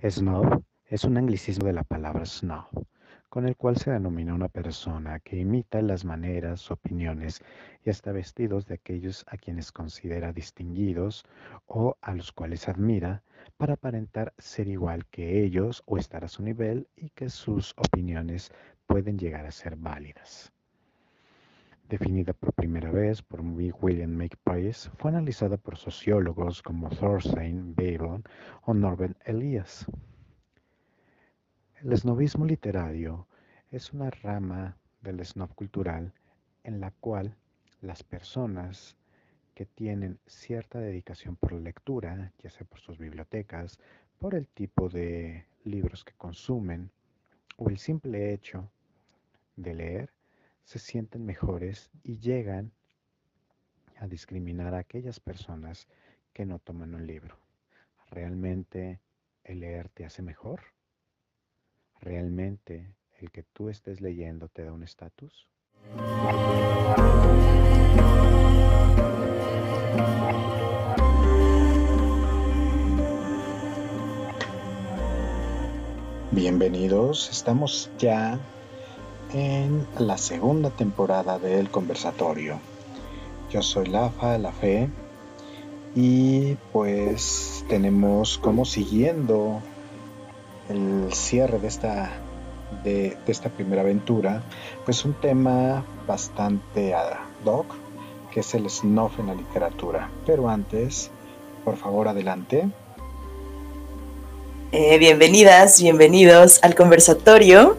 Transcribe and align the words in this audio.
Snob 0.00 0.62
es 0.86 1.02
un 1.02 1.16
anglicismo 1.16 1.66
de 1.66 1.72
la 1.72 1.82
palabra 1.82 2.24
snob, 2.24 2.86
con 3.28 3.48
el 3.48 3.56
cual 3.56 3.78
se 3.78 3.90
denomina 3.90 4.32
una 4.32 4.48
persona 4.48 5.18
que 5.18 5.38
imita 5.38 5.82
las 5.82 6.04
maneras, 6.04 6.70
opiniones 6.70 7.42
y 7.84 7.90
hasta 7.90 8.12
vestidos 8.12 8.64
de 8.66 8.74
aquellos 8.74 9.24
a 9.26 9.36
quienes 9.36 9.72
considera 9.72 10.32
distinguidos 10.32 11.24
o 11.66 11.96
a 12.00 12.14
los 12.14 12.30
cuales 12.30 12.68
admira 12.68 13.24
para 13.56 13.74
aparentar 13.74 14.34
ser 14.38 14.68
igual 14.68 15.04
que 15.06 15.42
ellos 15.42 15.82
o 15.84 15.98
estar 15.98 16.24
a 16.24 16.28
su 16.28 16.44
nivel 16.44 16.86
y 16.94 17.10
que 17.10 17.28
sus 17.28 17.74
opiniones 17.76 18.52
pueden 18.86 19.18
llegar 19.18 19.46
a 19.46 19.50
ser 19.50 19.74
válidas 19.74 20.52
definida 21.88 22.34
por 22.34 22.52
primera 22.52 22.90
vez 22.90 23.22
por 23.22 23.40
William 23.40 24.10
Makepeace, 24.10 24.90
fue 24.98 25.10
analizada 25.10 25.56
por 25.56 25.78
sociólogos 25.78 26.62
como 26.62 26.90
Thorstein 26.90 27.74
Veblen 27.74 28.24
o 28.66 28.74
Norbert 28.74 29.16
Elias. 29.26 29.86
El 31.82 31.92
esnovismo 31.92 32.44
literario 32.44 33.26
es 33.70 33.92
una 33.92 34.10
rama 34.10 34.76
del 35.00 35.24
snob 35.24 35.54
cultural 35.54 36.12
en 36.62 36.80
la 36.80 36.90
cual 36.90 37.36
las 37.80 38.02
personas 38.02 38.96
que 39.54 39.64
tienen 39.64 40.18
cierta 40.26 40.80
dedicación 40.80 41.36
por 41.36 41.52
la 41.52 41.60
lectura, 41.60 42.32
ya 42.42 42.50
sea 42.50 42.66
por 42.66 42.80
sus 42.80 42.98
bibliotecas, 42.98 43.78
por 44.18 44.34
el 44.34 44.46
tipo 44.48 44.88
de 44.88 45.46
libros 45.64 46.04
que 46.04 46.12
consumen 46.12 46.90
o 47.56 47.70
el 47.70 47.78
simple 47.78 48.32
hecho 48.32 48.70
de 49.56 49.74
leer, 49.74 50.17
se 50.68 50.78
sienten 50.78 51.24
mejores 51.24 51.90
y 52.04 52.18
llegan 52.18 52.72
a 53.96 54.06
discriminar 54.06 54.74
a 54.74 54.80
aquellas 54.80 55.18
personas 55.18 55.88
que 56.34 56.44
no 56.44 56.58
toman 56.58 56.94
un 56.94 57.06
libro. 57.06 57.38
¿Realmente 58.10 59.00
el 59.44 59.60
leer 59.60 59.88
te 59.88 60.04
hace 60.04 60.20
mejor? 60.20 60.60
¿Realmente 62.02 62.94
el 63.18 63.30
que 63.30 63.44
tú 63.44 63.70
estés 63.70 64.02
leyendo 64.02 64.48
te 64.50 64.62
da 64.62 64.74
un 64.74 64.82
estatus? 64.82 65.48
Bienvenidos, 76.30 77.30
estamos 77.30 77.90
ya 77.96 78.38
en 79.32 79.86
la 79.98 80.18
segunda 80.18 80.70
temporada 80.70 81.38
del 81.38 81.70
conversatorio. 81.70 82.58
Yo 83.50 83.62
soy 83.62 83.86
Lafa, 83.86 84.38
la 84.38 84.52
fe, 84.52 84.88
y 85.94 86.54
pues 86.72 87.64
tenemos 87.68 88.38
como 88.38 88.64
siguiendo 88.64 89.60
el 90.68 91.12
cierre 91.12 91.58
de 91.58 91.68
esta, 91.68 92.10
de, 92.84 93.16
esta 93.26 93.48
primera 93.48 93.82
aventura, 93.82 94.42
pues 94.84 95.04
un 95.04 95.14
tema 95.14 95.84
bastante 96.06 96.94
ad 96.94 97.18
hoc, 97.44 97.74
que 98.30 98.40
es 98.40 98.54
el 98.54 98.68
snuff 98.68 99.18
en 99.18 99.28
la 99.28 99.34
literatura. 99.34 100.10
Pero 100.26 100.48
antes, 100.48 101.10
por 101.64 101.76
favor, 101.76 102.08
adelante. 102.08 102.68
Eh, 104.70 104.98
bienvenidas, 104.98 105.80
bienvenidos 105.80 106.60
al 106.62 106.74
conversatorio. 106.74 107.78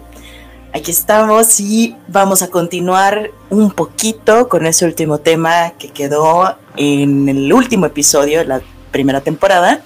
Aquí 0.72 0.92
estamos 0.92 1.60
y 1.60 1.96
vamos 2.08 2.44
a 2.44 2.50
continuar 2.50 3.32
un 3.50 3.72
poquito 3.72 4.48
con 4.48 4.68
ese 4.68 4.86
último 4.86 5.18
tema 5.18 5.72
que 5.80 5.90
quedó 5.90 6.56
en 6.78 7.28
el 7.28 7.52
último 7.52 7.88
episodio 7.88 8.40
de 8.40 8.46
la 8.46 8.62
primera 8.92 9.22
temporada, 9.22 9.82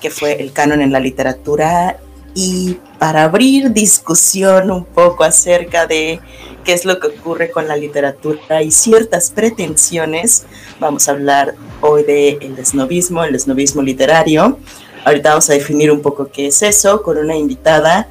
que 0.00 0.10
fue 0.10 0.42
el 0.42 0.52
canon 0.52 0.82
en 0.82 0.90
la 0.90 0.98
literatura. 0.98 2.00
Y 2.34 2.78
para 2.98 3.22
abrir 3.22 3.72
discusión 3.72 4.72
un 4.72 4.84
poco 4.84 5.22
acerca 5.22 5.86
de 5.86 6.20
qué 6.64 6.72
es 6.72 6.84
lo 6.84 6.98
que 6.98 7.06
ocurre 7.06 7.52
con 7.52 7.68
la 7.68 7.76
literatura 7.76 8.60
y 8.60 8.72
ciertas 8.72 9.30
pretensiones, 9.30 10.46
vamos 10.80 11.08
a 11.08 11.12
hablar 11.12 11.54
hoy 11.80 12.02
de 12.02 12.38
el 12.40 12.58
esnovismo, 12.58 13.22
el 13.22 13.36
esnovismo 13.36 13.82
literario. 13.82 14.58
Ahorita 15.04 15.30
vamos 15.30 15.48
a 15.48 15.52
definir 15.52 15.92
un 15.92 16.00
poco 16.00 16.26
qué 16.26 16.48
es 16.48 16.60
eso 16.62 17.02
con 17.02 17.18
una 17.18 17.36
invitada 17.36 18.08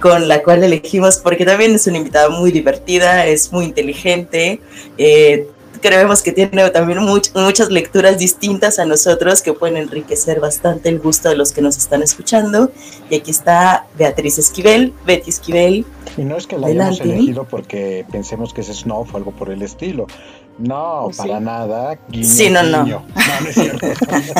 con 0.00 0.28
la 0.28 0.42
cual 0.42 0.64
elegimos 0.64 1.18
porque 1.18 1.44
también 1.44 1.74
es 1.74 1.86
una 1.86 1.98
invitada 1.98 2.28
muy 2.28 2.50
divertida, 2.50 3.26
es 3.26 3.52
muy 3.52 3.66
inteligente. 3.66 4.60
Eh, 4.98 5.46
creemos 5.80 6.22
que 6.22 6.32
tiene 6.32 6.70
también 6.70 7.00
muchas 7.00 7.70
lecturas 7.70 8.18
distintas 8.18 8.78
a 8.78 8.84
nosotros 8.84 9.42
que 9.42 9.52
pueden 9.52 9.76
enriquecer 9.76 10.40
bastante 10.40 10.88
el 10.88 10.98
gusto 10.98 11.28
de 11.28 11.36
los 11.36 11.52
que 11.52 11.62
nos 11.62 11.76
están 11.76 12.02
escuchando. 12.02 12.70
Y 13.08 13.16
aquí 13.16 13.30
está 13.30 13.86
Beatriz 13.98 14.38
Esquivel, 14.38 14.92
Betty 15.06 15.30
Esquivel. 15.30 15.86
Y 16.16 16.22
no 16.22 16.36
es 16.36 16.46
que 16.46 16.58
la 16.58 16.68
hayamos 16.68 17.00
elegido 17.00 17.44
porque 17.44 18.04
pensemos 18.10 18.52
que 18.52 18.60
es 18.60 18.68
snob 18.68 19.06
o 19.12 19.16
algo 19.16 19.32
por 19.32 19.50
el 19.50 19.62
estilo. 19.62 20.06
No, 20.60 21.06
oh, 21.06 21.10
para 21.10 21.40
nada. 21.40 21.98
Guiño, 22.10 22.26
sí, 22.26 22.50
no, 22.50 22.62
no. 22.62 22.84
No, 22.84 23.02
no 23.40 23.48
es 23.48 23.54
cierto. 23.54 23.86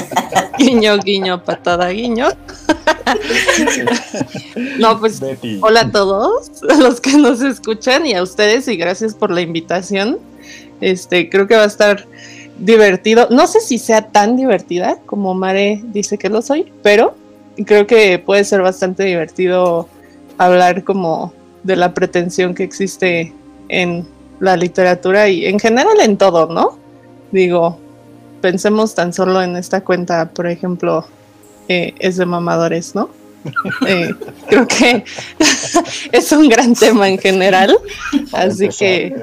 guiño, 0.58 0.98
guiño, 0.98 1.42
patada, 1.42 1.88
guiño. 1.88 2.26
no, 4.78 5.00
pues 5.00 5.22
hola 5.62 5.80
a 5.80 5.90
todos 5.90 6.50
los 6.78 7.00
que 7.00 7.16
nos 7.16 7.40
escuchan 7.40 8.06
y 8.06 8.14
a 8.14 8.22
ustedes 8.22 8.68
y 8.68 8.76
gracias 8.76 9.14
por 9.14 9.30
la 9.30 9.40
invitación. 9.40 10.18
Este, 10.82 11.30
creo 11.30 11.46
que 11.46 11.56
va 11.56 11.62
a 11.62 11.66
estar 11.66 12.06
divertido. 12.58 13.28
No 13.30 13.46
sé 13.46 13.60
si 13.60 13.78
sea 13.78 14.10
tan 14.10 14.36
divertida 14.36 14.98
como 15.06 15.32
Mare 15.32 15.80
dice 15.84 16.18
que 16.18 16.28
lo 16.28 16.42
soy, 16.42 16.70
pero 16.82 17.14
creo 17.64 17.86
que 17.86 18.18
puede 18.18 18.44
ser 18.44 18.60
bastante 18.60 19.04
divertido 19.04 19.88
hablar 20.36 20.84
como 20.84 21.32
de 21.62 21.76
la 21.76 21.94
pretensión 21.94 22.54
que 22.54 22.64
existe 22.64 23.32
en 23.68 24.06
la 24.40 24.56
literatura 24.56 25.28
y 25.28 25.46
en 25.46 25.58
general 25.58 26.00
en 26.00 26.16
todo, 26.16 26.46
¿no? 26.46 26.78
Digo, 27.30 27.78
pensemos 28.40 28.94
tan 28.94 29.12
solo 29.12 29.42
en 29.42 29.56
esta 29.56 29.82
cuenta, 29.82 30.30
por 30.30 30.46
ejemplo, 30.46 31.06
eh, 31.68 31.94
es 31.98 32.16
de 32.16 32.26
mamadores, 32.26 32.94
¿no? 32.94 33.10
Eh, 33.86 34.10
creo 34.48 34.68
que 34.68 35.02
es 36.12 36.32
un 36.32 36.48
gran 36.48 36.74
tema 36.74 37.08
en 37.08 37.18
general, 37.18 37.78
así 38.32 38.68
que 38.68 39.16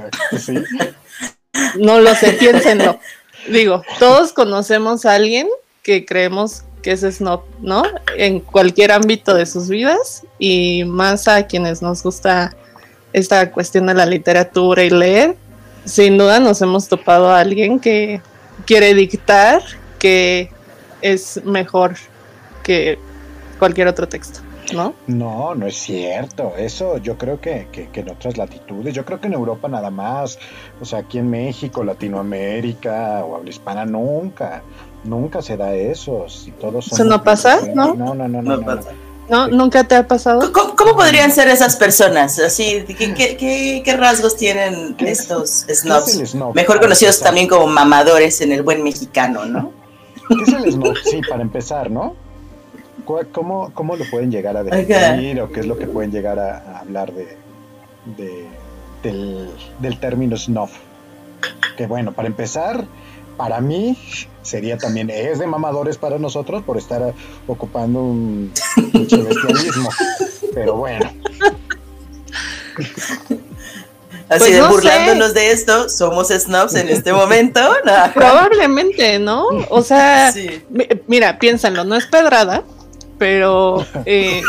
no 1.80 2.00
lo 2.00 2.16
sé, 2.16 2.34
piénsenlo. 2.34 3.00
Digo, 3.48 3.84
todos 4.00 4.34
conocemos 4.34 5.06
a 5.06 5.14
alguien 5.14 5.48
que 5.84 6.06
creemos 6.06 6.64
que 6.82 6.94
es 6.94 7.02
snob, 7.02 7.44
¿no? 7.62 7.84
En 8.18 8.40
cualquier 8.40 8.92
ámbito 8.92 9.34
de 9.34 9.46
sus 9.46 9.70
vidas 9.70 10.24
y 10.40 10.84
más 10.86 11.28
a 11.28 11.46
quienes 11.46 11.82
nos 11.82 12.02
gusta 12.04 12.56
esta 13.18 13.52
cuestión 13.52 13.88
de 13.88 13.94
la 13.94 14.06
literatura 14.06 14.84
y 14.84 14.90
leer, 14.90 15.36
sin 15.86 16.18
duda 16.18 16.40
nos 16.40 16.62
hemos 16.62 16.88
topado 16.88 17.30
a 17.30 17.40
alguien 17.40 17.80
que 17.80 18.22
quiere 18.66 18.94
dictar 18.94 19.62
que 20.00 20.52
es 21.02 21.44
mejor 21.44 21.96
que 22.64 23.00
cualquier 23.60 23.88
otro 23.88 24.08
texto. 24.08 24.42
¿No? 24.74 24.94
No, 25.08 25.56
no 25.56 25.66
es 25.66 25.78
cierto. 25.78 26.54
Eso 26.58 26.98
yo 26.98 27.18
creo 27.18 27.40
que, 27.40 27.68
que, 27.72 27.88
en 28.02 28.10
otras 28.10 28.38
latitudes, 28.38 28.94
yo 28.94 29.06
creo 29.06 29.22
que 29.22 29.28
en 29.28 29.34
Europa 29.34 29.70
nada 29.70 29.90
más, 29.90 30.38
o 30.82 30.86
sea, 30.86 31.00
aquí 31.00 31.20
en 31.20 31.30
México, 31.30 31.86
Latinoamérica 31.86 33.24
o 33.24 33.38
habla 33.38 33.50
hispana, 33.50 33.86
nunca, 33.86 34.64
nunca 35.06 35.42
se 35.42 35.56
da 35.56 35.74
eso. 35.74 36.28
Si 36.28 36.52
todos 36.52 36.92
¿Eso 36.92 37.06
no 37.06 37.24
pasa? 37.24 37.62
¿No? 37.74 37.94
No, 37.94 38.14
no, 38.14 38.28
no, 38.28 38.42
no. 38.42 38.58
no, 38.58 38.76
¿No? 38.76 39.07
¿Nunca 39.30 39.84
te 39.84 39.96
ha 39.96 40.08
pasado? 40.08 40.52
¿Cómo, 40.52 40.96
podrían 40.96 41.32
ser 41.32 41.50
esas 41.50 41.76
personas? 41.76 42.40
Así, 42.40 42.84
¿qué, 42.88 43.96
rasgos 43.98 44.38
tienen 44.38 44.96
estos 45.00 45.66
snobs? 45.70 46.36
Mejor 46.54 46.80
conocidos 46.80 47.20
también 47.20 47.48
como 47.48 47.68
mamadores 47.68 48.40
en 48.42 48.52
el 48.54 48.64
buen 48.64 48.84
mexicano, 48.84 49.46
¿no? 49.46 49.72
¿Qué 50.30 50.44
es 50.44 50.50
el 50.50 50.72
snob? 50.72 50.96
Sí, 51.04 51.22
para 51.28 51.42
empezar, 51.42 51.92
¿no? 51.92 52.16
¿Cómo, 53.32 53.72
cómo 53.74 53.96
lo 53.96 54.04
pueden 54.10 54.32
llegar 54.32 54.58
a 54.58 54.64
definir 54.64 55.42
o 55.42 55.50
qué 55.50 55.62
es 55.62 55.66
lo 55.66 55.78
que 55.78 55.88
pueden 55.88 56.12
llegar 56.12 56.40
a, 56.40 56.80
hablar 56.80 57.14
de, 57.14 58.48
del, 59.04 59.50
del 59.80 60.00
término 60.00 60.38
snob? 60.38 60.70
Que 61.78 61.86
bueno, 61.86 62.14
para 62.14 62.28
empezar, 62.28 62.86
para 63.38 63.62
mí 63.62 63.98
sería 64.42 64.78
también, 64.78 65.10
es 65.10 65.40
de 65.40 65.48
mamadores 65.48 65.98
para 65.98 66.18
nosotros 66.18 66.64
por 66.64 66.78
estar 66.78 67.14
ocupando 67.48 68.02
un 68.02 68.52
mucho 69.00 69.24
bestialismo. 69.24 69.90
Pero 70.54 70.76
bueno. 70.76 71.12
Así 74.30 74.40
pues 74.40 74.56
de 74.56 74.62
burlándonos 74.62 75.34
de 75.34 75.52
esto, 75.52 75.88
somos 75.88 76.28
snobs 76.28 76.76
en 76.76 76.90
este 76.90 77.14
momento. 77.14 77.62
Probablemente, 78.14 79.20
¿no? 79.20 79.46
O 79.70 79.82
sea, 79.82 80.34
mira, 81.08 81.40
piénsalo, 81.40 81.86
no 81.86 81.96
es 81.96 82.08
pedrada, 82.08 82.64
pero 83.18 83.86
eh, 84.06 84.42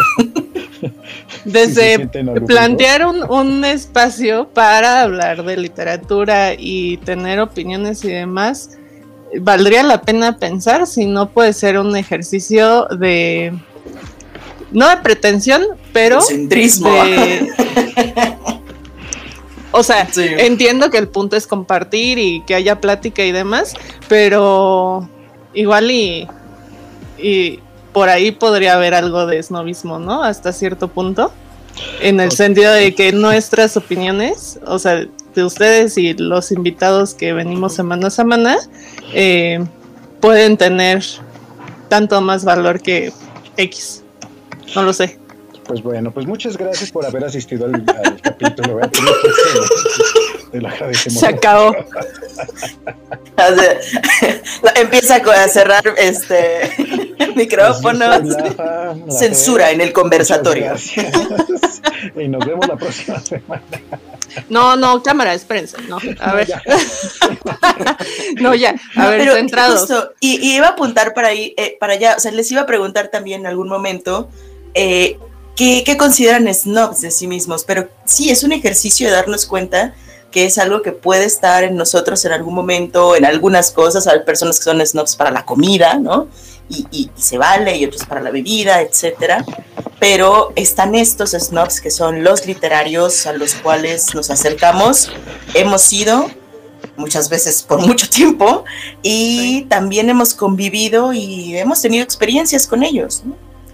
desde 1.45 2.09
plantear 2.47 3.07
un, 3.07 3.23
un, 3.31 3.65
espacio 3.65 4.49
para 4.49 5.03
hablar 5.03 5.45
de 5.45 5.57
literatura 5.57 6.55
y 6.59 6.97
tener 6.99 7.39
opiniones 7.39 8.05
y 8.05 8.09
demás, 8.09 8.79
valdría 9.41 9.85
la 9.85 10.03
pena 10.03 10.39
pensar 10.39 10.89
si 10.89 11.07
no 11.07 11.29
puede 11.29 11.53
ser 11.53 11.79
un 11.79 11.95
ejercicio 11.97 12.87
de 12.87 13.53
no 14.71 14.89
de 14.89 14.97
pretensión, 14.99 15.63
pero 15.93 16.21
de, 16.21 17.53
o 19.73 19.83
sea, 19.83 20.09
entiendo 20.17 20.91
que 20.91 20.99
el 20.99 21.09
punto 21.09 21.37
es 21.37 21.47
compartir 21.47 22.19
y 22.19 22.43
que 22.43 22.55
haya 22.55 22.81
plática 22.81 23.25
y 23.25 23.33
demás, 23.33 23.75
pero 24.09 25.09
igual 25.55 25.91
y, 25.91 26.27
y 27.19 27.61
por 27.93 28.09
ahí 28.09 28.31
podría 28.31 28.75
haber 28.75 28.95
algo 28.95 29.27
de 29.27 29.43
snobismo, 29.43 29.99
¿no? 29.99 30.23
Hasta 30.23 30.53
cierto 30.53 30.89
punto. 30.89 31.33
En 32.01 32.21
el 32.21 32.33
sentido 32.33 32.73
de 32.73 32.95
que 32.95 33.13
nuestras 33.13 33.77
opiniones, 33.77 34.59
o 34.67 34.79
sea, 34.79 35.07
de 35.35 35.45
ustedes 35.45 35.97
y 35.97 36.15
los 36.15 36.51
invitados 36.51 37.15
que 37.15 37.33
venimos 37.33 37.75
semana 37.75 38.09
a 38.09 38.11
semana, 38.11 38.59
eh, 39.13 39.65
pueden 40.21 40.57
tener 40.57 41.05
tanto 41.89 42.21
más 42.21 42.45
valor 42.45 42.81
que 42.81 43.13
X. 43.57 44.03
No 44.75 44.83
lo 44.83 44.93
sé. 44.93 45.19
Pues 45.69 45.83
bueno, 45.83 46.11
pues 46.11 46.27
muchas 46.27 46.57
gracias 46.57 46.91
por 46.91 47.05
haber 47.05 47.25
asistido 47.25 47.67
al, 47.67 47.85
capítulo. 48.23 48.81
Se 50.97 51.27
acabó. 51.27 51.77
Empieza 54.75 55.17
a 55.17 55.49
cerrar 55.49 55.85
este 55.99 56.73
micrófonos. 57.37 58.23
Censura 59.11 59.71
en 59.71 59.83
el 59.83 59.93
conversatorio. 59.93 60.75
y 62.17 62.29
nos 62.29 62.47
vemos 62.47 62.67
la 62.67 62.77
próxima 62.77 63.21
semana. 63.21 63.63
No, 64.49 64.77
no, 64.77 65.03
cámara, 65.03 65.35
espérense. 65.35 65.77
No, 65.89 65.99
a 66.21 66.35
ver. 66.35 66.49
no, 68.41 68.55
ya, 68.55 68.75
a 68.97 69.09
ver, 69.09 69.31
centrados. 69.33 69.89
y, 70.21 70.55
iba 70.55 70.69
a 70.69 70.71
apuntar 70.71 71.13
para 71.13 71.29
ahí, 71.29 71.55
eh, 71.57 71.77
para 71.79 71.95
allá, 71.95 72.15
o 72.17 72.21
sea, 72.21 72.33
les 72.33 72.51
iba 72.53 72.63
a 72.63 72.67
preguntar 72.67 73.09
también 73.09 73.41
en 73.41 73.47
algún 73.47 73.69
momento. 73.69 74.31
Eh, 74.75 75.19
¿qué, 75.57 75.83
¿Qué 75.85 75.97
consideran 75.97 76.53
snobs 76.53 77.01
de 77.01 77.11
sí 77.11 77.27
mismos? 77.27 77.65
Pero 77.65 77.89
sí, 78.05 78.31
es 78.31 78.43
un 78.43 78.53
ejercicio 78.53 79.09
de 79.09 79.15
darnos 79.15 79.47
cuenta 79.47 79.95
que 80.31 80.45
es 80.45 80.59
algo 80.59 80.83
que 80.83 80.93
puede 80.93 81.25
estar 81.25 81.65
en 81.65 81.77
nosotros 81.77 82.25
en 82.25 82.33
algún 82.33 82.55
momento, 82.55 83.17
en 83.17 83.25
algunas 83.25 83.71
cosas. 83.71 84.07
Hay 84.07 84.21
personas 84.21 84.59
que 84.59 84.65
son 84.65 84.85
snobs 84.85 85.17
para 85.17 85.31
la 85.31 85.45
comida, 85.45 85.95
¿no? 85.95 86.29
Y, 86.69 87.11
se 87.17 87.39
vale, 87.39 87.77
y 87.77 87.87
otros 87.87 88.05
para 88.05 88.21
la 88.21 88.31
bebida, 88.31 88.83
etcétera. 88.83 89.45
Pero 89.99 90.53
están 90.55 90.95
estos 90.95 91.31
snobs 91.31 91.81
que 91.81 91.91
son 91.91 92.23
los 92.23 92.47
literarios 92.47 93.27
a 93.27 93.33
los 93.33 93.55
cuales 93.55 94.15
nos 94.15 94.31
acercamos. 94.31 95.11
Hemos 95.55 95.83
sido 95.83 96.31
muchas 96.97 97.31
veces 97.31 97.63
por 97.63 97.81
mucho 97.87 98.09
tiempo 98.11 98.65
y 99.03 99.63
también 99.71 100.11
hemos 100.11 100.35
convivido 100.35 101.15
y 101.15 101.57
hemos 101.57 101.81
tenido 101.81 102.05
experiencias 102.05 102.67
con 102.67 102.83
ellos. 102.83 103.23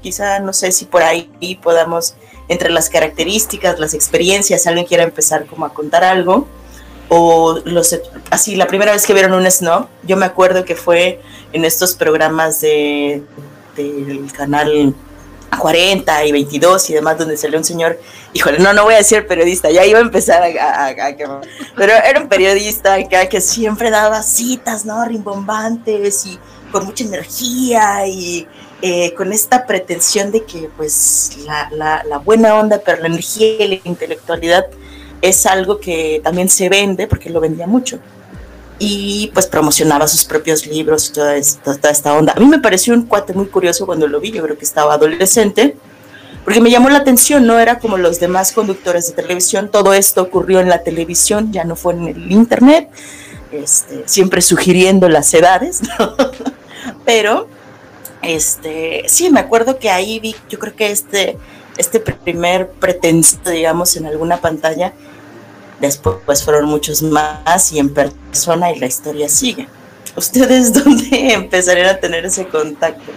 Quizá 0.04 0.38
no 0.38 0.52
sé 0.52 0.70
si 0.70 0.84
por 0.84 1.02
ahí 1.02 1.58
podamos 1.62 2.14
entre 2.48 2.68
las 2.68 2.90
características, 2.90 3.80
las 3.80 3.94
experiencias, 3.94 4.66
alguien 4.66 4.84
quiera 4.84 5.02
empezar 5.02 5.46
como 5.46 5.64
a 5.64 5.72
contar 5.72 6.04
algo, 6.04 6.46
o 7.08 7.58
los, 7.64 7.98
así, 8.28 8.54
la 8.54 8.66
primera 8.66 8.92
vez 8.92 9.06
que 9.06 9.14
vieron 9.14 9.32
un 9.32 9.50
snob, 9.50 9.86
yo 10.02 10.18
me 10.18 10.26
acuerdo 10.26 10.66
que 10.66 10.76
fue 10.76 11.22
en 11.54 11.64
estos 11.64 11.94
programas 11.94 12.60
de, 12.60 13.22
del 13.76 14.30
canal 14.30 14.94
40 15.58 16.26
y 16.26 16.32
22 16.32 16.90
y 16.90 16.92
demás, 16.92 17.16
donde 17.16 17.38
salió 17.38 17.56
un 17.56 17.64
señor, 17.64 17.98
híjole, 18.34 18.58
no, 18.58 18.74
no 18.74 18.84
voy 18.84 18.92
a 18.92 18.98
decir 18.98 19.26
periodista, 19.26 19.70
ya 19.70 19.86
iba 19.86 20.00
a 20.00 20.02
empezar 20.02 20.42
a, 20.42 20.88
a, 20.88 20.94
pero 21.76 21.94
era 21.94 22.20
un 22.20 22.28
periodista 22.28 22.92
acá 22.92 23.26
que 23.26 23.40
siempre 23.40 23.88
daba 23.88 24.22
citas, 24.22 24.84
¿no? 24.84 25.02
Rimbombantes 25.06 26.26
y 26.26 26.38
con 26.70 26.84
mucha 26.84 27.04
energía 27.04 28.06
y 28.06 28.46
eh, 28.86 29.14
con 29.14 29.32
esta 29.32 29.66
pretensión 29.66 30.31
de 30.31 30.44
que 30.44 30.69
pues 30.76 31.38
la, 31.46 32.02
la, 32.06 32.19
buena 32.19 32.54
onda, 32.56 32.82
pero 32.84 33.00
la 33.00 33.06
energía 33.06 33.64
y 33.64 33.69
la 33.69 33.81
intelectualidad 33.82 34.66
es 35.22 35.46
algo 35.46 35.81
que 35.81 36.20
también 36.22 36.50
se 36.50 36.69
vende, 36.69 37.06
porque 37.06 37.31
lo 37.31 37.40
vendía 37.40 37.66
mucho. 37.66 37.98
Y 38.78 39.31
pues 39.32 39.46
promocionaba 39.46 40.06
sus 40.06 40.26
propios 40.26 40.66
libros 40.66 41.08
y 41.08 41.12
toda 41.14 41.34
esta, 41.34 41.75
toda 41.76 41.90
esta 41.92 42.12
onda. 42.12 42.34
A 42.36 42.40
mí 42.40 42.44
me 42.44 42.58
pareció 42.58 42.92
un 42.92 43.06
cuate 43.06 43.32
muy 43.32 43.46
curioso 43.46 43.86
cuando 43.86 44.06
lo 44.06 44.20
vi, 44.20 44.32
yo 44.32 44.42
creo 44.42 44.58
que 44.58 44.66
estaba 44.66 44.92
adolescente, 44.92 45.78
porque 46.44 46.60
me 46.60 46.70
llamó 46.70 46.90
la 46.90 46.98
atención, 46.98 47.46
no 47.46 47.58
era 47.58 47.78
como 47.78 47.96
los 47.96 48.20
demás 48.20 48.52
conductores 48.52 49.06
de 49.06 49.14
televisión, 49.14 49.70
todo 49.70 49.94
esto 49.94 50.20
ocurrió 50.20 50.60
en 50.60 50.69
la 50.69 50.82
televisión, 50.82 51.54
ya 51.54 51.64
no 51.64 51.75
fue 51.75 51.94
en 51.94 52.08
el 52.08 52.31
internet, 52.31 52.90
este, 53.50 54.02
siempre 54.04 54.42
sugiriendo 54.42 55.08
las 55.08 55.32
edades, 55.32 55.81
pero 57.06 57.48
este, 58.26 59.04
sí, 59.06 59.30
me 59.30 59.40
acuerdo 59.40 59.78
que 59.78 59.90
ahí 59.90 60.18
vi, 60.20 60.34
yo 60.48 60.58
creo 60.58 60.74
que 60.74 60.90
este, 60.90 61.36
este 61.76 62.00
primer 62.00 62.70
pretenso, 62.70 63.38
digamos, 63.50 63.96
en 63.96 64.06
alguna 64.06 64.40
pantalla, 64.40 64.92
después 65.80 66.16
pues, 66.24 66.44
fueron 66.44 66.66
muchos 66.66 67.02
más 67.02 67.72
y 67.72 67.78
en 67.78 67.92
persona 67.92 68.72
y 68.72 68.78
la 68.78 68.86
historia 68.86 69.28
sigue. 69.28 69.68
¿Ustedes 70.16 70.72
dónde 70.84 71.34
empezarían 71.34 71.88
a 71.88 71.96
tener 71.96 72.24
ese 72.24 72.46
contacto? 72.46 73.12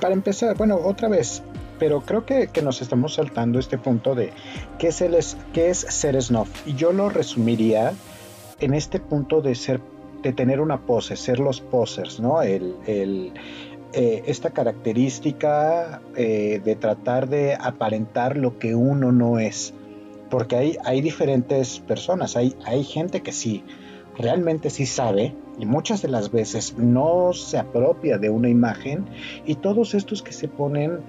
Para 0.00 0.14
empezar, 0.14 0.56
bueno, 0.56 0.78
otra 0.82 1.08
vez, 1.08 1.42
pero 1.78 2.02
creo 2.02 2.24
que, 2.26 2.50
nos 2.62 2.82
estamos 2.82 3.14
saltando 3.14 3.58
este 3.58 3.78
punto 3.78 4.14
de 4.14 4.32
qué 4.78 4.88
es, 4.88 5.00
el, 5.00 5.16
qué 5.52 5.70
es 5.70 5.78
ser 5.78 6.20
snuff. 6.20 6.48
Y 6.66 6.74
yo 6.74 6.92
lo 6.92 7.08
resumiría 7.08 7.92
en 8.60 8.74
este 8.74 9.00
punto 9.00 9.40
de 9.40 9.54
ser 9.54 9.80
de 10.22 10.32
tener 10.32 10.60
una 10.60 10.78
pose, 10.78 11.14
ser 11.14 11.38
los 11.38 11.60
posers, 11.60 12.18
¿no? 12.18 12.42
El, 12.42 12.74
el, 12.86 13.32
eh, 13.98 14.24
esta 14.26 14.50
característica 14.50 16.02
eh, 16.16 16.60
de 16.62 16.76
tratar 16.76 17.30
de 17.30 17.54
aparentar 17.54 18.36
lo 18.36 18.58
que 18.58 18.74
uno 18.74 19.10
no 19.10 19.38
es. 19.38 19.72
Porque 20.28 20.54
hay, 20.56 20.76
hay 20.84 21.00
diferentes 21.00 21.80
personas, 21.80 22.36
hay, 22.36 22.54
hay 22.66 22.84
gente 22.84 23.22
que 23.22 23.32
sí, 23.32 23.64
realmente 24.18 24.68
sí 24.68 24.84
sabe 24.84 25.34
y 25.58 25.64
muchas 25.64 26.02
de 26.02 26.08
las 26.08 26.30
veces 26.30 26.76
no 26.76 27.32
se 27.32 27.56
apropia 27.56 28.18
de 28.18 28.28
una 28.28 28.50
imagen 28.50 29.06
y 29.46 29.54
todos 29.54 29.94
estos 29.94 30.22
que 30.22 30.32
se 30.32 30.48
ponen 30.48 31.00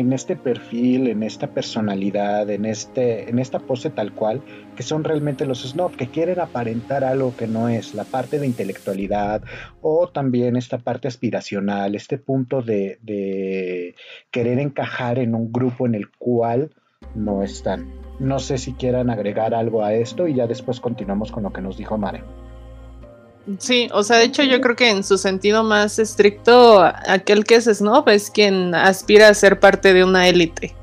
en 0.00 0.12
este 0.12 0.36
perfil, 0.36 1.08
en 1.08 1.22
esta 1.22 1.48
personalidad, 1.48 2.48
en, 2.50 2.64
este, 2.64 3.28
en 3.28 3.38
esta 3.38 3.58
pose 3.58 3.90
tal 3.90 4.12
cual, 4.12 4.42
que 4.76 4.82
son 4.82 5.04
realmente 5.04 5.46
los 5.46 5.62
snob, 5.62 5.96
que 5.96 6.08
quieren 6.08 6.40
aparentar 6.40 7.04
algo 7.04 7.34
que 7.36 7.46
no 7.46 7.68
es, 7.68 7.94
la 7.94 8.04
parte 8.04 8.38
de 8.38 8.46
intelectualidad 8.46 9.42
o 9.80 10.08
también 10.08 10.56
esta 10.56 10.78
parte 10.78 11.08
aspiracional, 11.08 11.94
este 11.94 12.18
punto 12.18 12.62
de, 12.62 12.98
de 13.02 13.94
querer 14.30 14.58
encajar 14.58 15.18
en 15.18 15.34
un 15.34 15.52
grupo 15.52 15.86
en 15.86 15.94
el 15.94 16.10
cual 16.10 16.70
no 17.14 17.42
están. 17.42 17.92
No 18.18 18.38
sé 18.38 18.58
si 18.58 18.72
quieran 18.72 19.10
agregar 19.10 19.54
algo 19.54 19.84
a 19.84 19.94
esto 19.94 20.26
y 20.26 20.34
ya 20.34 20.46
después 20.46 20.80
continuamos 20.80 21.30
con 21.30 21.44
lo 21.44 21.52
que 21.52 21.60
nos 21.60 21.76
dijo 21.76 21.96
Mare. 21.98 22.22
Sí, 23.56 23.88
o 23.92 24.02
sea, 24.02 24.18
de 24.18 24.24
hecho 24.24 24.42
yo 24.42 24.60
creo 24.60 24.76
que 24.76 24.90
en 24.90 25.02
su 25.02 25.16
sentido 25.16 25.64
más 25.64 25.98
estricto, 25.98 26.82
aquel 26.82 27.44
que 27.44 27.54
es 27.54 27.64
snob 27.64 28.08
es 28.10 28.30
quien 28.30 28.74
aspira 28.74 29.28
a 29.28 29.34
ser 29.34 29.58
parte 29.58 29.94
de 29.94 30.04
una 30.04 30.28
élite 30.28 30.74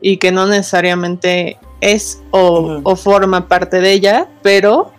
y 0.00 0.16
que 0.16 0.32
no 0.32 0.46
necesariamente 0.46 1.58
es 1.82 2.22
o, 2.30 2.96
forma 2.96 3.46
parte 3.46 3.80
de 3.80 3.92
ella, 3.92 4.28
pero 4.42 4.90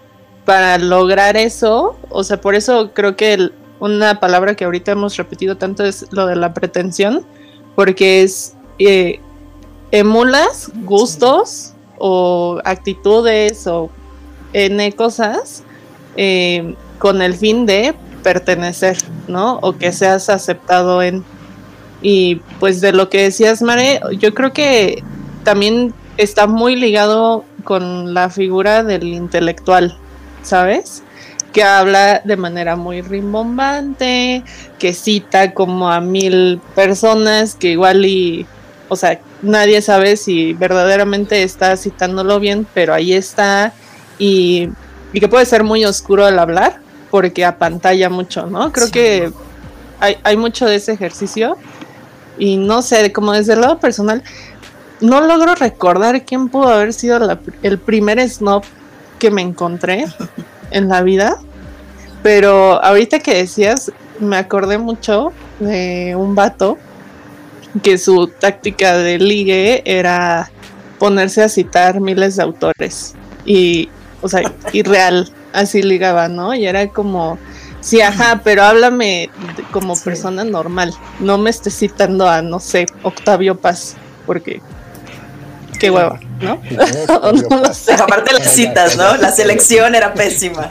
para 0.46 0.78
lograr 0.78 1.36
eso, 1.36 1.98
o 2.10 2.24
sea, 2.24 2.40
por 2.40 2.54
eso 2.54 2.92
creo 2.94 3.16
que 3.16 3.50
una 3.80 4.20
palabra 4.20 4.56
que 4.56 4.66
ahorita 4.66 4.92
hemos 4.92 5.18
repetido 5.18 5.58
tanto 5.58 5.84
es 5.84 6.06
lo 6.12 6.28
de 6.28 6.36
la 6.36 6.54
pretensión, 6.54 7.26
porque 7.76 8.22
es 8.22 8.56
eh, 8.78 9.20
emulas 9.92 10.72
gustos 10.84 11.74
o 11.98 12.60
actitudes 12.66 13.66
o 13.66 13.90
n 14.54 14.92
cosas. 14.94 15.64
Eh, 16.16 16.76
con 17.00 17.22
el 17.22 17.34
fin 17.34 17.66
de 17.66 17.96
pertenecer, 18.22 18.98
¿no? 19.28 19.60
O 19.62 19.78
que 19.78 19.92
seas 19.92 20.30
aceptado 20.30 21.02
en. 21.02 21.24
Y 22.02 22.36
pues 22.60 22.80
de 22.82 22.94
lo 22.94 23.10
que 23.10 23.24
decías, 23.24 23.62
Mare, 23.62 24.00
yo 24.18 24.34
creo 24.34 24.54
que 24.54 25.04
también 25.44 25.94
está 26.18 26.48
muy 26.48 26.76
ligado 26.76 27.44
con 27.64 28.14
la 28.14 28.30
figura 28.30 28.84
del 28.84 29.08
intelectual, 29.08 29.98
¿sabes? 30.44 31.04
Que 31.54 31.64
habla 31.64 32.22
de 32.24 32.38
manera 32.38 32.76
muy 32.76 33.02
rimbombante, 33.02 34.44
que 34.78 34.94
cita 34.94 35.54
como 35.54 35.90
a 35.90 36.00
mil 36.00 36.62
personas, 36.76 37.56
que 37.56 37.72
igual 37.72 38.06
y, 38.06 38.46
o 38.88 38.96
sea, 38.96 39.20
nadie 39.42 39.82
sabe 39.82 40.18
si 40.18 40.54
verdaderamente 40.54 41.44
está 41.44 41.76
citándolo 41.76 42.40
bien, 42.40 42.68
pero 42.74 42.94
ahí 42.94 43.14
está, 43.14 43.74
y, 44.18 44.70
y 45.14 45.20
que 45.20 45.28
puede 45.28 45.46
ser 45.46 45.64
muy 45.64 45.86
oscuro 45.86 46.26
al 46.26 46.40
hablar, 46.40 46.82
porque 47.12 47.46
apantalla 47.46 48.10
mucho, 48.10 48.48
¿no? 48.48 48.72
Creo 48.72 48.90
que 48.92 49.32
hay, 50.00 50.38
mucho 50.38 50.66
de 50.66 50.76
ese 50.76 50.94
ejercicio 50.94 51.58
y 52.38 52.58
no 52.58 52.82
sé, 52.82 53.12
como 53.12 53.34
desde 53.34 53.54
el 53.54 53.62
lado 53.62 53.80
personal, 53.80 54.24
no 55.02 55.22
logro 55.22 55.56
recordar 55.56 56.24
quién 56.26 56.50
pudo 56.50 56.70
haber 56.70 56.94
sido 56.94 57.20
el 57.64 57.80
primer 57.80 58.28
snob 58.30 58.64
que 59.18 59.32
me 59.32 59.42
encontré 59.42 60.06
en 60.72 60.88
la 60.88 61.02
vida, 61.02 61.38
pero 62.24 62.84
ahorita 62.84 63.20
que 63.20 63.36
decías, 63.36 63.92
me 64.20 64.38
acordé 64.38 64.78
mucho 64.78 65.32
de 65.60 66.16
un 66.16 66.36
vato 66.36 66.78
que 67.84 67.98
su 67.98 68.28
táctica 68.28 68.98
de 68.98 69.20
ligue 69.20 69.82
era 69.86 70.52
ponerse 70.98 71.44
a 71.44 71.50
citar 71.50 72.00
miles 72.00 72.36
de 72.36 72.44
autores 72.44 73.16
y, 73.46 73.90
o 74.22 74.28
sea, 74.28 74.42
irreal, 74.74 75.32
así 75.54 75.82
ligaba, 75.82 76.28
¿no? 76.28 76.54
Y 76.54 76.66
era 76.66 76.88
como, 76.90 77.38
sí, 77.82 78.02
ajá, 78.02 78.42
pero 78.44 78.64
háblame 78.64 79.30
como 79.72 80.00
persona 80.00 80.44
normal, 80.44 80.94
no 81.20 81.38
me 81.38 81.50
estés 81.50 81.78
citando 81.78 82.28
a, 82.28 82.42
no 82.42 82.60
sé, 82.60 82.86
Octavio 83.04 83.56
Paz, 83.60 83.96
porque 84.26 84.62
qué 85.80 85.90
hueva, 85.90 86.20
¿no? 86.42 86.62
no, 87.50 87.74
sé. 87.74 87.94
Aparte 87.94 88.34
las 88.34 88.54
citas, 88.54 88.98
¿no? 88.98 89.16
La 89.18 89.32
selección 89.32 89.96
era 89.96 90.14
pésima. 90.14 90.70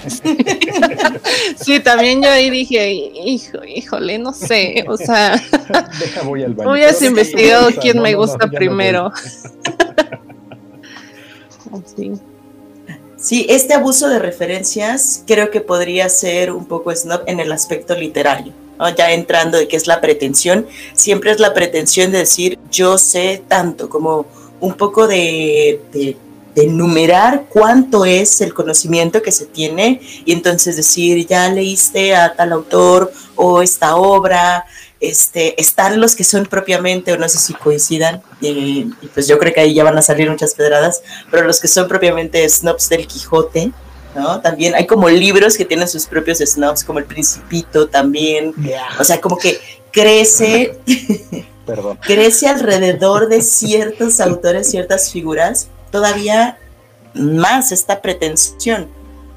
sí, 1.60 1.80
también 1.80 2.22
yo 2.22 2.30
ahí 2.30 2.50
dije, 2.50 2.92
hijo, 2.92 3.64
híjole, 3.64 4.18
no 4.18 4.32
sé, 4.32 4.84
o 4.86 4.96
sea, 4.96 5.32
Deja, 5.98 6.22
voy 6.22 6.44
al 6.44 6.54
baño. 6.54 6.70
Hubieras 6.70 7.00
investigado 7.02 7.70
quién 7.80 8.00
me 8.00 8.14
gusta 8.14 8.48
primero. 8.48 9.10
sí. 11.96 12.12
Sí, 13.20 13.46
este 13.48 13.74
abuso 13.74 14.08
de 14.08 14.20
referencias 14.20 15.24
creo 15.26 15.50
que 15.50 15.60
podría 15.60 16.08
ser 16.08 16.52
un 16.52 16.66
poco 16.66 16.94
snob 16.94 17.22
en 17.26 17.40
el 17.40 17.50
aspecto 17.50 17.96
literario. 17.96 18.52
ya 18.96 19.10
entrando 19.10 19.58
de 19.58 19.66
qué 19.66 19.76
es 19.76 19.88
la 19.88 20.00
pretensión, 20.00 20.68
siempre 20.94 21.32
es 21.32 21.40
la 21.40 21.52
pretensión 21.52 22.12
de 22.12 22.18
decir 22.18 22.60
yo 22.70 22.96
sé 22.96 23.42
tanto, 23.48 23.88
como 23.88 24.24
un 24.60 24.74
poco 24.74 25.08
de, 25.08 25.80
de, 25.92 26.16
enumerar 26.54 27.46
cuánto 27.48 28.04
es 28.04 28.40
el 28.40 28.52
conocimiento 28.52 29.22
que 29.22 29.30
se 29.30 29.46
tiene 29.46 30.00
y 30.24 30.32
entonces 30.32 30.76
decir 30.76 31.24
ya 31.26 31.48
leíste 31.48 32.16
a 32.16 32.34
tal 32.34 32.50
autor 32.50 33.12
o 33.36 33.62
esta 33.62 33.94
obra 33.94 34.64
este, 35.00 35.60
están 35.60 36.00
los 36.00 36.16
que 36.16 36.24
son 36.24 36.46
propiamente, 36.46 37.12
o 37.12 37.16
no 37.16 37.28
sé 37.28 37.38
si 37.38 37.54
coincidan, 37.54 38.22
y, 38.40 38.86
pues 39.14 39.28
yo 39.28 39.38
creo 39.38 39.52
que 39.52 39.60
ahí 39.60 39.74
ya 39.74 39.84
van 39.84 39.96
a 39.96 40.02
salir 40.02 40.30
muchas 40.30 40.54
pedradas, 40.54 41.02
pero 41.30 41.46
los 41.46 41.60
que 41.60 41.68
son 41.68 41.86
propiamente 41.88 42.48
snobs 42.48 42.88
del 42.88 43.06
Quijote, 43.06 43.72
¿no? 44.14 44.40
También 44.40 44.74
hay 44.74 44.86
como 44.86 45.08
libros 45.08 45.56
que 45.56 45.64
tienen 45.64 45.88
sus 45.88 46.06
propios 46.06 46.38
snobs, 46.38 46.82
como 46.82 46.98
El 46.98 47.04
Principito 47.04 47.88
también, 47.88 48.54
o 48.98 49.04
sea, 49.04 49.20
como 49.20 49.38
que 49.38 49.60
crece, 49.92 50.78
crece 52.00 52.48
alrededor 52.48 53.28
de 53.28 53.40
ciertos 53.40 54.20
autores, 54.20 54.70
ciertas 54.70 55.12
figuras, 55.12 55.68
todavía 55.90 56.58
más 57.14 57.72
esta 57.72 58.00
pretensión 58.00 58.88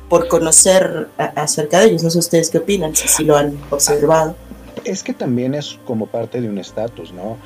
por 0.09 0.27
conocer 0.27 1.07
acerca 1.17 1.79
de 1.79 1.85
ellos. 1.85 2.03
No 2.03 2.09
sé 2.09 2.19
ustedes 2.19 2.49
qué 2.49 2.57
opinan, 2.57 2.93
si 2.95 3.23
lo 3.23 3.37
han 3.37 3.57
observado. 3.69 4.35
Es 4.83 5.03
que 5.03 5.13
también 5.13 5.53
es 5.53 5.79
como 5.85 6.07
parte 6.07 6.41
de 6.41 6.49
un 6.49 6.57
estatus, 6.57 7.13
¿no? 7.13 7.37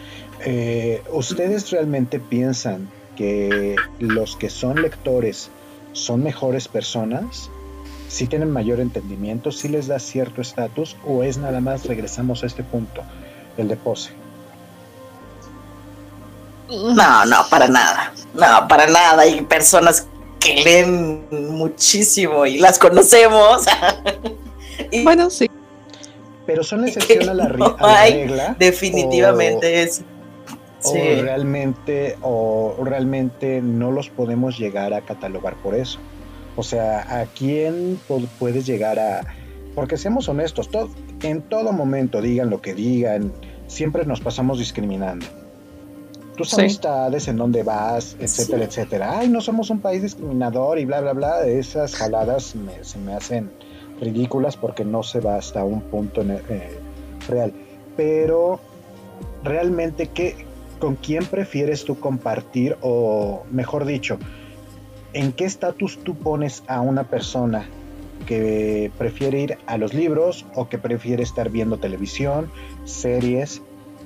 Eh, 0.46 1.02
¿Ustedes 1.12 1.70
realmente 1.72 2.20
piensan 2.20 2.90
que 3.16 3.76
los 4.00 4.36
que 4.36 4.50
son 4.50 4.82
lectores 4.82 5.50
son 5.94 6.24
mejores 6.24 6.68
personas? 6.68 7.50
¿Si 8.08 8.28
tienen 8.28 8.52
mayor 8.52 8.80
entendimiento? 8.80 9.52
¿Si 9.52 9.68
les 9.68 9.88
da 9.88 10.00
cierto 10.00 10.42
estatus? 10.42 10.96
¿O 11.06 11.24
es 11.24 11.38
nada 11.38 11.60
más, 11.60 11.86
regresamos 11.86 12.44
a 12.44 12.48
este 12.48 12.64
punto, 12.64 13.02
el 13.58 13.68
de 13.68 13.76
pose? 13.76 14.12
No, 16.70 17.26
no, 17.26 17.38
para 17.50 17.68
nada. 17.68 18.14
No, 18.34 18.68
para 18.68 18.88
nada. 18.88 19.24
Hay 19.24 19.42
personas 19.42 20.08
que 20.40 20.56
leen 20.64 21.26
muchísimo 21.32 22.46
y 22.46 22.58
las 22.60 22.80
conocemos. 22.80 23.66
bueno, 25.04 25.30
sí. 25.30 25.50
Pero 26.46 26.64
son 26.64 26.82
la 26.82 26.88
excepción 26.88 27.30
a 27.30 27.34
la, 27.34 27.48
regla. 28.10 28.56
Definitivamente 28.60 29.84
es. 29.84 30.04
O 30.84 30.94
realmente, 30.94 32.16
o 32.22 32.76
realmente 32.84 33.60
no 33.62 33.92
los 33.92 34.10
podemos 34.10 34.60
llegar 34.60 34.94
a 34.94 35.02
catalogar 35.02 35.56
por 35.56 35.74
eso. 35.74 35.98
O 36.56 36.62
sea, 36.62 37.22
¿a 37.22 37.26
quién 37.26 38.00
puedes 38.38 38.68
llegar 38.68 39.00
a...? 39.00 39.22
Porque 39.74 39.98
seamos 39.98 40.30
honestos, 40.30 40.70
todo, 40.70 40.92
en 41.24 41.42
todo 41.42 41.74
momento, 41.74 42.22
digan 42.22 42.52
lo 42.52 42.62
que 42.62 42.76
digan, 42.76 43.34
siempre 43.68 44.06
nos 44.06 44.22
pasamos 44.22 44.60
discriminando. 44.60 45.26
Tus 46.38 46.54
amistades, 46.54 47.28
en 47.28 47.38
dónde 47.38 47.64
vas, 47.64 48.16
etcétera, 48.20 48.66
etcétera. 48.66 49.20
Ay, 49.20 49.28
no 49.28 49.42
somos 49.42 49.72
un 49.72 49.80
país 49.80 50.04
discriminador 50.04 50.78
y 50.78 50.86
bla, 50.86 51.02
bla, 51.02 51.14
bla. 51.14 51.48
Esas 51.48 51.96
jaladas 51.96 52.56
se 52.84 53.00
me 53.00 53.14
hacen 53.14 53.50
ridículas 54.00 54.58
porque 54.58 54.86
no 54.86 55.04
se 55.04 55.20
va 55.20 55.36
hasta 55.36 55.64
un 55.64 55.82
punto 55.82 56.22
eh, 56.22 56.80
real. 57.28 57.54
Pero 57.96 58.60
realmente, 59.44 60.08
¿qué, 60.08 60.46
¿con 60.80 60.96
quién 60.96 61.26
prefieres 61.26 61.86
tú 61.86 62.00
compartir? 62.00 62.78
O 62.82 63.44
mejor 63.52 63.86
dicho, 63.86 64.18
¿en 65.14 65.32
qué 65.32 65.46
estatus 65.46 65.98
tú 66.04 66.16
pones 66.16 66.64
a 66.68 66.82
una 66.82 67.06
persona 67.06 67.68
que 68.26 68.92
prefiere 68.98 69.42
ir 69.42 69.58
a 69.68 69.78
los 69.78 69.94
libros 69.94 70.46
o 70.56 70.68
que 70.68 70.78
prefiere 70.78 71.24
estar 71.24 71.50
viendo 71.50 71.78
televisión, 71.78 72.50
series, 72.86 73.62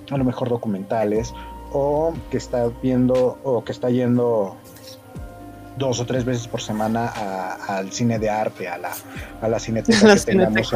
a 0.10 0.18
lo 0.18 0.24
mejor 0.24 0.50
documentales, 0.50 1.34
o 1.72 2.14
que 2.32 2.38
está 2.38 2.68
viendo 2.82 3.38
o 3.44 3.64
que 3.64 3.72
está 3.72 3.90
yendo 3.90 4.58
dos 5.80 6.00
o 6.00 6.06
tres 6.06 6.26
veces 6.26 6.48
por 6.48 6.62
semana 6.62 7.08
al 7.68 7.92
cine 7.92 8.20
de 8.20 8.30
arte, 8.30 8.68
a 8.68 8.78
la, 8.78 8.92
a 9.42 9.48
la 9.48 9.60
cineteca 9.66 10.14
que 10.14 10.22
tengamos 10.22 10.74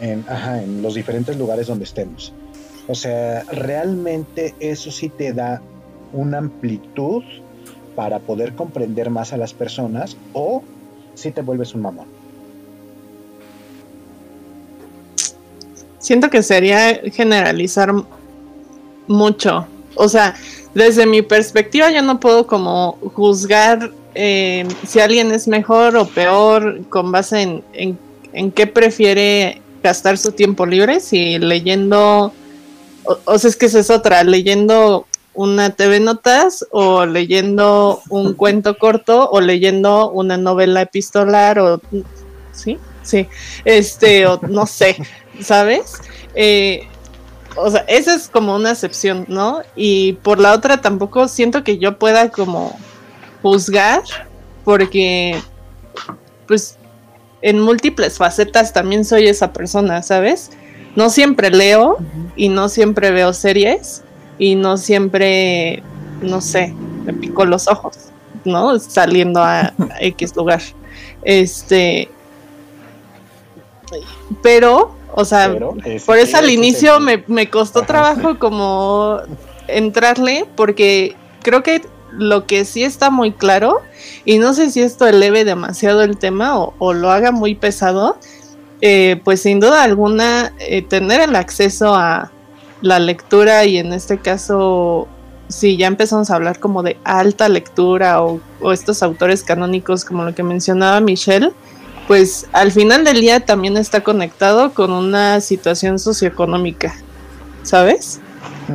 en, 0.00 0.24
en, 0.28 0.82
los 0.82 0.94
diferentes 0.94 1.36
lugares 1.38 1.68
donde 1.68 1.84
estemos. 1.84 2.34
O 2.88 2.94
sea, 2.94 3.44
realmente 3.44 4.54
eso 4.60 4.90
sí 4.90 5.08
te 5.08 5.32
da 5.32 5.62
una 6.12 6.38
amplitud 6.38 7.22
para 7.94 8.18
poder 8.18 8.54
comprender 8.54 9.08
más 9.08 9.32
a 9.32 9.36
las 9.36 9.54
personas 9.54 10.16
o 10.32 10.62
si 11.14 11.30
te 11.30 11.42
vuelves 11.42 11.74
un 11.74 11.82
mamón. 11.82 12.06
Siento 15.98 16.30
que 16.30 16.42
sería 16.42 17.00
generalizar 17.12 17.94
mucho. 19.06 19.66
O 19.94 20.08
sea, 20.08 20.34
desde 20.74 21.06
mi 21.06 21.22
perspectiva 21.22 21.90
yo 21.90 22.02
no 22.02 22.18
puedo 22.18 22.46
como 22.46 22.98
juzgar 23.14 23.92
eh, 24.14 24.66
si 24.86 25.00
alguien 25.00 25.32
es 25.32 25.48
mejor 25.48 25.96
o 25.96 26.06
peor 26.06 26.86
con 26.88 27.12
base 27.12 27.42
en, 27.42 27.98
en, 28.32 28.52
qué 28.52 28.66
prefiere 28.66 29.62
gastar 29.82 30.18
su 30.18 30.32
tiempo 30.32 30.66
libre, 30.66 31.00
si 31.00 31.38
leyendo, 31.38 32.32
o, 33.24 33.38
sea, 33.38 33.48
es 33.50 33.56
que 33.56 33.66
esa 33.66 33.80
es 33.80 33.90
otra, 33.90 34.22
leyendo 34.24 35.06
una 35.34 35.70
TV 35.70 36.00
Notas 36.00 36.66
o 36.70 37.06
leyendo 37.06 38.02
un 38.10 38.34
cuento 38.36 38.76
corto 38.78 39.30
o 39.30 39.40
leyendo 39.40 40.10
una 40.10 40.36
novela 40.36 40.82
epistolar 40.82 41.58
o 41.58 41.80
sí, 42.52 42.78
sí, 43.02 43.26
este, 43.64 44.26
o 44.26 44.38
no 44.42 44.66
sé, 44.66 44.96
¿sabes? 45.40 45.94
Eh, 46.34 46.86
o 47.56 47.70
sea, 47.70 47.84
esa 47.88 48.14
es 48.14 48.28
como 48.28 48.54
una 48.54 48.70
excepción, 48.70 49.26
¿no? 49.28 49.62
Y 49.76 50.14
por 50.14 50.38
la 50.38 50.52
otra 50.52 50.80
tampoco 50.80 51.28
siento 51.28 51.64
que 51.64 51.78
yo 51.78 51.98
pueda 51.98 52.30
como 52.30 52.78
juzgar 53.42 54.02
porque 54.64 55.40
pues 56.46 56.78
en 57.42 57.60
múltiples 57.60 58.16
facetas 58.16 58.72
también 58.72 59.04
soy 59.04 59.26
esa 59.26 59.52
persona, 59.52 60.02
¿sabes? 60.02 60.50
No 60.94 61.10
siempre 61.10 61.50
leo 61.50 61.98
y 62.36 62.48
no 62.48 62.68
siempre 62.68 63.10
veo 63.10 63.32
series 63.32 64.02
y 64.38 64.54
no 64.54 64.76
siempre, 64.76 65.82
no 66.20 66.40
sé, 66.40 66.74
me 67.04 67.12
pico 67.12 67.44
los 67.44 67.66
ojos, 67.68 67.96
¿no? 68.44 68.78
Saliendo 68.78 69.42
a, 69.42 69.72
X 70.00 70.36
lugar. 70.36 70.60
Este, 71.22 72.08
pero, 74.42 74.94
o 75.14 75.24
sea, 75.24 75.52
por 76.06 76.18
eso 76.18 76.36
al 76.36 76.50
inicio 76.50 77.00
me, 77.00 77.24
me 77.26 77.50
costó 77.50 77.82
trabajo 77.82 78.38
como 78.38 79.18
entrarle 79.66 80.46
porque 80.54 81.16
creo 81.42 81.62
que 81.62 81.82
lo 82.12 82.46
que 82.46 82.64
sí 82.64 82.84
está 82.84 83.10
muy 83.10 83.32
claro, 83.32 83.80
y 84.24 84.38
no 84.38 84.54
sé 84.54 84.70
si 84.70 84.80
esto 84.80 85.06
eleve 85.06 85.44
demasiado 85.44 86.02
el 86.02 86.16
tema 86.16 86.58
o, 86.58 86.92
lo 86.92 87.10
haga 87.10 87.32
muy 87.32 87.54
pesado, 87.54 88.18
eh, 88.80 89.20
pues 89.24 89.42
sin 89.42 89.60
duda 89.60 89.82
alguna 89.82 90.52
eh, 90.58 90.82
tener 90.82 91.20
el 91.20 91.36
acceso 91.36 91.94
a 91.94 92.30
la 92.80 92.98
lectura 92.98 93.64
y 93.64 93.78
en 93.78 93.92
este 93.92 94.18
caso, 94.18 95.06
si 95.48 95.76
ya 95.76 95.86
empezamos 95.86 96.30
a 96.30 96.34
hablar 96.34 96.58
como 96.58 96.82
de 96.82 96.96
alta 97.04 97.48
lectura 97.48 98.22
o, 98.22 98.40
o 98.60 98.72
estos 98.72 99.02
autores 99.02 99.42
canónicos 99.42 100.04
como 100.04 100.24
lo 100.24 100.34
que 100.34 100.42
mencionaba 100.42 101.00
Michelle, 101.00 101.52
pues 102.08 102.46
al 102.52 102.72
final 102.72 103.04
del 103.04 103.20
día 103.20 103.40
también 103.40 103.76
está 103.76 104.02
conectado 104.02 104.74
con 104.74 104.92
una 104.92 105.40
situación 105.40 105.98
socioeconómica, 105.98 106.94
¿sabes? 107.62 108.20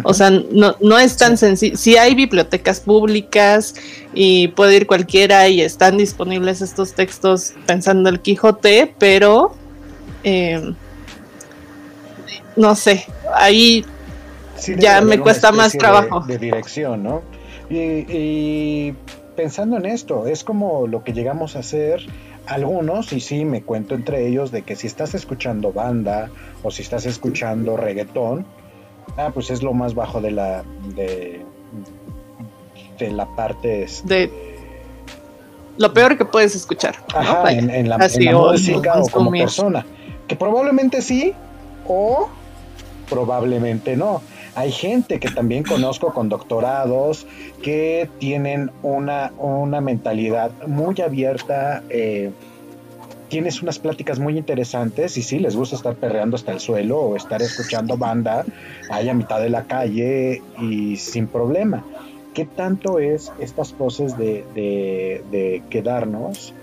O 0.04 0.14
sea, 0.14 0.30
no, 0.30 0.76
no 0.82 1.00
es 1.00 1.18
tan 1.18 1.38
sencillo. 1.38 1.78
Sí 1.78 1.98
hay 1.98 2.16
bibliotecas 2.16 2.80
públicas 2.80 3.76
y 4.14 4.50
puede 4.50 4.76
ir 4.76 4.88
cualquiera 4.88 5.48
y 5.48 5.62
están 5.62 5.98
disponibles 5.98 6.62
estos 6.62 6.94
textos 6.94 7.54
pensando 7.66 8.10
el 8.10 8.20
Quijote, 8.20 8.94
pero 8.98 9.56
em, 10.24 10.76
no 12.56 12.76
sé, 12.76 13.06
ahí 13.36 13.86
ya 14.78 15.02
me 15.02 15.20
cuesta 15.20 15.52
más 15.52 15.74
trabajo. 15.74 16.22
De, 16.22 16.38
dirección, 16.38 17.04
¿no? 17.04 17.22
Y, 17.70 18.94
pensando 19.36 19.78
en 19.78 19.86
esto, 19.86 20.26
es 20.26 20.44
como 20.44 20.88
lo 20.88 21.04
que 21.04 21.14
llegamos 21.14 21.56
a 21.56 21.60
hacer 21.60 22.02
algunos, 22.48 23.14
y 23.14 23.20
sí, 23.20 23.46
me 23.46 23.62
cuento 23.62 23.94
entre 23.94 24.28
ellos, 24.28 24.52
de 24.52 24.64
que 24.64 24.76
si 24.76 24.88
estás 24.88 25.14
escuchando 25.14 25.72
banda 25.74 26.32
o 26.64 26.72
si 26.72 26.82
estás 26.82 27.06
escuchando 27.06 27.78
reggaetón, 27.78 28.46
ah, 29.16 29.32
pues 29.34 29.50
es 29.50 29.64
lo 29.64 29.74
más 29.74 29.96
bajo 29.96 30.20
de 30.22 30.32
la, 30.32 30.64
de, 30.96 31.46
de 33.00 33.12
la 33.12 33.26
parte... 33.36 33.84
Este, 33.84 34.08
de 34.08 34.48
lo 35.78 35.94
peor 35.94 36.18
que 36.18 36.26
puedes 36.26 36.56
escuchar. 36.56 36.96
Ajá, 37.14 37.52
en, 37.52 37.88
la, 37.88 37.98
música 37.98 39.00
o, 39.00 39.08
como 39.10 39.32
persona. 39.32 39.86
Que 40.28 40.36
probablemente 40.36 41.02
sí 41.02 41.34
o 41.88 42.30
probablemente 43.10 43.96
no. 43.96 44.22
Hay 44.56 44.72
gente 44.72 45.20
que 45.20 45.30
también 45.30 45.64
conozco 45.64 46.14
con 46.14 46.30
doctorados 46.30 47.28
que 47.62 48.10
tienen 48.18 48.72
una, 48.82 49.32
una 49.38 49.82
mentalidad 49.82 50.52
muy 50.66 51.00
abierta. 51.00 51.84
Eh, 51.90 52.32
tienes 53.30 53.62
unas 53.62 53.80
pláticas 53.80 54.20
muy 54.20 54.38
interesantes 54.38 55.18
y 55.18 55.24
sí, 55.24 55.40
les 55.40 55.56
gusta 55.56 55.76
estar 55.76 55.96
perreando 55.96 56.36
hasta 56.36 56.52
el 56.52 56.60
suelo 56.60 57.00
o 57.00 57.16
estar 57.16 57.42
escuchando 57.42 57.98
banda 57.98 58.46
ahí 58.90 59.10
a 59.10 59.14
mitad 59.14 59.40
de 59.40 59.50
la 59.50 59.64
calle 59.64 60.42
y 60.60 60.98
sin 60.98 61.28
problema. 61.28 61.84
¿Qué 62.34 62.46
tanto 62.46 63.00
es 63.00 63.32
estas 63.40 63.74
poses 63.74 64.16
de, 64.18 65.64
quedarnos 65.70 66.54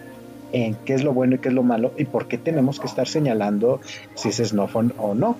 en 0.52 0.74
qué 0.84 0.94
es 0.94 1.02
lo 1.02 1.12
bueno 1.12 1.34
y 1.34 1.38
qué 1.38 1.48
es 1.48 1.54
lo 1.54 1.64
malo 1.64 1.92
y 1.98 2.04
por 2.04 2.28
qué 2.28 2.38
tenemos 2.38 2.78
que 2.78 2.86
estar 2.86 3.08
señalando 3.08 3.80
si 4.14 4.28
es 4.28 4.36
snowphone 4.36 4.94
o 4.98 5.14
no? 5.14 5.36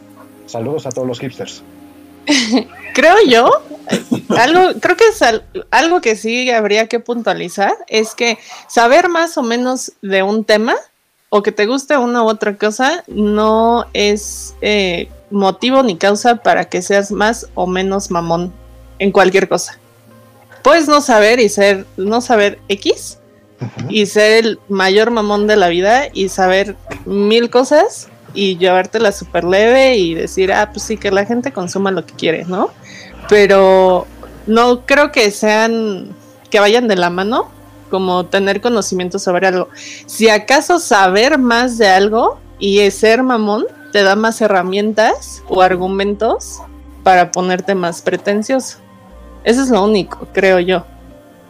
Saludos 0.47 0.87
a 0.87 0.90
todos 0.90 1.07
los 1.07 1.21
hipsters. 1.21 1.62
creo 2.95 3.14
yo, 3.28 3.49
algo, 4.37 4.81
creo 4.81 4.97
que 4.97 5.04
es 5.09 5.23
algo 5.71 6.00
que 6.00 6.16
sí 6.16 6.50
habría 6.50 6.88
que 6.88 6.99
puntualizar, 6.99 7.73
es 7.87 8.14
que 8.14 8.38
saber 8.66 9.09
más 9.09 9.38
o 9.38 9.43
menos 9.43 9.93
de 10.02 10.23
un 10.23 10.45
tema 10.45 10.75
o 11.37 11.43
que 11.43 11.50
te 11.50 11.67
guste 11.67 11.97
una 11.99 12.23
u 12.23 12.29
otra 12.29 12.57
cosa 12.57 13.03
no 13.09 13.87
es 13.93 14.55
eh, 14.61 15.09
motivo 15.31 15.83
ni 15.83 15.97
causa 15.97 16.37
para 16.37 16.67
que 16.67 16.81
seas 16.81 17.11
más 17.11 17.49
o 17.55 17.67
menos 17.67 18.12
mamón 18.12 18.53
en 19.00 19.11
cualquier 19.11 19.49
cosa 19.49 19.81
puedes 20.64 20.88
no 20.88 21.00
saber 21.00 21.41
y 21.41 21.49
ser, 21.49 21.87
no 21.97 22.21
saber 22.21 22.59
X 22.69 23.19
y 23.88 24.07
ser 24.07 24.45
el 24.45 24.59
mayor 24.69 25.11
mamón 25.11 25.47
de 25.47 25.57
la 25.57 25.69
vida 25.69 26.09
y 26.12 26.31
saber 26.31 26.75
mil 27.05 27.50
cosas 27.50 28.09
y 28.33 28.57
llevártela 28.57 29.12
súper 29.12 29.45
leve 29.45 29.97
y 29.97 30.14
decir, 30.14 30.53
ah, 30.53 30.71
pues 30.73 30.85
sí, 30.85 30.97
que 30.97 31.11
la 31.11 31.26
gente 31.26 31.53
consuma 31.53 31.91
lo 31.91 32.05
que 32.05 32.14
quiere, 32.14 32.45
¿no? 32.47 32.71
Pero 33.29 34.07
no 34.47 34.87
creo 34.87 35.12
que 35.12 35.31
sean, 35.31 36.17
que 36.50 36.61
vayan 36.61 36.88
de 36.88 36.97
la 36.97 37.11
mano, 37.11 37.50
como 37.91 38.26
tener 38.26 38.61
conocimiento 38.61 39.19
sobre 39.19 39.47
algo. 39.47 39.69
Si 40.07 40.29
acaso 40.29 40.79
saber 40.79 41.38
más 41.38 41.79
de 41.79 41.88
algo 41.88 42.38
y 42.59 42.91
ser 42.91 43.23
mamón 43.23 43.67
te 43.93 44.03
da 44.03 44.17
más 44.17 44.41
herramientas 44.41 45.43
o 45.49 45.62
argumentos 45.62 46.61
para 47.03 47.31
ponerte 47.31 47.75
más 47.75 48.03
pretencioso. 48.03 48.79
Eso 49.45 49.62
es 49.62 49.71
lo 49.71 49.85
único, 49.85 50.26
creo 50.33 50.59
yo. 50.59 50.85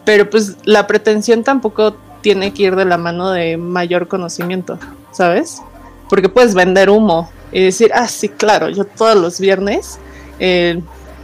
Pero 0.05 0.29
pues 0.29 0.57
la 0.65 0.87
pretensión 0.87 1.45
tampoco 1.45 1.97
tiene 2.21 2.53
que 2.53 2.65
ir 2.65 2.77
de 2.77 2.85
la 2.85 2.99
mano 2.99 3.31
de 3.31 3.57
mayor 3.57 4.09
conocimiento, 4.09 4.79
¿sabes? 5.13 5.63
Porque 6.09 6.29
puedes 6.29 6.55
vender 6.55 6.91
humo 6.91 7.31
y 7.53 7.63
decir, 7.63 7.93
ah, 7.95 8.09
sí, 8.09 8.29
claro, 8.29 8.69
yo 8.69 8.85
todos 8.85 9.17
los 9.17 9.39
viernes 9.39 9.99
eh, 10.39 10.83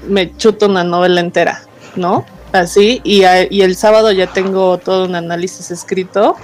me 0.08 0.34
chuto 0.36 0.66
una 0.66 0.84
novela 0.84 1.20
entera, 1.20 1.62
¿no? 1.96 2.24
Así, 2.52 3.00
y, 3.04 3.22
y, 3.50 3.62
el 3.62 3.76
sábado 3.76 4.10
ya 4.10 4.26
tengo 4.26 4.76
todo 4.78 5.04
un 5.04 5.14
análisis 5.14 5.70
escrito. 5.70 6.34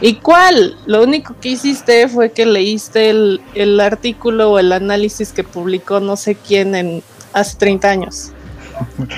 ¿Y 0.00 0.14
cuál? 0.14 0.76
Lo 0.86 1.02
único 1.02 1.36
que 1.38 1.50
hiciste 1.50 2.08
fue 2.08 2.32
que 2.32 2.46
leíste 2.46 3.10
el, 3.10 3.42
el 3.54 3.78
artículo 3.78 4.52
o 4.52 4.58
el 4.58 4.72
análisis 4.72 5.32
que 5.32 5.44
publicó 5.44 6.00
no 6.00 6.16
sé 6.16 6.34
quién 6.34 6.74
en 6.74 7.02
hace 7.34 7.58
30 7.58 7.90
años 7.90 8.32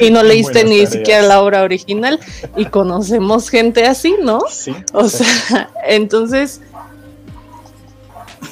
y 0.00 0.10
no 0.10 0.22
leíste 0.24 0.64
ni 0.64 0.84
siquiera 0.86 1.22
la 1.22 1.40
obra 1.40 1.62
original 1.62 2.18
y 2.56 2.66
conocemos 2.66 3.48
gente 3.48 3.86
así, 3.86 4.16
¿no? 4.20 4.40
Sí. 4.50 4.74
O 4.92 5.08
sea, 5.08 5.70
entonces 5.86 6.60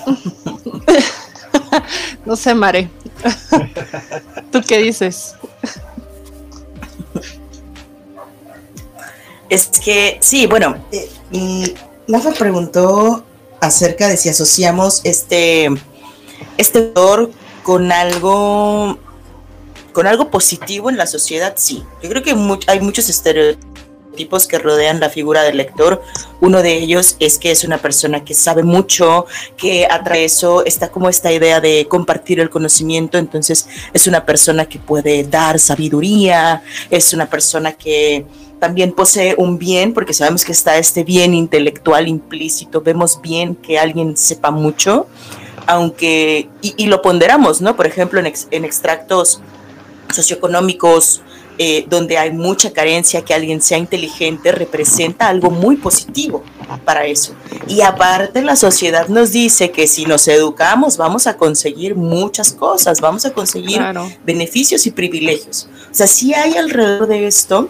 no 2.24 2.36
sé, 2.36 2.54
Mare. 2.54 2.88
¿Tú 4.52 4.62
qué 4.66 4.78
dices? 4.78 5.34
Es 9.50 9.66
que, 9.66 10.16
sí, 10.20 10.46
bueno, 10.46 10.76
eh, 10.92 11.74
preguntó 12.38 13.24
acerca 13.60 14.08
de 14.08 14.16
si 14.16 14.28
asociamos 14.28 15.02
este, 15.04 15.68
este 16.56 16.78
autor 16.78 17.30
con 17.62 17.92
algo 17.92 18.98
con 19.92 20.06
algo 20.06 20.30
positivo 20.30 20.88
en 20.88 20.96
la 20.96 21.06
sociedad, 21.06 21.54
sí. 21.56 21.82
Yo 22.00 22.08
creo 22.08 22.22
que 22.22 22.36
hay 22.68 22.80
muchos 22.80 23.08
estereotipos 23.08 23.68
que 24.48 24.58
rodean 24.58 25.00
la 25.00 25.10
figura 25.10 25.42
del 25.42 25.56
lector. 25.56 26.02
Uno 26.40 26.62
de 26.62 26.76
ellos 26.76 27.16
es 27.20 27.38
que 27.38 27.50
es 27.50 27.64
una 27.64 27.78
persona 27.78 28.24
que 28.24 28.34
sabe 28.34 28.62
mucho, 28.62 29.26
que 29.56 29.86
a 29.86 30.02
través 30.02 30.20
de 30.20 30.24
eso 30.26 30.64
está 30.64 30.90
como 30.90 31.08
esta 31.08 31.32
idea 31.32 31.60
de 31.60 31.86
compartir 31.88 32.40
el 32.40 32.50
conocimiento, 32.50 33.18
entonces 33.18 33.66
es 33.92 34.06
una 34.06 34.24
persona 34.24 34.66
que 34.66 34.78
puede 34.78 35.24
dar 35.24 35.58
sabiduría, 35.58 36.62
es 36.90 37.12
una 37.12 37.28
persona 37.28 37.72
que 37.72 38.26
también 38.58 38.92
posee 38.92 39.34
un 39.38 39.58
bien, 39.58 39.94
porque 39.94 40.12
sabemos 40.12 40.44
que 40.44 40.52
está 40.52 40.76
este 40.76 41.02
bien 41.02 41.34
intelectual 41.34 42.08
implícito, 42.08 42.82
vemos 42.82 43.20
bien 43.22 43.54
que 43.54 43.78
alguien 43.78 44.16
sepa 44.16 44.50
mucho, 44.50 45.06
aunque, 45.66 46.48
y, 46.60 46.86
lo 46.86 47.00
ponderamos, 47.00 47.60
¿no? 47.60 47.76
Por 47.76 47.86
ejemplo, 47.86 48.20
en 48.20 48.64
extractos 48.64 49.40
socioeconómicos 50.12 51.22
eh, 51.62 51.84
donde 51.90 52.16
hay 52.16 52.30
mucha 52.30 52.72
carencia, 52.72 53.22
que 53.22 53.34
alguien 53.34 53.60
sea 53.60 53.76
inteligente, 53.76 54.50
representa 54.50 55.28
algo 55.28 55.50
muy 55.50 55.76
positivo 55.76 56.42
para 56.86 57.04
eso. 57.04 57.34
Y 57.68 57.82
aparte 57.82 58.40
la 58.40 58.56
sociedad 58.56 59.08
nos 59.08 59.30
dice 59.32 59.70
que 59.70 59.86
si 59.86 60.06
nos 60.06 60.26
educamos 60.26 60.96
vamos 60.96 61.26
a 61.26 61.36
conseguir 61.36 61.96
muchas 61.96 62.54
cosas, 62.54 63.02
vamos 63.02 63.26
a 63.26 63.34
conseguir 63.34 63.82
beneficios 64.24 64.86
y 64.86 64.90
privilegios. 64.90 65.68
O 65.90 65.94
sea, 65.94 66.06
si 66.06 66.32
hay 66.32 66.56
alrededor 66.56 67.06
de 67.06 67.26
esto 67.26 67.68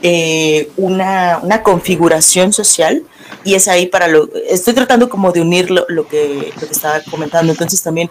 eh, 0.00 0.70
una, 0.76 1.40
una 1.42 1.64
configuración 1.64 2.52
social 2.52 3.02
y 3.44 3.54
es 3.54 3.68
ahí 3.68 3.86
para 3.86 4.08
lo, 4.08 4.28
estoy 4.48 4.74
tratando 4.74 5.08
como 5.08 5.32
de 5.32 5.40
unir 5.40 5.70
lo, 5.70 5.86
que, 5.86 6.52
lo 6.60 6.66
que 6.66 6.72
estaba 6.72 7.00
comentando, 7.10 7.52
entonces 7.52 7.82
también 7.82 8.10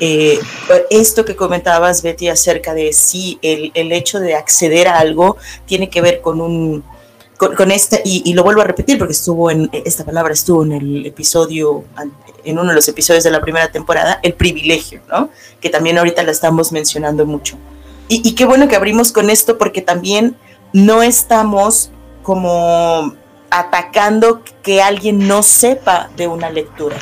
eh, 0.00 0.38
esto 0.90 1.24
que 1.24 1.36
comentabas, 1.36 2.02
Betty, 2.02 2.28
acerca 2.28 2.74
de 2.74 2.92
si 2.92 3.38
el, 3.42 3.70
el, 3.74 3.92
hecho 3.92 4.18
de 4.18 4.34
acceder 4.34 4.88
a 4.88 4.98
algo 4.98 5.36
tiene 5.66 5.88
que 5.88 6.00
ver 6.00 6.20
con 6.20 6.40
un, 6.40 6.82
con, 7.38 7.70
esta, 7.70 7.98
y, 8.04 8.22
y, 8.24 8.34
lo 8.34 8.42
vuelvo 8.42 8.62
a 8.62 8.64
repetir 8.64 8.98
porque 8.98 9.12
estuvo 9.12 9.50
en, 9.50 9.70
esta 9.72 10.04
palabra 10.04 10.32
estuvo 10.32 10.64
en 10.64 10.72
el 10.72 11.06
episodio, 11.06 11.84
en 12.44 12.58
uno 12.58 12.70
de 12.70 12.74
los 12.74 12.88
episodios 12.88 13.24
de 13.24 13.30
la 13.30 13.40
primera 13.40 13.70
temporada, 13.70 14.18
el 14.22 14.34
privilegio, 14.34 15.00
¿no? 15.08 15.30
Que 15.60 15.70
también 15.70 15.98
ahorita 15.98 16.22
la 16.22 16.32
estamos 16.32 16.72
mencionando 16.72 17.26
mucho. 17.26 17.56
Y, 18.08 18.28
y 18.28 18.34
qué 18.34 18.44
bueno 18.44 18.68
que 18.68 18.76
abrimos 18.76 19.12
con 19.12 19.30
esto 19.30 19.58
porque 19.58 19.82
también 19.82 20.36
no 20.72 21.02
estamos 21.02 21.90
como 22.22 23.14
atacando 23.52 24.42
que 24.62 24.82
alguien 24.82 25.28
no 25.28 25.42
sepa 25.42 26.08
de 26.16 26.26
una 26.26 26.50
lectura. 26.50 26.96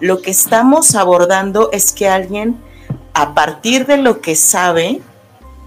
Lo 0.00 0.22
que 0.22 0.30
estamos 0.30 0.94
abordando 0.94 1.70
es 1.72 1.92
que 1.92 2.08
alguien, 2.08 2.58
a 3.12 3.34
partir 3.34 3.86
de 3.86 3.98
lo 3.98 4.22
que 4.22 4.34
sabe, 4.34 5.02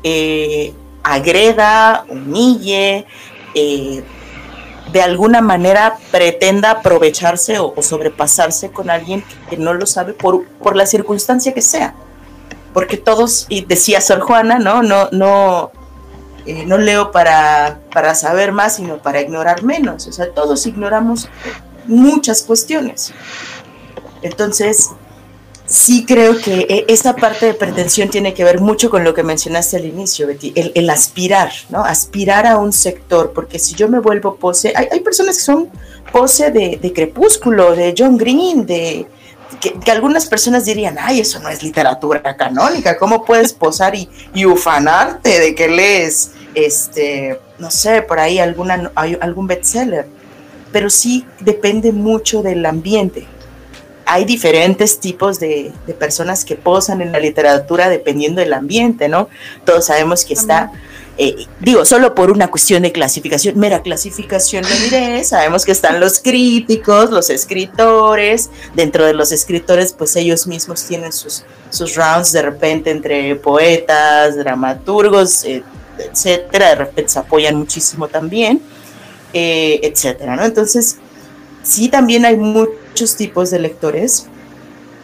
eh, 0.04 0.74
agreda, 1.04 2.06
humille, 2.10 3.06
eh, 3.54 4.04
de 4.92 5.02
alguna 5.02 5.42
manera 5.42 5.98
pretenda 6.10 6.72
aprovecharse 6.72 7.60
o, 7.60 7.74
sobrepasarse 7.82 8.72
con 8.72 8.90
alguien 8.90 9.24
que 9.52 9.58
no 9.58 9.76
lo 9.76 9.86
sabe 9.86 10.14
por, 10.14 10.46
por 10.48 10.76
la 10.76 10.88
circunstancia 10.88 11.54
que 11.54 11.62
sea. 11.62 11.94
Porque 12.74 12.98
todos, 12.98 13.46
y 13.50 13.66
decía 13.66 14.02
Sor 14.02 14.22
Juana, 14.22 14.58
¿no? 14.58 14.82
No, 14.82 15.10
no, 15.12 15.72
eh, 16.46 16.66
no 16.66 16.78
leo 16.78 17.12
para, 17.12 17.80
para 17.92 18.16
saber 18.16 18.52
más, 18.52 18.78
sino 18.78 18.98
para 18.98 19.22
ignorar 19.22 19.64
menos. 19.64 20.08
O 20.08 20.12
sea, 20.12 20.32
todos 20.32 20.66
ignoramos 20.66 21.30
muchas 21.86 22.42
cuestiones. 22.42 23.14
Entonces, 24.22 24.90
sí 25.66 26.06
creo 26.06 26.38
que 26.38 26.66
e, 26.70 26.86
esa 26.88 27.16
parte 27.16 27.46
de 27.46 27.54
pretensión 27.54 28.10
tiene 28.10 28.34
que 28.34 28.44
ver 28.44 28.60
mucho 28.60 28.90
con 28.90 29.04
lo 29.04 29.14
que 29.14 29.24
mencionaste 29.24 29.78
al 29.78 29.86
inicio, 29.86 30.28
Betty, 30.28 30.54
el, 30.56 30.90
aspirar, 30.90 31.52
¿no? 31.70 31.84
Aspirar 31.84 32.46
a 32.46 32.58
un 32.58 32.74
sector, 32.74 33.32
porque 33.34 33.60
si 33.60 33.76
yo 33.76 33.88
me 33.88 34.00
vuelvo 34.00 34.36
pose, 34.36 34.74
hay, 34.76 34.88
hay 34.92 35.00
personas 35.00 35.38
que 35.38 35.44
son 35.44 35.70
pose 36.12 36.52
de, 36.52 36.78
de, 36.82 36.94
Crepúsculo, 36.94 37.76
de 37.76 37.94
John 37.98 38.18
Green, 38.18 38.66
de, 38.66 39.08
que, 39.60 39.92
algunas 39.92 40.26
personas 40.26 40.66
dirían, 40.66 40.98
ay, 41.00 41.20
eso 41.20 41.40
no 41.40 41.50
es 41.50 41.64
literatura 41.64 42.36
canónica, 42.36 42.98
¿cómo 42.98 43.26
puedes 43.26 43.54
posar 43.54 43.96
y, 43.96 44.10
y 44.34 44.46
ufanarte 44.46 45.40
de 45.40 45.56
que 45.56 45.68
lees, 45.68 46.32
este, 46.56 47.40
no 47.60 47.72
sé, 47.72 48.02
por 48.02 48.20
ahí 48.20 48.40
alguna, 48.40 48.92
algún 48.96 49.48
bestseller? 49.48 50.08
Pero 50.72 50.90
sí 50.90 51.26
depende 51.40 51.92
mucho 51.92 52.42
del 52.42 52.66
ambiente. 52.66 53.28
Hay 54.06 54.26
diferentes 54.26 55.00
tipos 55.00 55.40
de, 55.40 55.72
de, 55.88 55.94
personas 55.94 56.44
que 56.44 56.56
posan 56.56 57.02
en 57.02 57.12
la 57.12 57.20
literatura 57.20 57.88
dependiendo 57.88 58.42
del 58.42 58.54
ambiente, 58.54 59.08
¿no? 59.08 59.30
Todos 59.64 59.86
sabemos 59.86 60.26
que 60.26 60.34
está 60.34 60.72
eh, 61.16 61.46
digo, 61.60 61.86
solo 61.86 62.16
por 62.16 62.32
una 62.32 62.50
cuestión 62.50 62.82
de 62.82 62.92
clasificación, 62.92 63.60
mera 63.60 63.84
clasificación 63.84 64.64
lo 64.64 64.76
diré, 64.84 65.24
sabemos 65.24 65.64
que 65.64 65.72
están 65.72 66.00
los 66.00 66.20
críticos, 66.20 67.12
los 67.12 67.30
escritores, 67.30 68.50
dentro 68.74 69.06
de 69.06 69.14
los 69.14 69.32
escritores 69.32 69.94
pues 69.94 70.16
ellos 70.16 70.48
mismos 70.48 70.86
tienen 70.86 71.14
sus, 71.14 71.44
sus 71.70 71.96
rounds 71.96 72.32
de 72.32 72.42
repente 72.42 72.90
entre 72.90 73.36
poetas, 73.36 74.36
dramaturgos, 74.38 75.44
eh, 75.46 75.64
etcétera, 76.00 76.70
de 76.70 76.76
repente 76.76 77.12
se 77.12 77.20
apoyan 77.20 77.58
muchísimo 77.58 78.08
también, 78.08 78.60
eh, 79.34 79.82
etcétera, 79.84 80.36
¿no? 80.36 80.44
Entonces, 80.44 80.98
sí 81.62 81.90
también 81.90 82.26
hay 82.26 82.38
muchos 82.38 83.16
tipos 83.16 83.52
de 83.52 83.60
lectores 83.60 84.26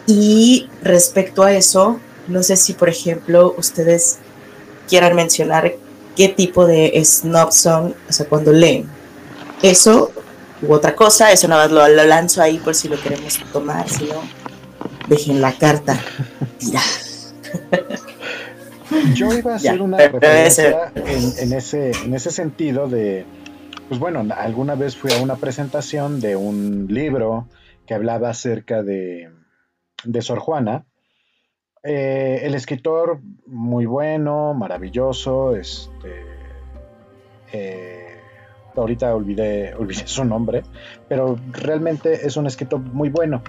y 0.08 0.68
respecto 0.82 1.44
a 1.44 1.54
eso, 1.54 2.00
no 2.28 2.42
sé 2.42 2.56
si 2.56 2.74
por 2.74 2.90
ejemplo 2.90 3.54
ustedes 3.60 4.18
quieran 4.88 5.16
mencionar 5.16 5.76
qué 6.20 6.28
tipo 6.28 6.68
de 6.68 7.02
snob 7.06 7.54
son, 7.54 7.96
o 8.10 8.12
sea, 8.12 8.28
cuando 8.28 8.52
leen. 8.52 8.90
Eso 9.64 10.12
u 10.62 10.74
otra 10.74 10.94
cosa, 10.94 11.32
eso 11.32 11.48
nada 11.48 11.70
más 11.70 11.72
lo, 11.72 12.04
lanzo 12.04 12.42
ahí 12.42 12.58
por 12.58 12.76
si 12.76 12.90
lo 12.90 13.00
queremos 13.00 13.40
tomar, 13.54 13.88
si 13.88 14.04
no, 14.04 14.22
dejen 15.08 15.40
la 15.40 15.54
carta 15.54 15.98
tira. 16.58 16.82
Yo 19.16 19.34
iba 19.34 19.54
a 19.54 19.56
hacer 19.56 19.82
una 19.82 19.96
referencia 19.96 20.92
en, 20.94 21.54
ese, 21.54 21.92
en 21.92 22.14
ese 22.14 22.32
sentido 22.32 22.90
de, 22.90 23.26
pues 23.88 23.98
bueno, 23.98 24.28
alguna 24.36 24.76
vez 24.76 24.98
fui 24.98 25.14
a 25.14 25.22
una 25.22 25.38
presentación 25.38 26.20
de 26.20 26.36
un 26.36 26.88
libro 26.90 27.48
que 27.88 27.94
hablaba 27.94 28.32
acerca 28.32 28.84
de, 28.84 29.30
de 30.04 30.22
Sor 30.22 30.40
Juana, 30.40 30.86
eh, 31.84 32.42
el 32.44 32.56
escritor, 32.56 33.20
muy 33.46 33.86
bueno, 33.86 34.54
maravilloso, 34.54 35.56
este, 35.56 36.26
eh, 37.54 38.18
ahorita 38.76 39.16
olvidé, 39.16 39.74
olvidé 39.76 40.04
su 40.08 40.26
nombre, 40.26 40.64
pero 41.08 41.38
realmente 41.52 42.26
es 42.28 42.38
un 42.38 42.48
escritor 42.48 42.80
muy 42.80 43.10
bueno. 43.10 43.42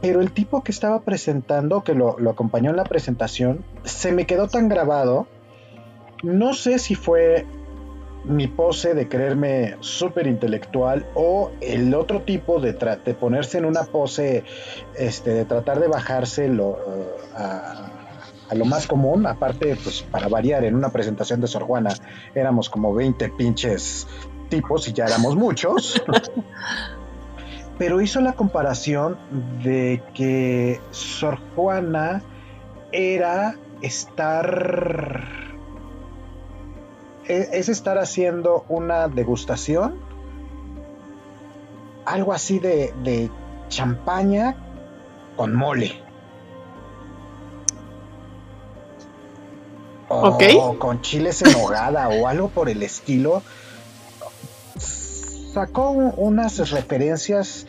Pero 0.00 0.22
el 0.22 0.32
tipo 0.32 0.62
que 0.62 0.72
estaba 0.72 1.02
presentando, 1.02 1.84
que 1.84 1.94
lo, 1.94 2.18
lo 2.18 2.30
acompañó 2.30 2.70
en 2.70 2.76
la 2.76 2.84
presentación, 2.84 3.64
se 3.84 4.12
me 4.12 4.26
quedó 4.26 4.48
tan 4.48 4.68
grabado. 4.68 5.26
No 6.22 6.54
sé 6.54 6.78
si 6.78 6.94
fue 6.94 7.46
mi 8.24 8.46
pose 8.48 8.94
de 8.94 9.08
creerme 9.08 9.76
súper 9.80 10.26
intelectual 10.26 11.06
o 11.14 11.50
el 11.60 11.94
otro 11.94 12.22
tipo 12.22 12.60
de, 12.60 12.72
de, 12.72 13.14
ponerse 13.14 13.58
en 13.58 13.64
una 13.64 13.84
pose, 13.84 14.44
este, 14.96 15.30
de 15.30 15.44
tratar 15.44 15.80
de 15.80 15.88
bajarse 15.88 16.48
lo, 16.48 16.68
uh, 16.68 16.78
a, 17.34 17.90
a, 18.50 18.54
lo 18.54 18.64
más 18.64 18.86
común, 18.86 19.26
aparte, 19.26 19.76
pues 19.82 20.02
para 20.02 20.28
variar, 20.28 20.64
en 20.64 20.74
una 20.74 20.90
presentación 20.90 21.40
de 21.40 21.46
Sor 21.46 21.64
Juana 21.64 21.94
éramos 22.34 22.68
como 22.68 22.94
20 22.94 23.30
pinches 23.30 24.06
tipos 24.48 24.86
y 24.88 24.92
ya 24.92 25.06
éramos 25.06 25.36
muchos. 25.36 26.02
Pero 27.78 28.02
hizo 28.02 28.20
la 28.20 28.34
comparación 28.34 29.16
de 29.64 30.02
que 30.12 30.78
Sor 30.90 31.38
Juana 31.56 32.22
era 32.92 33.56
estar 33.80 35.39
es, 37.30 37.68
estar 37.68 37.98
haciendo 37.98 38.64
una 38.68 39.08
degustación, 39.08 40.00
algo 42.04 42.32
así 42.32 42.58
de, 42.58 42.92
de 43.04 43.30
champaña 43.68 44.56
con 45.36 45.54
mole. 45.54 45.92
O 50.08 50.76
con 50.78 51.02
chiles 51.02 51.40
en 51.42 51.54
hogada 51.54 52.08
o 52.08 52.26
algo 52.26 52.48
por 52.48 52.68
el 52.68 52.82
estilo. 52.82 53.42
Sacó 55.54 55.90
unas 55.90 56.70
referencias 56.70 57.66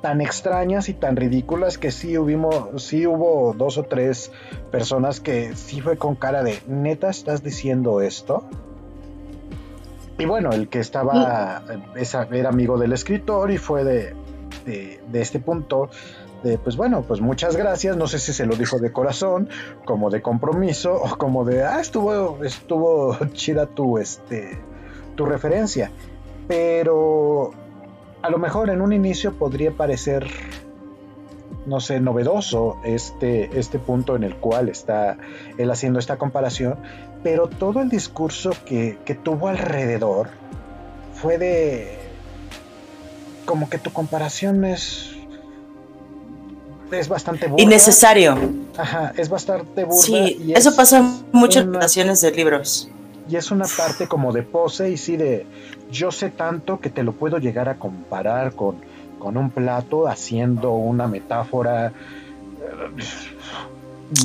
tan 0.00 0.20
extrañas 0.20 0.88
y 0.88 0.94
tan 0.94 1.16
ridículas 1.16 1.78
que 1.78 1.90
sí, 1.92 2.18
hubimos, 2.18 2.82
sí 2.82 3.06
hubo 3.06 3.54
dos 3.54 3.78
o 3.78 3.84
tres 3.84 4.32
personas 4.70 5.20
que 5.20 5.54
sí 5.54 5.80
fue 5.80 5.96
con 5.96 6.16
cara 6.16 6.42
de, 6.42 6.60
neta, 6.66 7.08
¿estás 7.08 7.42
diciendo 7.42 8.00
esto? 8.00 8.48
Y 10.18 10.24
bueno, 10.24 10.50
el 10.50 10.68
que 10.68 10.80
estaba, 10.80 11.62
era 12.32 12.48
amigo 12.48 12.78
del 12.78 12.92
escritor 12.92 13.50
y 13.50 13.58
fue 13.58 13.84
de, 13.84 14.14
de, 14.64 15.20
este 15.20 15.38
punto 15.40 15.90
de, 16.42 16.56
pues 16.58 16.76
bueno, 16.76 17.02
pues 17.02 17.20
muchas 17.20 17.56
gracias, 17.56 17.96
no 17.96 18.06
sé 18.06 18.18
si 18.18 18.32
se 18.32 18.46
lo 18.46 18.56
dijo 18.56 18.78
de 18.78 18.92
corazón, 18.92 19.48
como 19.84 20.10
de 20.10 20.22
compromiso, 20.22 20.94
o 20.94 21.18
como 21.18 21.44
de, 21.44 21.64
ah, 21.64 21.80
estuvo, 21.80 22.42
estuvo 22.44 23.16
chida 23.32 23.66
tu, 23.66 23.98
este, 23.98 24.58
tu 25.16 25.26
referencia, 25.26 25.90
pero 26.48 27.50
a 28.22 28.30
lo 28.30 28.38
mejor 28.38 28.70
en 28.70 28.80
un 28.80 28.92
inicio 28.92 29.34
podría 29.34 29.72
parecer, 29.72 30.26
no 31.66 31.80
sé, 31.80 32.00
novedoso 32.00 32.78
este, 32.84 33.58
este 33.58 33.78
punto 33.78 34.16
en 34.16 34.24
el 34.24 34.36
cual 34.36 34.68
está 34.68 35.18
él 35.58 35.70
haciendo 35.70 35.98
esta 35.98 36.16
comparación, 36.16 36.76
pero 37.22 37.48
todo 37.48 37.80
el 37.80 37.88
discurso 37.88 38.52
que, 38.64 38.98
tuvo 39.22 39.48
alrededor 39.48 40.28
fue 41.14 41.38
de 41.38 41.98
como 43.44 43.68
que 43.68 43.78
tu 43.78 43.92
comparación 43.92 44.64
es 44.64 45.12
es 46.90 47.08
bastante 47.08 47.48
burda. 47.48 47.62
Innecesario. 47.64 48.38
Ajá, 48.76 49.12
es 49.16 49.28
bastante 49.28 49.84
burda. 49.84 49.98
Sí, 49.98 50.52
eso 50.54 50.76
pasa 50.76 50.98
en 50.98 51.24
muchas 51.32 51.66
ocasiones 51.66 52.20
de 52.20 52.30
libros. 52.30 52.88
Y 53.28 53.34
es 53.34 53.50
una 53.50 53.66
parte 53.66 54.06
como 54.06 54.32
de 54.32 54.44
pose 54.44 54.90
y 54.90 54.96
sí 54.96 55.16
de 55.16 55.46
yo 55.90 56.12
sé 56.12 56.30
tanto 56.30 56.78
que 56.78 56.90
te 56.90 57.02
lo 57.02 57.12
puedo 57.12 57.38
llegar 57.38 57.68
a 57.68 57.74
comparar 57.74 58.52
con, 58.52 58.76
con 59.18 59.36
un 59.36 59.50
plato 59.50 60.06
haciendo 60.06 60.74
una 60.74 61.08
metáfora 61.08 61.92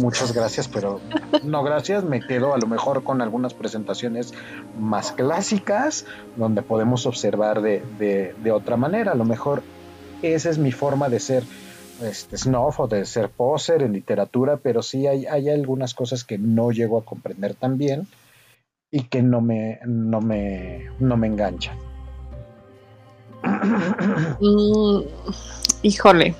muchas 0.01 0.33
gracias, 0.33 0.67
pero 0.67 0.99
no 1.43 1.63
gracias, 1.63 2.03
me 2.03 2.21
quedo 2.21 2.53
a 2.53 2.57
lo 2.57 2.67
mejor 2.67 3.03
con 3.03 3.21
algunas 3.21 3.53
presentaciones 3.53 4.33
más 4.79 5.11
clásicas 5.11 6.05
donde 6.35 6.61
podemos 6.61 7.05
observar 7.05 7.61
de, 7.61 8.51
otra 8.53 8.77
manera. 8.77 9.13
A 9.13 9.15
lo 9.15 9.25
mejor 9.25 9.63
esa 10.21 10.49
es 10.49 10.57
mi 10.57 10.71
forma 10.71 11.09
de 11.09 11.19
ser 11.19 11.43
este, 12.03 12.37
snuff 12.37 12.79
o 12.79 12.87
de 12.87 13.05
ser 13.05 13.29
poser 13.29 13.83
en 13.83 13.93
literatura, 13.93 14.57
pero 14.57 14.81
sí 14.81 15.07
hay, 15.07 15.25
hay 15.25 15.49
algunas 15.49 15.93
cosas 15.93 16.23
que 16.23 16.37
no 16.37 16.71
llego 16.71 16.97
a 16.97 17.05
comprender 17.05 17.55
tan 17.55 17.77
bien 17.77 18.07
y 18.91 19.03
que 19.03 19.21
no 19.21 19.41
me, 19.41 19.79
no 19.85 20.21
me, 20.21 20.89
no 20.99 21.17
me 21.17 21.27
enganchan. 21.27 21.77
Mm, 24.39 25.01
híjole, 25.81 26.35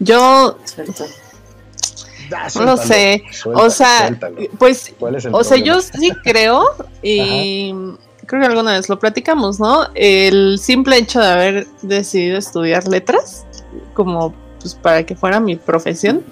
yo 0.00 0.58
no 2.56 2.64
lo 2.64 2.76
sé. 2.76 3.22
o 3.44 3.70
sea, 3.70 4.18
pues, 4.58 4.94
o 5.30 5.44
sea, 5.44 5.56
yo 5.58 5.80
sí 5.80 6.10
creo 6.24 6.64
y 7.02 7.74
creo 8.26 8.40
que 8.40 8.46
alguna 8.46 8.72
vez 8.72 8.88
lo 8.88 8.98
platicamos, 8.98 9.60
¿no? 9.60 9.88
El 9.94 10.58
simple 10.58 10.98
hecho 10.98 11.20
de 11.20 11.26
haber 11.26 11.66
decidido 11.82 12.38
estudiar 12.38 12.86
letras, 12.88 13.44
como 13.94 14.34
pues 14.60 14.74
para 14.74 15.04
que 15.04 15.16
fuera 15.16 15.40
mi 15.40 15.56
profesión, 15.56 16.24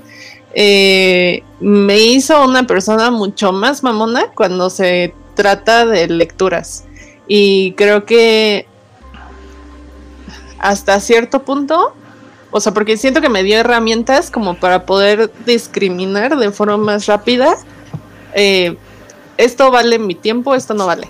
eh, 0.55 1.43
me 1.61 1.99
hizo 1.99 2.45
una 2.45 2.67
persona 2.67 3.11
mucho 3.11 3.53
más 3.53 3.83
mamona 3.83 4.27
cuando 4.35 4.71
se 4.71 5.15
trata 5.35 5.87
de 5.87 6.09
lecturas. 6.09 6.85
Y 7.27 7.73
creo 7.73 8.05
que 8.05 8.67
hasta 10.59 11.01
cierto 11.01 11.43
punto 11.43 11.95
o 12.51 12.61
sea, 12.61 12.73
porque 12.73 12.97
siento 12.97 13.21
que 13.21 13.29
me 13.29 13.43
dio 13.43 13.59
herramientas 13.59 14.31
como 14.31 14.55
para 14.55 14.85
poder 14.87 15.31
discriminar 15.47 16.37
de 16.37 16.51
forma 16.51 16.77
más 16.77 17.07
rápida. 17.07 17.57
Eh, 18.35 18.77
esto 19.37 19.71
vale 19.71 19.99
mi 19.99 20.15
tiempo, 20.15 20.55
esto 20.55 20.75
no 20.75 20.87
vale. 20.87 21.09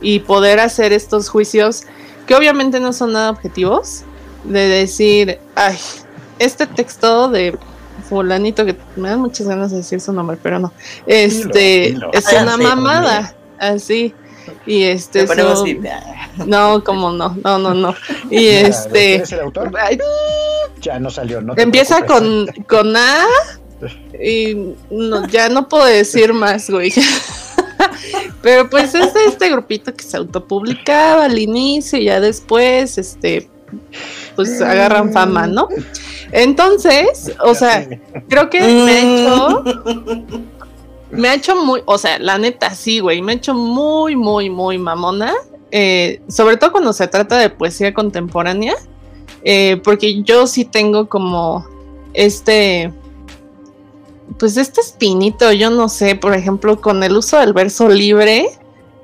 Y 0.00 0.20
poder 0.20 0.60
hacer 0.60 0.92
estos 0.92 1.28
juicios 1.28 1.84
que 2.26 2.34
obviamente 2.34 2.78
no 2.78 2.92
son 2.92 3.12
nada 3.12 3.30
objetivos. 3.30 4.04
De 4.44 4.68
decir, 4.68 5.40
ay, 5.56 5.76
este 6.38 6.66
texto 6.66 7.28
de 7.28 7.58
fulanito 8.08 8.64
que 8.64 8.76
me 8.96 9.08
dan 9.08 9.20
muchas 9.20 9.48
ganas 9.48 9.72
de 9.72 9.78
decir 9.78 10.00
su 10.00 10.12
nombre, 10.12 10.38
pero 10.40 10.60
no. 10.60 10.72
Este 11.06 11.88
es 12.12 12.32
una 12.40 12.56
mamada. 12.56 13.34
Así. 13.58 14.14
Y 14.66 14.84
este. 14.84 15.26
No, 16.46 16.84
como 16.84 17.12
no, 17.12 17.36
no, 17.42 17.58
no, 17.58 17.74
no. 17.74 17.94
Y 18.30 18.46
este. 18.46 19.16
el 19.16 19.40
autor? 19.40 19.72
Ya 20.80 20.98
no 20.98 21.10
salió, 21.10 21.40
¿no? 21.40 21.54
Empieza 21.56 22.04
con, 22.06 22.46
con 22.68 22.96
A 22.96 23.26
y 24.20 24.74
ya 25.30 25.48
no 25.48 25.68
puedo 25.68 25.84
decir 25.84 26.32
más, 26.32 26.70
güey. 26.70 26.92
Pero 28.42 28.70
pues 28.70 28.94
es 28.94 29.12
este 29.26 29.50
grupito 29.50 29.94
que 29.94 30.04
se 30.04 30.16
autopublicaba 30.16 31.24
al 31.24 31.38
inicio 31.38 31.98
y 31.98 32.04
ya 32.04 32.20
después, 32.20 32.96
este, 32.98 33.48
pues 34.36 34.60
agarran 34.60 35.12
fama, 35.12 35.46
¿no? 35.46 35.68
Entonces, 36.32 37.32
o 37.40 37.54
sea, 37.54 37.86
creo 38.28 38.48
que 38.50 38.60
me 38.60 38.92
ha 38.92 39.00
hecho, 39.00 39.64
me 41.10 41.28
ha 41.28 41.34
hecho 41.34 41.56
muy, 41.56 41.82
o 41.86 41.98
sea, 41.98 42.18
la 42.18 42.38
neta 42.38 42.74
sí, 42.74 43.00
güey, 43.00 43.22
me 43.22 43.32
ha 43.32 43.34
hecho 43.36 43.54
muy, 43.54 44.16
muy, 44.16 44.50
muy 44.50 44.78
mamona, 44.78 45.34
eh, 45.70 46.20
sobre 46.28 46.56
todo 46.56 46.72
cuando 46.72 46.92
se 46.92 47.08
trata 47.08 47.38
de 47.38 47.50
poesía 47.50 47.94
contemporánea, 47.94 48.74
eh, 49.44 49.80
porque 49.82 50.22
yo 50.22 50.46
sí 50.46 50.64
tengo 50.64 51.08
como 51.08 51.66
este, 52.14 52.92
pues 54.38 54.56
este 54.56 54.80
espinito, 54.80 55.52
yo 55.52 55.70
no 55.70 55.88
sé, 55.88 56.14
por 56.14 56.34
ejemplo, 56.34 56.80
con 56.80 57.02
el 57.02 57.16
uso 57.16 57.38
del 57.38 57.52
verso 57.52 57.88
libre, 57.88 58.48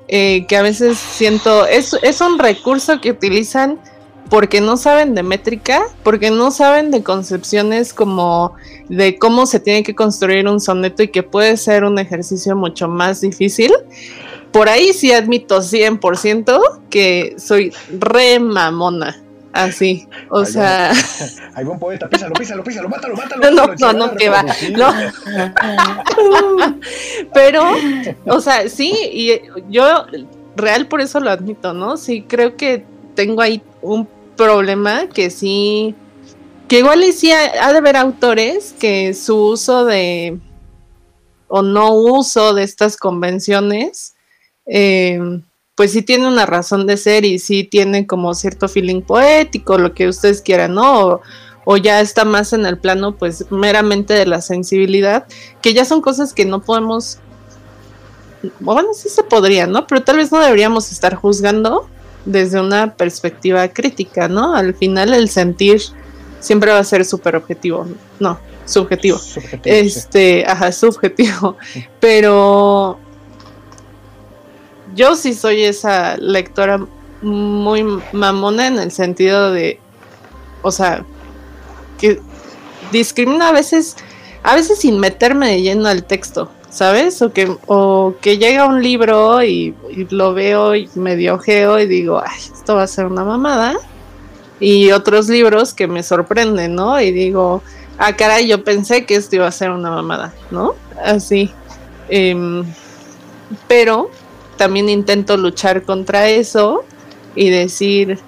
eh, 0.07 0.45
que 0.47 0.57
a 0.57 0.61
veces 0.61 0.97
siento, 0.97 1.65
es, 1.65 1.97
es 2.03 2.21
un 2.21 2.37
recurso 2.37 3.01
que 3.01 3.11
utilizan 3.11 3.79
porque 4.29 4.61
no 4.61 4.77
saben 4.77 5.15
de 5.15 5.23
métrica, 5.23 5.83
porque 6.03 6.31
no 6.31 6.51
saben 6.51 6.91
de 6.91 7.03
concepciones 7.03 7.93
como 7.93 8.55
de 8.89 9.17
cómo 9.17 9.45
se 9.45 9.59
tiene 9.59 9.83
que 9.83 9.95
construir 9.95 10.47
un 10.47 10.59
soneto 10.59 11.03
y 11.03 11.09
que 11.09 11.23
puede 11.23 11.57
ser 11.57 11.83
un 11.83 11.99
ejercicio 11.99 12.55
mucho 12.55 12.87
más 12.87 13.21
difícil. 13.21 13.71
Por 14.51 14.69
ahí 14.69 14.93
sí 14.93 15.11
admito 15.11 15.59
100% 15.59 16.81
que 16.89 17.35
soy 17.37 17.73
re 17.99 18.39
mamona. 18.39 19.21
Así, 19.55 20.05
o 20.29 20.43
sea. 20.43 20.91
Hay 21.55 21.63
un 21.63 21.79
poeta, 21.79 22.09
písalo, 22.09 22.33
písalo, 22.33 22.61
písalo, 22.61 22.89
mátalo, 22.89 23.15
mátalo. 23.15 23.51
No, 23.51 23.67
no, 23.79 23.93
no, 23.93 24.15
que 24.17 24.27
va. 24.27 24.43
No. 24.75 24.93
Pero, 27.33 27.63
o 28.25 28.41
sea, 28.41 28.67
sí, 28.67 28.93
y 29.13 29.41
yo 29.69 30.05
real 30.57 30.87
por 30.87 30.99
eso 30.99 31.21
lo 31.21 31.29
admito, 31.29 31.73
¿no? 31.73 31.95
Sí, 31.95 32.25
creo 32.27 32.57
que 32.57 32.85
tengo 33.15 33.41
ahí 33.41 33.63
un 33.85 34.07
problema 34.35 35.07
que 35.07 35.29
sí, 35.29 35.95
que 36.67 36.79
igual 36.79 37.03
y 37.03 37.11
sí 37.11 37.31
ha, 37.31 37.71
de 37.71 37.77
haber 37.77 37.95
autores 37.95 38.73
que 38.79 39.13
su 39.13 39.37
uso 39.37 39.85
de, 39.85 40.39
o 41.47 41.61
no 41.61 41.93
uso 41.93 42.53
de 42.53 42.63
estas 42.63 42.97
convenciones, 42.97 44.15
eh, 44.65 45.19
pues 45.75 45.91
sí 45.91 46.01
tiene 46.01 46.27
una 46.27 46.45
razón 46.45 46.87
de 46.87 46.97
ser 46.97 47.25
y 47.25 47.39
sí 47.39 47.63
tiene 47.63 48.07
como 48.07 48.33
cierto 48.33 48.67
feeling 48.67 49.01
poético, 49.01 49.77
lo 49.77 49.93
que 49.93 50.07
ustedes 50.07 50.41
quieran, 50.41 50.73
¿no? 50.73 51.21
O, 51.65 51.77
ya 51.77 51.99
está 51.99 52.25
más 52.25 52.53
en 52.53 52.65
el 52.65 52.77
plano, 52.77 53.15
pues 53.17 53.49
meramente 53.51 54.13
de 54.13 54.25
la 54.25 54.41
sensibilidad, 54.41 55.25
que 55.61 55.73
ya 55.73 55.83
son 55.83 56.01
cosas 56.01 56.33
que 56.33 56.45
no 56.45 56.61
podemos, 56.61 57.19
bueno, 58.59 58.93
sí 58.93 59.09
se 59.09 59.23
podría, 59.23 59.65
¿no? 59.67 59.85
Pero 59.87 60.03
tal 60.03 60.17
vez 60.17 60.31
no 60.31 60.39
deberíamos 60.39 60.91
estar 60.91 61.15
juzgando 61.15 61.89
desde 62.25 62.59
una 62.59 62.95
perspectiva 62.95 63.67
crítica, 63.67 64.27
¿no? 64.27 64.55
Al 64.55 64.73
final 64.73 65.13
el 65.13 65.29
sentir 65.29 65.81
siempre 66.39 66.71
va 66.71 66.79
a 66.79 66.83
ser 66.83 67.05
súper 67.05 67.35
objetivo, 67.35 67.87
no, 68.19 68.39
subjetivo. 68.65 69.19
este, 69.63 70.45
ajá, 70.45 70.71
subjetivo. 70.71 71.57
Pero 71.99 72.99
yo 74.95 75.15
sí 75.15 75.33
soy 75.33 75.63
esa 75.63 76.17
lectora 76.17 76.85
muy 77.21 77.83
mamona 78.11 78.67
en 78.67 78.79
el 78.79 78.91
sentido 78.91 79.51
de, 79.51 79.79
o 80.61 80.71
sea, 80.71 81.05
que 81.99 82.19
discrimina 82.91 83.49
a 83.49 83.51
veces, 83.51 83.95
a 84.43 84.55
veces 84.55 84.79
sin 84.79 84.99
meterme 84.99 85.49
de 85.49 85.61
lleno 85.61 85.87
al 85.87 86.03
texto. 86.03 86.51
¿Sabes? 86.75 87.21
O 87.21 87.31
que, 87.31 87.55
o 87.67 88.15
que 88.19 88.37
llega 88.37 88.65
un 88.65 88.83
libro 88.83 89.41
y, 89.41 89.73
lo 90.09 90.33
veo 90.33 90.75
y 90.75 90.89
medio 90.95 91.35
ojeo 91.35 91.79
y 91.79 91.87
digo, 91.87 92.21
ay, 92.23 92.37
esto 92.53 92.75
va 92.75 92.83
a 92.83 92.87
ser 92.87 93.05
una 93.05 93.23
mamada. 93.23 93.77
Y 94.59 94.91
otros 94.91 95.29
libros 95.29 95.73
que 95.73 95.87
me 95.87 96.03
sorprenden, 96.03 96.75
¿no? 96.75 96.99
Y 96.99 97.11
digo, 97.11 97.63
ah, 97.97 98.13
caray, 98.17 98.47
yo 98.47 98.65
pensé 98.65 99.05
que 99.05 99.15
esto 99.15 99.37
iba 99.37 99.47
a 99.47 99.53
ser 99.53 99.71
una 99.71 99.89
mamada, 99.89 100.33
¿no? 100.51 100.75
Así. 101.01 101.49
Em, 102.09 102.65
pero 103.69 104.11
también 104.57 104.89
intento 104.89 105.37
luchar 105.37 105.83
contra 105.83 106.27
eso 106.27 106.83
y 107.35 107.51
decir, 107.51 108.19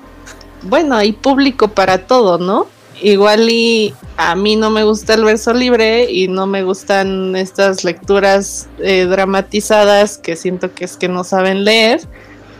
bueno, 0.61 0.95
hay 0.95 1.11
público 1.11 1.67
para 1.67 2.07
todo, 2.07 2.37
¿no? 2.37 2.67
Igual 3.01 3.49
y 3.49 3.93
a 4.17 4.35
mí 4.35 4.55
no 4.55 4.69
me 4.69 4.83
gusta 4.83 5.13
el 5.13 5.23
verso 5.23 5.53
libre 5.53 6.11
y 6.11 6.27
no 6.27 6.47
me 6.47 6.63
gustan 6.63 7.35
estas 7.35 7.83
lecturas 7.83 8.67
eh, 8.79 9.05
dramatizadas 9.05 10.17
que 10.17 10.35
siento 10.35 10.73
que 10.73 10.85
es 10.85 10.97
que 10.97 11.07
no 11.07 11.23
saben 11.23 11.63
leer, 11.63 12.01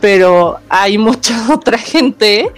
pero 0.00 0.58
hay 0.68 0.98
mucha 0.98 1.34
otra 1.52 1.78
gente 1.78 2.50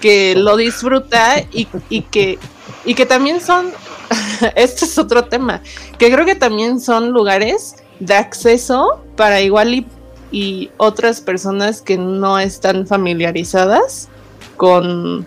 que 0.00 0.34
lo 0.36 0.56
disfruta 0.56 1.42
y, 1.52 1.66
que, 2.02 2.38
y 2.84 2.94
que 2.94 3.06
también 3.06 3.40
son, 3.40 3.72
este 4.56 4.84
es 4.84 4.98
otro 4.98 5.24
tema, 5.24 5.62
que 5.98 6.10
creo 6.10 6.24
que 6.24 6.34
también 6.34 6.80
son 6.80 7.10
lugares 7.10 7.76
de 8.00 8.14
acceso 8.14 9.02
para 9.16 9.40
igual 9.40 9.74
y, 9.74 9.86
y 10.30 10.70
otras 10.76 11.20
personas 11.20 11.80
que 11.82 11.96
no 11.96 12.38
están 12.38 12.86
familiarizadas 12.86 14.08
con 14.56 15.26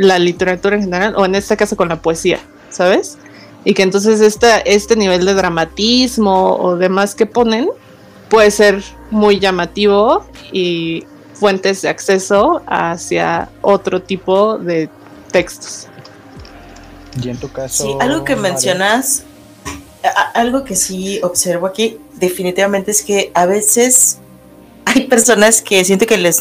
la 0.00 0.18
literatura 0.18 0.76
en 0.76 0.82
general, 0.82 1.14
o 1.16 1.26
en 1.26 1.34
este 1.34 1.56
caso 1.56 1.76
con 1.76 1.88
la 1.90 2.00
poesía, 2.00 2.40
¿sabes? 2.70 3.18
Y 3.64 3.74
que 3.74 3.82
entonces 3.82 4.20
este 4.22 4.96
nivel 4.96 5.26
de 5.26 5.34
dramatismo 5.34 6.56
o 6.56 6.76
demás 6.76 7.14
que 7.14 7.26
ponen 7.26 7.68
puede 8.30 8.50
ser 8.50 8.82
muy 9.10 9.38
llamativo 9.38 10.24
y 10.52 11.04
fuentes 11.34 11.82
de 11.82 11.90
acceso 11.90 12.62
hacia 12.66 13.50
otro 13.60 14.00
tipo 14.00 14.56
de 14.56 14.88
textos. 15.30 15.86
Y 17.22 17.28
en 17.28 17.36
tu 17.36 17.52
caso. 17.52 17.84
Sí, 17.84 17.94
algo 18.00 18.24
que 18.24 18.36
mencionas, 18.36 19.24
algo 20.32 20.64
que 20.64 20.76
sí 20.76 21.20
observo 21.22 21.66
aquí, 21.66 21.98
definitivamente 22.14 22.90
es 22.90 23.02
que 23.02 23.30
a 23.34 23.44
veces 23.44 24.18
hay 24.86 25.02
personas 25.08 25.60
que 25.60 25.84
siento 25.84 26.06
que 26.06 26.16
les 26.16 26.40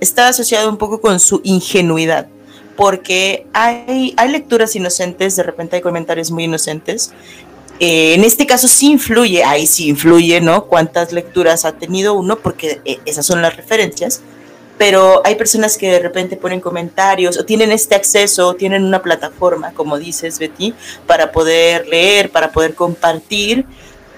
está 0.00 0.28
asociado 0.28 0.68
un 0.68 0.76
poco 0.76 1.00
con 1.00 1.20
su 1.20 1.40
ingenuidad, 1.44 2.28
porque 2.76 3.46
hay, 3.52 4.14
hay 4.16 4.28
lecturas 4.30 4.74
inocentes, 4.76 5.36
de 5.36 5.42
repente 5.42 5.76
hay 5.76 5.82
comentarios 5.82 6.30
muy 6.30 6.44
inocentes. 6.44 7.12
Eh, 7.80 8.14
en 8.14 8.24
este 8.24 8.46
caso 8.46 8.68
sí 8.68 8.90
influye, 8.90 9.42
ahí 9.42 9.66
sí 9.66 9.88
influye, 9.88 10.40
¿no? 10.40 10.66
Cuántas 10.66 11.12
lecturas 11.12 11.64
ha 11.64 11.72
tenido 11.72 12.14
uno, 12.14 12.36
porque 12.38 12.80
eh, 12.84 13.00
esas 13.04 13.26
son 13.26 13.42
las 13.42 13.56
referencias. 13.56 14.20
Pero 14.78 15.22
hay 15.24 15.36
personas 15.36 15.78
que 15.78 15.88
de 15.88 16.00
repente 16.00 16.36
ponen 16.36 16.60
comentarios 16.60 17.38
o 17.38 17.44
tienen 17.44 17.70
este 17.70 17.94
acceso, 17.94 18.48
o 18.48 18.54
tienen 18.54 18.84
una 18.84 19.02
plataforma, 19.02 19.72
como 19.72 19.98
dices, 19.98 20.38
Betty, 20.38 20.74
para 21.06 21.30
poder 21.30 21.86
leer, 21.86 22.30
para 22.30 22.50
poder 22.50 22.74
compartir 22.74 23.66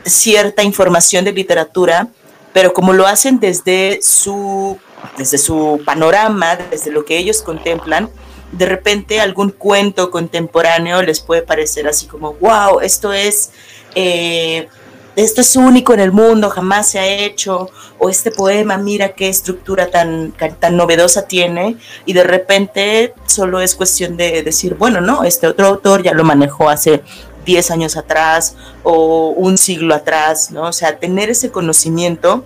cierta 0.05 0.63
información 0.63 1.25
de 1.25 1.33
literatura, 1.33 2.09
pero 2.53 2.73
como 2.73 2.95
lo 2.95 3.07
hacen 3.07 3.39
desde 3.39 3.99
su 4.01 4.79
desde 5.17 5.39
su 5.39 5.81
panorama, 5.85 6.57
desde 6.71 6.91
lo 6.91 7.05
que 7.05 7.19
ellos 7.19 7.43
contemplan, 7.43 8.11
de 8.53 8.67
repente 8.67 9.21
algún 9.21 9.51
cuento 9.51 10.11
contemporáneo 10.11 11.03
les 11.03 11.21
puede 11.21 11.43
parecer 11.43 11.89
así 11.89 12.07
como, 12.07 12.35
wow, 12.35 12.81
esto 12.81 13.13
es, 13.13 13.51
eh, 13.95 14.69
esto 15.17 15.41
es 15.41 15.57
único 15.57 15.95
en 15.95 16.01
el 16.01 16.13
mundo, 16.13 16.51
jamás 16.51 16.91
se 16.91 16.99
ha 16.99 17.07
hecho, 17.07 17.71
o 17.99 18.09
este 18.09 18.31
poema, 18.31 18.77
mira 18.77 19.15
qué 19.15 19.29
estructura 19.29 19.91
tan, 19.91 20.33
tan 20.61 20.77
novedosa 20.77 21.27
tiene, 21.27 21.77
y 22.05 22.13
de 22.13 22.23
repente 22.23 23.15
solo 23.27 23.61
es 23.61 23.75
cuestión 23.75 24.17
de 24.17 24.43
decir, 24.43 24.75
bueno, 24.75 25.01
no, 25.01 25.25
este 25.25 25.47
otro 25.47 25.67
autor 25.67 26.03
ya 26.03 26.13
lo 26.13 26.25
manejó 26.25 26.69
hace 26.69 27.03
10 27.47 27.71
años 27.71 27.97
atrás 27.97 28.57
o 28.83 29.29
un 29.31 29.57
siglo 29.57 29.95
atrás, 29.95 30.51
¿no? 30.51 30.65
O 30.65 30.73
sea, 30.73 30.99
tener 30.99 31.31
ese 31.31 31.51
conocimiento 31.51 32.45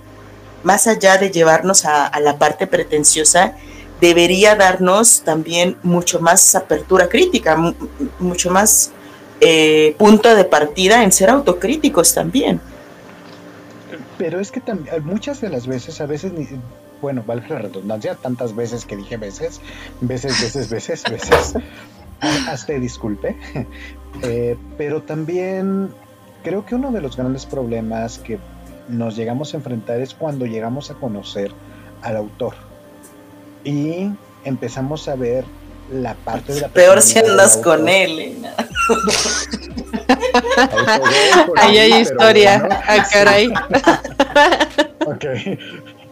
más 0.62 0.86
allá 0.86 1.18
de 1.18 1.30
llevarnos 1.30 1.84
a, 1.84 2.18
la 2.20 2.38
parte 2.38 2.66
pretenciosa, 2.66 3.54
debería 4.00 4.56
darnos 4.56 5.22
también 5.22 5.76
mucho 5.82 6.20
más 6.20 6.54
apertura 6.54 7.08
crítica, 7.08 7.56
mucho 8.18 8.50
más 8.50 8.92
eh, 9.40 9.94
punto 9.98 10.34
de 10.34 10.44
partida 10.44 11.02
en 11.02 11.12
ser 11.12 11.30
autocríticos 11.30 12.14
también. 12.14 12.60
Pero 14.18 14.38
es 14.38 14.50
que 14.50 14.60
también, 14.60 15.02
muchas 15.04 15.40
de 15.40 15.48
las 15.48 15.66
veces, 15.66 16.00
a 16.00 16.06
veces, 16.06 16.32
bueno, 17.00 17.24
vale 17.26 17.42
la 17.48 17.58
redundancia, 17.58 18.14
tantas 18.14 18.54
veces 18.54 18.84
que 18.84 18.96
dije 18.96 19.16
veces, 19.16 19.60
veces, 20.02 20.40
veces, 20.42 20.68
veces, 20.68 21.02
veces, 21.10 21.54
hasta 22.48 22.74
disculpe, 22.74 23.36
eh, 24.22 24.56
pero 24.76 25.02
también 25.02 25.90
creo 26.42 26.66
que 26.66 26.74
uno 26.74 26.92
de 26.92 27.00
los 27.00 27.16
grandes 27.16 27.46
problemas 27.46 28.18
que 28.18 28.38
nos 28.90 29.16
llegamos 29.16 29.54
a 29.54 29.58
enfrentar 29.58 30.00
es 30.00 30.14
cuando 30.14 30.46
llegamos 30.46 30.90
a 30.90 30.94
conocer 30.94 31.52
al 32.02 32.16
autor 32.16 32.54
y 33.64 34.10
empezamos 34.44 35.08
a 35.08 35.16
ver 35.16 35.44
la 35.92 36.14
parte 36.14 36.54
de 36.54 36.60
la 36.62 36.68
Peor 36.68 37.02
si 37.02 37.18
andas 37.18 37.56
con 37.56 37.88
él. 37.88 38.20
¿eh? 38.20 38.36
Ahí 41.56 41.78
hay 41.78 42.00
historia. 42.00 42.68
Ah, 42.86 43.04
caray. 43.10 43.48
ok. 45.06 45.24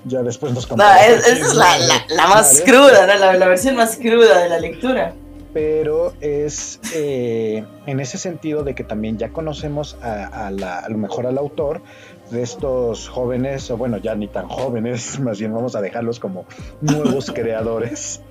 Ya 0.04 0.22
después 0.22 0.52
nos 0.52 0.66
contamos. 0.66 0.94
No, 0.94 1.00
esa 1.00 1.32
es 1.32 1.54
la, 1.54 2.26
más 2.26 2.62
cruda, 2.64 3.06
la, 3.06 3.46
versión 3.46 3.76
más 3.76 3.96
cruda 3.96 4.40
de 4.40 4.48
la 4.48 4.58
lectura. 4.58 5.12
Pero 5.52 6.14
es 6.20 6.80
eh, 6.94 7.64
en 7.86 8.00
ese 8.00 8.18
sentido 8.18 8.64
de 8.64 8.74
que 8.74 8.84
también 8.84 9.18
ya 9.18 9.30
conocemos 9.30 9.96
a, 10.02 10.46
a, 10.46 10.50
lo 10.50 10.98
mejor 10.98 11.26
al 11.26 11.38
autor 11.38 11.80
de 12.30 12.42
estos 12.42 13.08
jóvenes, 13.08 13.70
o 13.70 13.76
bueno, 13.76 13.98
ya 13.98 14.14
ni 14.14 14.28
tan 14.28 14.48
jóvenes, 14.48 15.18
más 15.20 15.38
bien 15.38 15.52
vamos 15.52 15.76
a 15.76 15.80
dejarlos 15.80 16.20
como 16.20 16.44
nuevos 16.80 17.30
creadores 17.34 18.22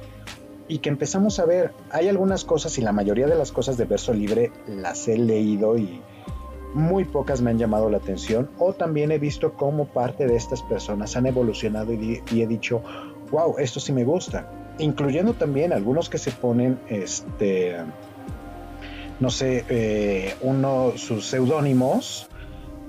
y 0.67 0.79
que 0.79 0.89
empezamos 0.89 1.39
a 1.39 1.45
ver, 1.45 1.71
hay 1.91 2.07
algunas 2.09 2.43
cosas 2.43 2.77
y 2.77 2.81
la 2.81 2.91
mayoría 2.91 3.27
de 3.27 3.35
las 3.35 3.51
cosas 3.51 3.77
de 3.77 3.85
verso 3.85 4.13
libre 4.13 4.51
las 4.67 5.07
he 5.07 5.17
leído 5.17 5.77
y 5.77 6.01
muy 6.73 7.05
pocas 7.05 7.41
me 7.41 7.51
han 7.51 7.57
llamado 7.57 7.89
la 7.89 7.97
atención 7.97 8.49
o 8.59 8.73
también 8.73 9.11
he 9.11 9.17
visto 9.17 9.53
cómo 9.53 9.85
parte 9.85 10.27
de 10.27 10.35
estas 10.35 10.61
personas 10.61 11.15
han 11.15 11.25
evolucionado 11.25 11.93
y, 11.93 12.21
he 12.31 12.47
dicho, 12.47 12.81
wow, 13.31 13.55
esto 13.57 13.79
sí 13.79 13.93
me 13.93 14.03
gusta, 14.03 14.51
incluyendo 14.77 15.33
también 15.33 15.71
algunos 15.71 16.09
que 16.09 16.17
se 16.17 16.31
ponen, 16.31 16.79
este, 16.89 17.77
no 19.19 19.29
sé, 19.29 19.63
eh, 19.69 20.35
uno, 20.41 20.93
sus 20.97 21.25
seudónimos 21.25 22.29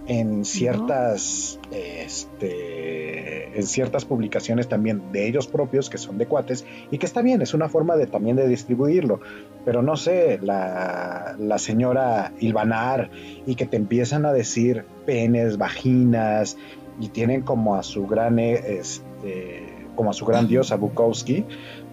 en 0.09 0.47
ciertas, 0.47 1.61
este, 1.71 3.59
en 3.59 3.67
ciertas 3.67 4.07
publicaciones 4.07 4.67
también 4.67 5.13
de 5.13 5.29
ellos 5.29 5.47
propios, 5.47 5.91
que 5.91 5.99
son 5.99 6.17
de 6.17 6.27
cuates, 6.27 6.65
y 6.91 6.97
que 6.97 7.05
está 7.05 7.21
bien, 7.21 7.43
es 7.43 7.53
una 7.53 7.69
forma 7.69 7.97
de 7.97 8.07
también 8.07 8.37
de 8.37 8.49
distribuirlo. 8.49 9.21
Pero 9.67 9.83
no 9.83 9.97
sé, 9.97 10.41
la, 10.43 11.37
la 11.39 11.59
señora 11.59 12.33
Ilvanar, 12.41 13.11
y 13.47 13.55
que 13.55 13.67
te 13.67 13.77
empiezan 13.77 14.25
a 14.25 14.33
decir 14.33 14.85
penes, 15.05 15.59
vaginas, 15.59 16.57
y 16.99 17.09
tienen 17.09 17.43
como 17.43 17.75
a 17.77 17.83
su 17.83 18.07
gran, 18.07 18.39
este, 18.39 19.69
como 19.95 20.11
a 20.11 20.15
su 20.15 20.25
gran 20.25 20.49
dios, 20.49 20.73
a 20.73 20.77
Bukowski, 20.77 21.45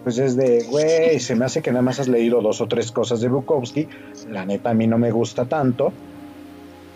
pues 0.03 0.19
es 0.19 0.37
de, 0.37 0.63
güey, 0.69 1.19
se 1.19 1.35
me 1.35 1.45
hace 1.45 1.61
que 1.61 1.71
nada 1.71 1.81
más 1.81 1.99
has 1.99 2.07
leído 2.07 2.41
dos 2.41 2.61
o 2.61 2.67
tres 2.67 2.91
cosas 2.91 3.19
de 3.19 3.27
Bukowski, 3.27 3.89
la 4.29 4.45
neta 4.45 4.69
a 4.69 4.73
mí 4.73 4.87
no 4.87 4.97
me 4.97 5.11
gusta 5.11 5.45
tanto, 5.45 5.91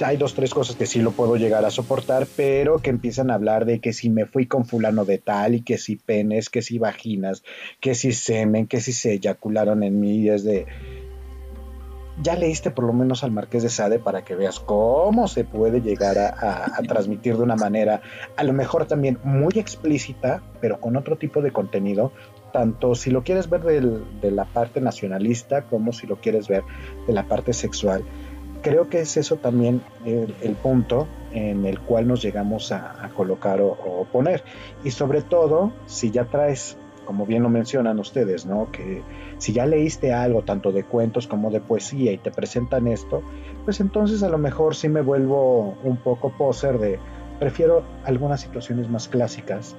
hay 0.01 0.17
dos, 0.17 0.33
tres 0.33 0.53
cosas 0.53 0.75
que 0.75 0.85
sí 0.85 1.01
lo 1.01 1.11
puedo 1.11 1.35
llegar 1.35 1.65
a 1.65 1.71
soportar, 1.71 2.27
pero 2.35 2.79
que 2.79 2.89
empiezan 2.89 3.31
a 3.31 3.35
hablar 3.35 3.65
de 3.65 3.79
que 3.79 3.93
si 3.93 4.09
me 4.09 4.25
fui 4.25 4.45
con 4.45 4.65
fulano 4.65 5.05
de 5.05 5.17
tal 5.17 5.55
y 5.55 5.61
que 5.61 5.77
si 5.77 5.95
penes, 5.95 6.49
que 6.49 6.61
si 6.61 6.79
vaginas, 6.79 7.43
que 7.79 7.95
si 7.95 8.11
semen, 8.13 8.67
que 8.67 8.79
si 8.79 8.93
se 8.93 9.13
eyacularon 9.13 9.83
en 9.83 9.99
mí, 9.99 10.19
y 10.19 10.29
es 10.29 10.43
de... 10.43 10.65
Ya 12.21 12.35
leíste 12.35 12.69
por 12.69 12.83
lo 12.83 12.91
menos 12.91 13.23
al 13.23 13.31
Marqués 13.31 13.63
de 13.63 13.69
Sade 13.69 13.97
para 13.97 14.25
que 14.25 14.35
veas 14.35 14.59
cómo 14.59 15.29
se 15.29 15.45
puede 15.45 15.79
llegar 15.79 16.17
a, 16.17 16.81
transmitir 16.85 17.37
de 17.37 17.43
una 17.43 17.55
manera, 17.55 18.01
a 18.35 18.43
lo 18.43 18.51
mejor 18.51 18.87
también 18.87 19.19
muy 19.23 19.53
explícita, 19.55 20.43
pero 20.59 20.81
con 20.81 20.97
otro 20.97 21.17
tipo 21.17 21.41
de 21.41 21.51
contenido, 21.51 22.11
tanto 22.51 22.93
si 22.93 23.09
lo 23.09 23.23
quieres 23.23 23.49
ver 23.49 23.61
de 23.61 24.31
la 24.31 24.43
parte 24.43 24.81
nacionalista 24.81 25.61
como 25.61 25.93
si 25.93 26.07
lo 26.07 26.17
quieres 26.17 26.49
ver 26.49 26.63
de 27.07 27.13
la 27.13 27.23
parte 27.23 27.53
sexual 27.53 28.03
creo 28.61 28.89
que 28.89 29.01
es 29.01 29.17
eso 29.17 29.37
también 29.37 29.81
el, 30.05 30.55
punto 30.55 31.07
en 31.31 31.65
el 31.65 31.79
cual 31.79 32.07
nos 32.07 32.21
llegamos 32.21 32.71
a, 32.71 33.09
colocar 33.15 33.61
o, 33.61 34.07
poner. 34.11 34.43
Y 34.83 34.91
sobre 34.91 35.21
todo, 35.21 35.71
si 35.85 36.11
ya 36.11 36.25
traes, 36.25 36.77
como 37.05 37.25
bien 37.25 37.43
lo 37.43 37.49
mencionan 37.49 37.99
ustedes, 37.99 38.45
¿no? 38.45 38.71
Que 38.71 39.01
si 39.37 39.53
ya 39.53 39.65
leíste 39.65 40.13
algo 40.13 40.43
tanto 40.43 40.71
de 40.71 40.83
cuentos 40.83 41.27
como 41.27 41.51
de 41.51 41.61
poesía 41.61 42.11
y 42.11 42.17
te 42.17 42.31
presentan 42.31 42.87
esto, 42.87 43.23
pues 43.65 43.79
entonces 43.79 44.23
a 44.23 44.29
lo 44.29 44.37
mejor 44.37 44.75
sí 44.75 44.89
me 44.89 45.01
vuelvo 45.01 45.77
un 45.83 45.97
poco 45.97 46.31
poser 46.37 46.77
de 46.79 46.99
prefiero 47.39 47.83
algunas 48.03 48.41
situaciones 48.41 48.89
más 48.89 49.07
clásicas 49.07 49.75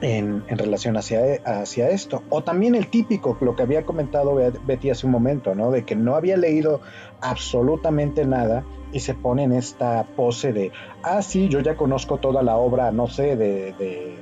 en, 0.00 0.44
relación 0.48 0.96
hacia, 0.96 1.20
hacia 1.44 1.90
esto. 1.90 2.22
O 2.30 2.42
también 2.42 2.74
el 2.74 2.88
típico, 2.88 3.36
lo 3.40 3.56
que 3.56 3.62
había 3.62 3.84
comentado 3.84 4.34
Betty 4.34 4.90
hace 4.90 5.06
un 5.06 5.12
momento, 5.12 5.54
¿no? 5.54 5.70
De 5.70 5.84
que 5.84 5.96
no 5.96 6.16
había 6.16 6.36
leído 6.36 6.80
absolutamente 7.20 8.24
nada 8.24 8.64
y 8.92 9.00
se 9.00 9.14
pone 9.14 9.44
en 9.44 9.52
esta 9.52 10.04
pose 10.16 10.52
de, 10.52 10.72
ah, 11.02 11.22
sí, 11.22 11.48
yo 11.48 11.60
ya 11.60 11.76
conozco 11.76 12.18
toda 12.18 12.42
la 12.42 12.56
obra, 12.56 12.92
no 12.92 13.08
sé, 13.08 13.36
de, 13.36 13.72
de, 13.72 14.16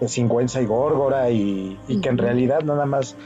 de 0.00 0.60
y 0.60 0.64
Górgora 0.64 1.30
y, 1.30 1.78
que 2.02 2.08
en 2.08 2.18
realidad 2.18 2.62
nada 2.62 2.86
más 2.86 3.16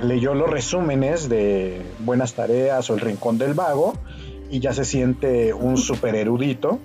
leyó 0.00 0.34
los 0.34 0.48
resúmenes 0.48 1.28
de 1.28 1.82
Buenas 2.00 2.34
Tareas 2.34 2.88
o 2.90 2.94
El 2.94 3.00
Rincón 3.00 3.38
del 3.38 3.54
Vago 3.54 3.94
y 4.50 4.60
ya 4.60 4.72
se 4.72 4.84
siente 4.84 5.52
un 5.52 5.76
super 5.76 6.14
erudito. 6.14 6.78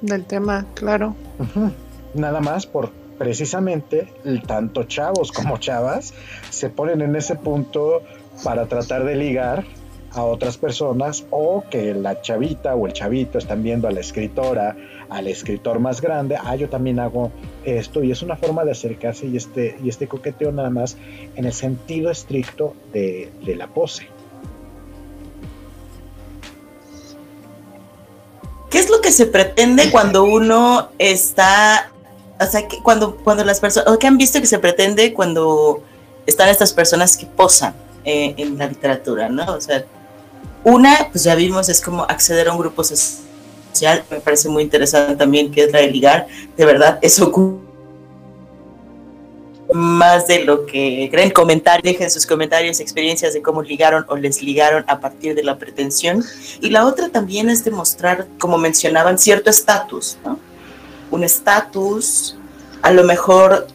Del 0.00 0.24
tema, 0.24 0.64
claro. 0.74 1.14
Nada 2.14 2.40
más 2.40 2.66
por 2.66 2.90
precisamente 3.18 4.12
tanto 4.46 4.84
chavos 4.84 5.32
como 5.32 5.58
chavas 5.58 6.14
se 6.50 6.70
ponen 6.70 7.02
en 7.02 7.16
ese 7.16 7.34
punto 7.34 8.02
para 8.44 8.66
tratar 8.66 9.04
de 9.04 9.16
ligar 9.16 9.64
a 10.12 10.24
otras 10.24 10.56
personas 10.56 11.26
o 11.30 11.64
que 11.68 11.92
la 11.92 12.22
chavita 12.22 12.74
o 12.74 12.86
el 12.86 12.92
chavito 12.92 13.36
están 13.38 13.62
viendo 13.62 13.88
a 13.88 13.90
la 13.90 14.00
escritora, 14.00 14.74
al 15.10 15.26
escritor 15.26 15.80
más 15.80 16.00
grande, 16.00 16.38
ah, 16.42 16.56
yo 16.56 16.68
también 16.68 16.98
hago 16.98 17.30
esto 17.64 18.02
y 18.02 18.10
es 18.10 18.22
una 18.22 18.36
forma 18.36 18.64
de 18.64 18.72
acercarse 18.72 19.26
y 19.26 19.36
este, 19.36 19.76
y 19.82 19.88
este 19.88 20.08
coqueteo 20.08 20.50
nada 20.50 20.70
más 20.70 20.96
en 21.36 21.44
el 21.44 21.52
sentido 21.52 22.10
estricto 22.10 22.74
de, 22.92 23.30
de 23.44 23.56
la 23.56 23.66
pose. 23.66 24.08
¿Qué 28.70 28.78
es 28.78 28.90
lo 28.90 29.00
que 29.00 29.12
se 29.12 29.26
pretende 29.26 29.90
cuando 29.90 30.24
uno 30.24 30.90
está 30.98 31.90
o 32.40 32.46
sea, 32.46 32.66
que 32.68 32.80
cuando, 32.82 33.16
cuando 33.16 33.44
las 33.44 33.60
personas, 33.60 33.92
o 33.92 33.98
que 33.98 34.06
han 34.06 34.16
visto 34.16 34.40
que 34.40 34.46
se 34.46 34.58
pretende 34.58 35.12
cuando 35.12 35.82
están 36.26 36.48
estas 36.48 36.72
personas 36.72 37.16
que 37.16 37.26
posan 37.26 37.74
eh, 38.04 38.34
en 38.36 38.58
la 38.58 38.66
literatura, 38.66 39.28
¿no? 39.28 39.54
O 39.54 39.60
sea, 39.60 39.84
una, 40.64 41.08
pues 41.10 41.24
ya 41.24 41.34
vimos, 41.34 41.68
es 41.68 41.80
como 41.80 42.04
acceder 42.04 42.48
a 42.48 42.52
un 42.52 42.58
grupo 42.58 42.84
social, 42.84 44.04
me 44.10 44.20
parece 44.20 44.48
muy 44.48 44.62
interesante 44.62 45.16
también, 45.16 45.50
que 45.50 45.64
es 45.64 45.72
la 45.72 45.80
de 45.80 45.90
ligar, 45.90 46.26
de 46.56 46.64
verdad, 46.64 46.98
eso 47.02 47.30
más 49.72 50.26
de 50.26 50.44
lo 50.44 50.64
que 50.64 51.08
creen 51.10 51.30
comentar, 51.30 51.82
dejen 51.82 52.10
sus 52.10 52.26
comentarios, 52.26 52.80
experiencias 52.80 53.34
de 53.34 53.42
cómo 53.42 53.62
ligaron 53.62 54.04
o 54.08 54.16
les 54.16 54.42
ligaron 54.42 54.84
a 54.86 54.98
partir 55.00 55.34
de 55.34 55.42
la 55.42 55.58
pretensión. 55.58 56.24
Y 56.60 56.70
la 56.70 56.86
otra 56.86 57.10
también 57.10 57.50
es 57.50 57.64
demostrar, 57.64 58.26
como 58.38 58.56
mencionaban, 58.56 59.18
cierto 59.18 59.50
estatus, 59.50 60.16
¿no? 60.24 60.38
Un 61.10 61.24
estatus, 61.24 62.36
a 62.82 62.90
lo 62.90 63.04
mejor, 63.04 63.66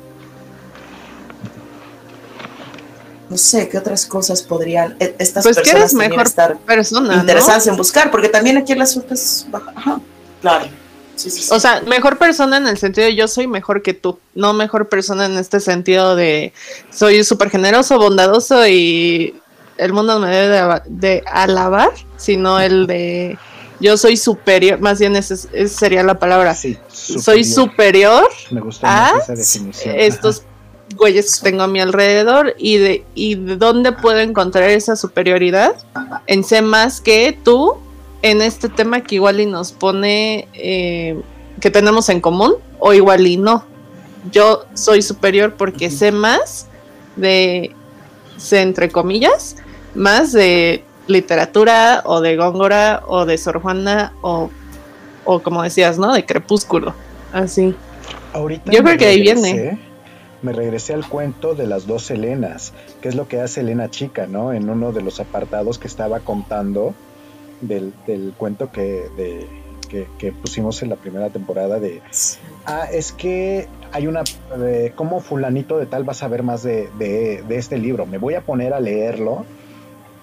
no 3.30 3.38
sé, 3.38 3.70
qué 3.70 3.78
otras 3.78 4.06
cosas 4.06 4.42
podrían 4.42 4.96
e, 5.00 5.16
estas 5.20 5.44
pues 5.44 5.58
personas 5.58 5.94
mejor 5.94 6.26
estar 6.26 6.58
persona, 6.60 7.16
interesadas 7.16 7.68
en 7.68 7.76
buscar, 7.76 8.12
porque 8.12 8.30
también 8.30 8.58
aquí 8.58 8.74
el 8.74 8.82
asunto 8.82 9.14
es, 9.14 9.48
ajá, 9.76 10.00
claro. 10.42 10.68
O 11.52 11.60
sea, 11.60 11.82
mejor 11.82 12.18
persona 12.18 12.58
en 12.58 12.68
el 12.68 12.78
sentido 12.78 13.06
de 13.06 13.16
yo 13.16 13.28
soy 13.28 13.48
mejor 13.48 13.84
que 13.84 13.94
tú, 13.94 14.20
no 14.34 14.54
mejor 14.54 14.90
persona 14.90 15.26
en 15.26 15.38
este 15.38 15.60
sentido 15.60 16.16
de 16.16 16.54
soy 16.92 17.24
súper 17.24 17.52
generoso, 17.52 18.00
bondadoso 18.00 18.68
y 18.68 19.40
el 19.78 19.94
mundo 19.94 20.20
me 20.20 20.36
debe 20.36 20.82
de 20.86 21.24
alabar, 21.28 21.92
sino 22.18 22.60
el 22.60 22.88
de 22.88 23.38
yo 23.80 23.98
soy 23.98 24.18
superior, 24.18 24.80
más 24.80 25.00
bien 25.00 25.16
esa, 25.16 25.36
sería 25.68 26.04
la 26.04 26.20
palabra. 26.20 26.56
Sí, 26.56 26.78
soy 26.88 27.44
superior 27.44 28.30
Me 28.52 28.62
gusta 28.62 29.14
a 29.14 29.18
esa 29.18 29.36
definición. 29.36 29.96
estos 29.98 30.44
güeyes 30.96 31.38
que 31.40 31.50
tengo 31.50 31.64
a 31.64 31.68
mi 31.68 31.80
alrededor 31.80 32.56
y 32.58 32.78
de, 32.78 33.06
y 33.16 33.36
de 33.36 33.58
dónde 33.58 33.92
puedo 33.92 34.20
encontrar 34.20 34.70
esa 34.70 34.96
superioridad 34.96 35.76
en 36.28 36.44
sé 36.44 36.62
más 36.62 37.02
que 37.02 37.38
tú 37.44 37.78
en 38.22 38.42
este 38.42 38.70
tema 38.70 39.02
que 39.02 39.16
igual 39.16 39.40
y 39.40 39.46
nos 39.46 39.72
pone 39.72 40.48
eh, 40.54 41.20
que 41.60 41.70
tenemos 41.70 42.10
en 42.10 42.22
común 42.22 42.56
o 42.80 42.94
igual 42.94 43.28
y 43.28 43.38
no. 43.38 43.66
Yo 44.32 44.66
soy 44.74 45.02
superior 45.02 45.56
porque 45.58 45.90
sé 45.90 46.12
más 46.12 46.68
de, 47.16 47.76
sé 48.38 48.62
entre 48.62 48.90
comillas, 48.90 49.58
más 49.94 50.32
de 50.32 50.84
literatura 51.08 52.02
o 52.06 52.22
de 52.22 52.36
Góngora 52.36 53.04
o 53.08 53.26
de 53.26 53.38
Sor 53.38 53.62
Juana 53.62 54.14
o, 54.22 54.50
o 55.26 55.40
como 55.42 55.64
decías, 55.64 55.98
¿no? 55.98 56.14
De 56.14 56.26
Crepúsculo. 56.26 56.94
Así. 57.32 57.76
Ahorita 58.34 58.72
Yo 58.72 58.84
creo 58.84 58.98
que 58.98 59.06
ahí 59.06 59.22
viene. 59.22 59.80
Me 60.42 60.52
regresé 60.52 60.94
al 60.94 61.08
cuento 61.08 61.56
de 61.56 61.68
las 61.68 61.88
dos 61.88 62.12
Helenas, 62.12 62.74
que 63.02 63.08
es 63.08 63.16
lo 63.16 63.30
que 63.30 63.40
hace 63.40 63.62
Elena 63.62 63.90
Chica, 63.90 64.28
¿no? 64.28 64.52
En 64.52 64.70
uno 64.70 64.92
de 64.92 65.02
los 65.02 65.22
apartados 65.22 65.80
que 65.80 65.88
estaba 65.88 66.20
contando 66.20 66.94
del, 67.62 67.94
del 68.06 68.34
cuento 68.38 68.70
que, 68.70 69.08
de, 69.16 69.48
que, 69.88 70.08
que, 70.18 70.34
pusimos 70.34 70.84
en 70.84 70.90
la 70.90 70.98
primera 70.98 71.30
temporada 71.30 71.80
de... 71.80 72.02
Ah, 72.66 72.88
es 72.92 73.14
que 73.14 73.68
hay 73.94 74.08
una, 74.08 74.24
eh, 74.58 74.92
como 74.96 75.22
fulanito 75.22 75.78
de 75.78 75.86
tal 75.86 76.08
va 76.08 76.12
a 76.12 76.16
saber 76.16 76.44
más 76.44 76.64
de, 76.64 76.90
de, 76.98 77.44
este 77.56 77.78
libro? 77.78 78.06
Me 78.06 78.18
voy 78.18 78.34
a 78.34 78.42
poner 78.42 78.74
a 78.74 78.80
leerlo 78.80 79.46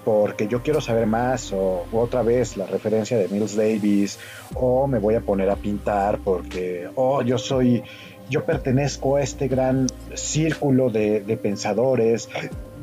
porque 0.03 0.47
yo 0.47 0.61
quiero 0.61 0.81
saber 0.81 1.07
más, 1.07 1.51
o, 1.53 1.85
otra 1.91 2.21
vez 2.21 2.57
la 2.57 2.65
referencia 2.65 3.17
de 3.17 3.27
Mills 3.27 3.55
Davis, 3.55 4.19
o 4.55 4.87
me 4.87 4.99
voy 4.99 5.15
a 5.15 5.21
poner 5.21 5.49
a 5.49 5.55
pintar 5.55 6.19
porque, 6.19 6.89
oh, 6.95 7.21
yo 7.21 7.37
soy, 7.37 7.83
yo 8.29 8.45
pertenezco 8.45 9.15
a 9.15 9.21
este 9.21 9.47
gran 9.47 9.87
círculo 10.13 10.89
de, 10.89 11.21
de 11.21 11.37
pensadores, 11.37 12.29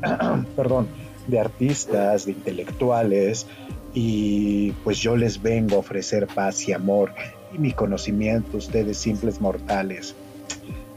perdón, 0.55 0.87
de 1.27 1.39
artistas, 1.39 2.25
de 2.25 2.31
intelectuales, 2.31 3.47
y 3.93 4.71
pues 4.83 4.99
yo 4.99 5.15
les 5.15 5.41
vengo 5.41 5.77
a 5.77 5.79
ofrecer 5.79 6.27
paz 6.27 6.67
y 6.67 6.73
amor 6.73 7.11
y 7.53 7.57
mi 7.57 7.71
conocimiento, 7.71 8.57
ustedes 8.57 8.97
simples 8.97 9.41
mortales. 9.41 10.15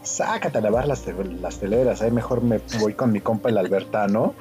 Sácate 0.02 0.58
a 0.58 0.60
lavar 0.60 0.88
las, 0.88 1.04
las 1.40 1.58
teleras, 1.58 2.02
ahí 2.02 2.10
mejor 2.10 2.42
me 2.42 2.60
voy 2.80 2.94
con 2.94 3.12
mi 3.12 3.20
compa 3.20 3.50
el 3.50 3.58
Albertano 3.58 4.34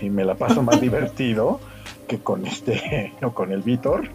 y 0.00 0.10
me 0.10 0.24
la 0.24 0.34
paso 0.34 0.62
más 0.62 0.80
divertido 0.82 1.60
que 2.06 2.18
con 2.18 2.46
este 2.46 3.14
o 3.22 3.32
con 3.32 3.52
el 3.52 3.62
Víctor. 3.62 4.08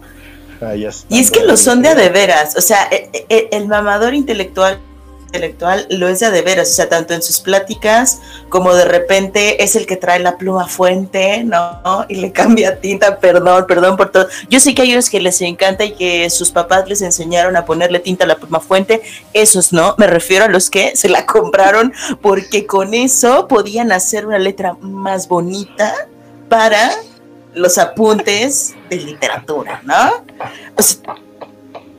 Y 1.09 1.19
es 1.19 1.31
que 1.31 1.43
lo 1.43 1.57
son 1.57 1.81
de 1.81 1.89
a 1.89 1.95
de 1.95 2.09
veras, 2.09 2.55
o 2.55 2.61
sea, 2.61 2.87
e, 2.91 3.09
e, 3.29 3.49
el 3.51 3.67
mamador 3.67 4.13
intelectual 4.13 4.79
intelectual 5.31 5.87
lo 5.89 6.09
es 6.09 6.19
de 6.19 6.41
veras, 6.41 6.69
o 6.69 6.73
sea, 6.73 6.89
tanto 6.89 7.13
en 7.13 7.21
sus 7.21 7.39
pláticas 7.39 8.19
como 8.49 8.73
de 8.75 8.83
repente 8.83 9.63
es 9.63 9.77
el 9.77 9.85
que 9.85 9.95
trae 9.95 10.19
la 10.19 10.37
pluma 10.37 10.67
fuente, 10.67 11.43
¿no? 11.45 12.05
Y 12.09 12.15
le 12.15 12.31
cambia 12.33 12.79
tinta, 12.81 13.17
perdón, 13.19 13.65
perdón 13.65 13.95
por 13.95 14.11
todo. 14.11 14.27
Yo 14.49 14.59
sé 14.59 14.75
que 14.75 14.81
hay 14.81 14.91
unos 14.91 15.09
que 15.09 15.21
les 15.21 15.41
encanta 15.41 15.85
y 15.85 15.93
que 15.93 16.29
sus 16.29 16.51
papás 16.51 16.87
les 16.89 17.01
enseñaron 17.01 17.55
a 17.55 17.65
ponerle 17.65 17.99
tinta 17.99 18.25
a 18.25 18.27
la 18.27 18.35
pluma 18.35 18.59
fuente, 18.59 19.01
esos 19.33 19.71
no, 19.71 19.95
me 19.97 20.07
refiero 20.07 20.45
a 20.45 20.49
los 20.49 20.69
que 20.69 20.97
se 20.97 21.07
la 21.07 21.25
compraron 21.25 21.93
porque 22.21 22.67
con 22.67 22.93
eso 22.93 23.47
podían 23.47 23.91
hacer 23.93 24.27
una 24.27 24.37
letra 24.37 24.75
más 24.81 25.29
bonita 25.29 26.07
para 26.49 26.91
los 27.53 27.77
apuntes 27.77 28.75
de 28.89 28.97
literatura, 28.97 29.81
¿no? 29.83 30.25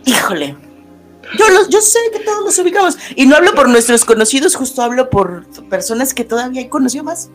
híjole, 0.05 0.57
yo, 1.39 1.69
yo 1.69 1.81
sé 1.81 1.99
que 2.13 2.21
todos 2.21 2.45
los 2.45 2.59
ubicamos. 2.59 2.97
Y 3.17 3.27
no 3.27 3.37
hablo 3.37 3.55
por 3.55 3.69
nuestros 3.69 4.05
conocidos, 4.05 4.55
justo 4.55 4.83
hablo 4.83 5.11
por 5.11 5.47
personas 5.69 6.15
que 6.15 6.25
todavía 6.25 6.63
he 6.63 6.69
conocido 6.69 7.05
más. 7.05 7.31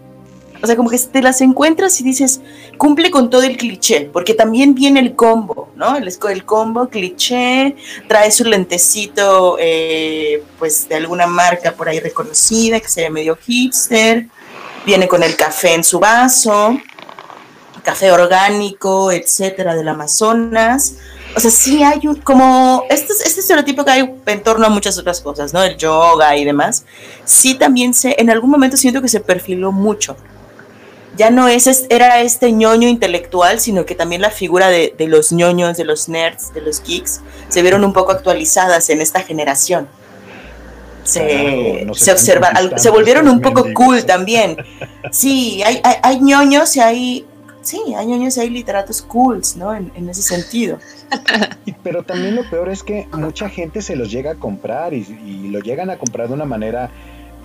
O 0.62 0.66
sea, 0.66 0.76
como 0.76 0.90
que 0.90 0.98
te 0.98 1.22
las 1.22 1.42
encuentras 1.42 2.00
y 2.02 2.04
dices, 2.04 2.42
cumple 2.78 3.12
con 3.12 3.30
todo 3.30 3.44
el 3.44 3.58
cliché, 3.58 4.10
porque 4.12 4.34
también 4.34 4.74
viene 4.74 5.00
el 5.00 5.16
combo, 5.16 5.70
¿no? 5.76 5.96
El, 5.96 6.08
el 6.08 6.46
combo, 6.46 6.90
cliché, 6.90 7.76
trae 8.08 8.32
su 8.32 8.44
lentecito, 8.44 9.58
eh, 9.60 10.44
pues 10.58 10.90
de 10.90 10.96
alguna 10.96 11.28
marca 11.28 11.74
por 11.74 11.90
ahí 11.90 12.00
reconocida, 12.00 12.80
que 12.80 12.90
se 12.90 13.02
ve 13.02 13.10
medio 13.12 13.36
hipster, 13.36 14.28
viene 14.84 15.08
con 15.08 15.22
el 15.22 15.36
café 15.36 15.76
en 15.76 15.84
su 15.84 16.00
vaso, 16.00 16.80
café 17.84 18.12
orgánico, 18.12 19.12
etcétera, 19.12 19.76
del 19.76 19.88
Amazonas 19.88 20.96
o 21.38 21.40
sea, 21.40 21.52
sí 21.52 21.84
hay 21.84 22.08
un, 22.08 22.16
como 22.16 22.84
este, 22.90 23.14
este 23.14 23.42
estereotipo 23.42 23.86
que 23.86 23.92
hay 23.92 24.14
en 24.26 24.42
torno 24.42 24.66
a 24.66 24.70
muchas 24.70 24.98
otras 24.98 25.22
cosas, 25.22 25.54
¿no? 25.54 25.64
El 25.64 25.78
yoga 25.78 26.36
y 26.36 26.44
demás. 26.44 26.84
Sí 27.26 27.54
también 27.54 27.94
se, 27.94 28.20
en 28.20 28.32
algún 28.32 28.50
momento 28.50 28.76
siento 28.76 29.04
que 29.04 29.08
se 29.08 29.20
perfiló 29.20 29.72
mucho. 29.72 30.18
Ya 31.16 31.30
no 31.30 31.48
es, 31.48 31.86
era 31.90 32.22
este 32.22 32.52
ñoño 32.52 32.88
intelectual, 32.88 33.60
sino 33.60 33.86
que 33.86 33.94
también 33.94 34.24
la 34.24 34.32
figura 34.32 34.70
de, 34.70 34.96
de 34.98 35.08
los 35.08 35.32
ñoños, 35.32 35.78
de 35.78 35.86
los 35.86 36.10
nerds, 36.10 36.56
de 36.56 36.62
los 36.62 36.82
geeks, 36.82 37.22
se 37.50 37.62
vieron 37.62 37.86
un 37.86 37.94
poco 37.94 38.14
actualizadas 38.14 38.90
en 38.90 39.00
esta 39.00 39.22
generación. 39.22 39.88
Se, 41.04 41.88
se 41.94 42.12
observan, 42.12 42.78
se 42.78 42.90
volvieron 42.90 43.30
un 43.30 43.42
poco 43.42 43.68
cool 43.76 44.06
también. 44.06 44.58
Sí, 45.12 45.62
hay, 45.64 45.82
hay, 45.84 45.96
hay 46.02 46.20
ñoños 46.20 46.76
y 46.76 46.80
hay 46.80 47.26
sí, 47.68 47.94
hay 47.96 48.14
años 48.14 48.38
hay 48.38 48.50
literatos 48.50 49.02
cools, 49.02 49.58
¿no? 49.58 49.76
En, 49.76 50.10
ese 50.10 50.22
sentido. 50.22 50.80
pero 51.84 52.04
también 52.04 52.36
lo 52.36 52.50
peor 52.50 52.70
es 52.70 52.82
que 52.82 53.08
mucha 53.12 53.50
gente 53.50 53.82
se 53.82 53.96
los 53.96 54.10
llega 54.10 54.32
a 54.32 54.36
comprar 54.36 54.94
y, 54.94 55.50
lo 55.50 55.60
llegan 55.60 55.90
a 55.90 55.98
comprar 55.98 56.30
de 56.30 56.34
una 56.34 56.46
manera 56.46 56.90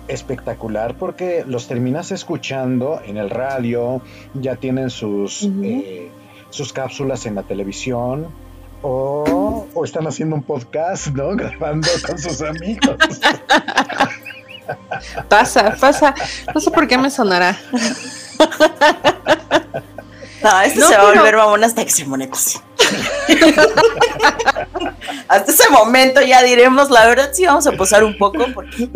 espectacular 0.07 0.97
porque 0.97 1.43
los 1.47 1.67
terminas 1.67 2.11
escuchando 2.11 3.01
en 3.05 3.17
el 3.17 3.29
radio, 3.29 4.01
ya 4.33 4.55
tienen 4.55 4.89
sus, 4.89 5.49
eh, 5.61 6.09
sus 6.49 6.73
cápsulas 6.73 7.25
en 7.25 7.35
la 7.35 7.43
televisión 7.43 8.27
o, 8.81 9.65
o, 9.73 9.85
están 9.85 10.07
haciendo 10.07 10.35
un 10.35 10.43
podcast, 10.43 11.07
¿no? 11.07 11.29
Grabando 11.35 11.87
con 12.05 12.17
sus 12.17 12.41
amigos. 12.41 12.97
pasa, 15.29 15.75
pasa. 15.79 16.13
No 16.53 16.61
sé 16.61 16.71
por 16.71 16.87
qué 16.87 16.97
me 16.97 17.09
sonará. 17.09 17.57
No, 20.43 20.61
esto 20.65 20.87
se 20.87 20.97
va 20.97 21.09
a 21.09 21.13
volver 21.13 21.37
mamón 21.37 21.63
hasta 21.63 21.83
que 21.85 21.91
se 21.91 22.05
monetice. 22.05 22.59
hasta 25.27 25.51
ese 25.51 25.69
momento 25.69 26.21
ya 26.21 26.43
diremos, 26.43 26.89
la 26.89 27.07
verdad 27.07 27.29
sí 27.33 27.45
vamos 27.45 27.65
a 27.65 27.71
posar 27.71 28.03
un 28.03 28.17
poco 28.17 28.45
porque 28.53 28.89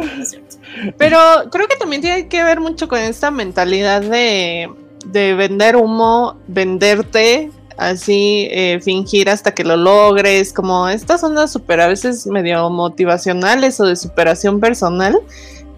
Pero 0.97 1.17
creo 1.51 1.67
que 1.67 1.77
también 1.77 2.01
tiene 2.01 2.27
que 2.27 2.43
ver 2.43 2.59
mucho 2.59 2.87
con 2.87 2.99
esta 2.99 3.31
mentalidad 3.31 4.01
de, 4.01 4.69
vender 5.13 5.77
humo, 5.77 6.37
venderte, 6.47 7.49
así 7.77 8.47
eh, 8.51 8.79
fingir 8.83 9.29
hasta 9.29 9.53
que 9.53 9.63
lo 9.63 9.77
logres, 9.77 10.51
como 10.51 10.89
estas 10.89 11.23
ondas 11.23 11.51
super 11.51 11.79
a 11.79 11.87
veces 11.87 12.27
medio 12.27 12.69
motivacionales 12.69 13.79
o 13.79 13.85
de 13.85 13.95
superación 13.95 14.59
personal 14.59 15.17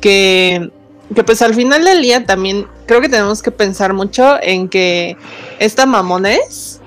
que 0.01 0.71
que 1.13 1.23
pues 1.23 1.41
al 1.41 1.55
final 1.55 1.83
del 1.83 2.01
día 2.01 2.25
también 2.25 2.67
creo 2.85 3.01
que 3.01 3.09
tenemos 3.09 3.41
que 3.41 3.51
pensar 3.51 3.93
mucho 3.93 4.37
en 4.41 4.69
que 4.69 5.17
esta 5.59 5.85
mamones 5.85 6.81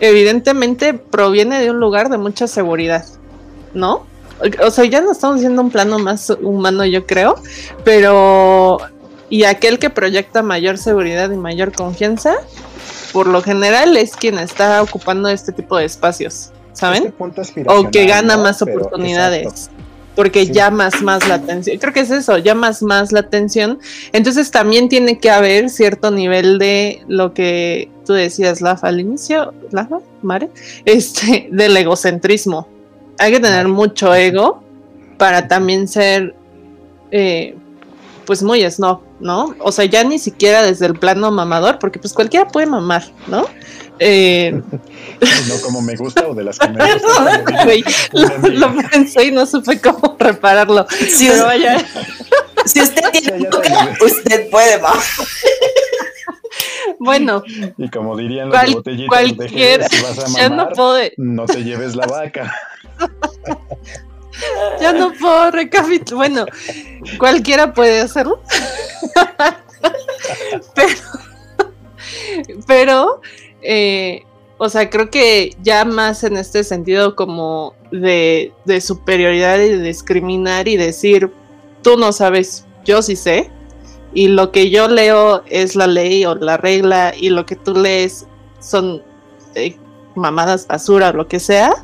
evidentemente 0.00 0.94
proviene 0.94 1.60
de 1.60 1.70
un 1.70 1.80
lugar 1.80 2.10
de 2.10 2.18
mucha 2.18 2.46
seguridad, 2.46 3.06
¿no? 3.72 4.06
O 4.62 4.70
sea, 4.70 4.84
ya 4.84 5.00
no 5.00 5.12
estamos 5.12 5.36
haciendo 5.36 5.62
un 5.62 5.70
plano 5.70 5.98
más 5.98 6.28
humano, 6.42 6.84
yo 6.84 7.06
creo, 7.06 7.36
pero 7.84 8.78
y 9.30 9.44
aquel 9.44 9.78
que 9.78 9.88
proyecta 9.88 10.42
mayor 10.42 10.76
seguridad 10.76 11.30
y 11.30 11.36
mayor 11.36 11.72
confianza, 11.72 12.34
por 13.12 13.26
lo 13.26 13.42
general 13.42 13.96
es 13.96 14.16
quien 14.16 14.38
está 14.38 14.82
ocupando 14.82 15.28
este 15.28 15.52
tipo 15.52 15.78
de 15.78 15.86
espacios, 15.86 16.50
¿saben? 16.72 17.14
Este 17.36 17.64
o 17.66 17.90
que 17.90 18.06
gana 18.06 18.36
más 18.36 18.60
oportunidades 18.60 19.70
porque 20.14 20.46
llamas 20.46 21.02
más 21.02 21.26
la 21.28 21.34
atención. 21.34 21.78
Creo 21.78 21.92
que 21.92 22.00
es 22.00 22.10
eso, 22.10 22.38
llamas 22.38 22.82
más 22.82 23.12
la 23.12 23.20
atención. 23.20 23.78
Entonces 24.12 24.50
también 24.50 24.88
tiene 24.88 25.18
que 25.18 25.30
haber 25.30 25.70
cierto 25.70 26.10
nivel 26.10 26.58
de 26.58 27.02
lo 27.08 27.34
que 27.34 27.90
tú 28.06 28.12
decías, 28.12 28.60
Lafa, 28.60 28.88
al 28.88 29.00
inicio, 29.00 29.52
Lafa, 29.70 29.98
Mare, 30.22 30.50
este, 30.84 31.48
del 31.52 31.76
egocentrismo. 31.76 32.68
Hay 33.18 33.32
que 33.32 33.40
tener 33.40 33.68
mucho 33.68 34.14
ego 34.14 34.62
para 35.18 35.46
también 35.48 35.86
ser, 35.88 36.34
eh, 37.10 37.56
pues 38.26 38.42
muy 38.42 38.68
snob, 38.70 39.00
¿no? 39.24 39.56
O 39.58 39.72
sea, 39.72 39.86
ya 39.86 40.04
ni 40.04 40.18
siquiera 40.18 40.62
desde 40.62 40.84
el 40.84 40.98
plano 40.98 41.30
mamador, 41.30 41.78
porque 41.78 41.98
pues 41.98 42.12
cualquiera 42.12 42.46
puede 42.46 42.66
mamar, 42.66 43.04
¿no? 43.26 43.46
Eh, 43.98 44.52
no 45.48 45.60
como 45.62 45.80
me 45.80 45.96
gusta 45.96 46.28
o 46.28 46.34
de 46.34 46.44
las 46.44 46.58
que 46.58 46.68
me 46.68 46.94
gustan. 46.94 47.44
lo, 48.60 48.90
pensé 48.90 49.24
y 49.24 49.32
no 49.32 49.46
supe 49.46 49.80
cómo 49.80 50.14
repararlo. 50.18 50.86
Si, 51.08 51.28
Pero 51.28 51.46
vaya. 51.46 51.78
si 52.66 52.82
usted 52.82 53.02
tiene 53.12 53.48
usted 54.04 54.50
puede 54.50 54.78
mamar. 54.78 55.02
Bueno, 56.98 57.42
y 57.78 57.88
como 57.88 58.16
dirían 58.16 58.50
los 58.50 58.58
cual, 58.58 58.74
botellitos 58.74 59.08
cualquier, 59.08 59.88
si 59.88 60.02
vas 60.02 60.18
a 60.18 60.28
mamar, 60.28 60.50
no, 60.50 60.68
puedo... 60.68 60.98
no 61.16 61.46
te 61.46 61.64
lleves 61.64 61.96
la 61.96 62.06
vaca. 62.06 62.54
ya 64.80 64.92
no 64.92 65.12
puedo 65.12 65.50
recapitular. 65.50 66.30
Bueno, 66.30 66.46
cualquiera 67.18 67.72
puede 67.72 68.00
hacerlo. 68.00 68.40
pero, 70.74 70.98
pero 72.66 73.20
eh, 73.62 74.24
o 74.58 74.68
sea, 74.68 74.88
creo 74.88 75.10
que 75.10 75.56
ya 75.62 75.84
más 75.84 76.22
en 76.24 76.36
este 76.36 76.64
sentido 76.64 77.16
como 77.16 77.74
de, 77.90 78.52
superioridad 78.80 79.58
y 79.58 79.70
de 79.70 79.82
discriminar 79.82 80.68
y 80.68 80.76
decir, 80.76 81.30
tú 81.82 81.96
no 81.96 82.12
sabes, 82.12 82.64
yo 82.84 83.02
sí 83.02 83.16
sé, 83.16 83.50
y 84.12 84.28
lo 84.28 84.52
que 84.52 84.70
yo 84.70 84.86
leo 84.88 85.42
es 85.46 85.74
la 85.74 85.86
ley 85.86 86.24
o 86.24 86.34
la 86.36 86.56
regla 86.56 87.12
y 87.16 87.30
lo 87.30 87.46
que 87.46 87.56
tú 87.56 87.74
lees 87.74 88.26
son 88.60 89.02
eh, 89.56 89.76
mamadas 90.14 90.68
basura 90.68 91.10
o 91.10 91.12
lo 91.14 91.26
que 91.26 91.40
sea, 91.40 91.74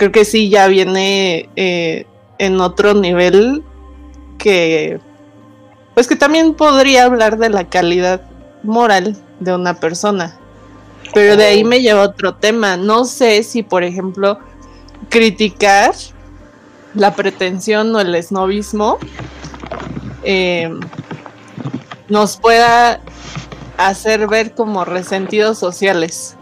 creo 0.00 0.12
que 0.12 0.24
sí 0.24 0.48
ya 0.48 0.66
viene 0.66 1.50
eh, 1.56 2.06
en 2.38 2.58
otro 2.62 2.94
nivel 2.94 3.62
que, 4.38 4.98
pues 5.92 6.08
que 6.08 6.16
también 6.16 6.54
podría 6.54 7.04
hablar 7.04 7.36
de 7.36 7.50
la 7.50 7.68
calidad 7.68 8.22
moral 8.62 9.18
de 9.40 9.54
una 9.54 9.78
persona. 9.78 10.38
Pero 11.12 11.36
de 11.36 11.44
ahí 11.44 11.64
me 11.64 11.82
lleva 11.82 12.00
otro 12.00 12.34
tema. 12.34 12.78
No 12.78 13.04
sé 13.04 13.42
si, 13.42 13.62
por 13.62 13.84
ejemplo, 13.84 14.38
criticar 15.10 15.92
la 16.94 17.14
pretensión 17.14 17.94
o 17.94 18.00
el 18.00 18.14
esnovismo 18.14 18.96
eh, 20.22 20.74
nos 22.08 22.38
pueda 22.38 23.02
hacer 23.76 24.28
ver 24.28 24.54
como 24.54 24.86
resentidos 24.86 25.58
sociales. 25.58 26.36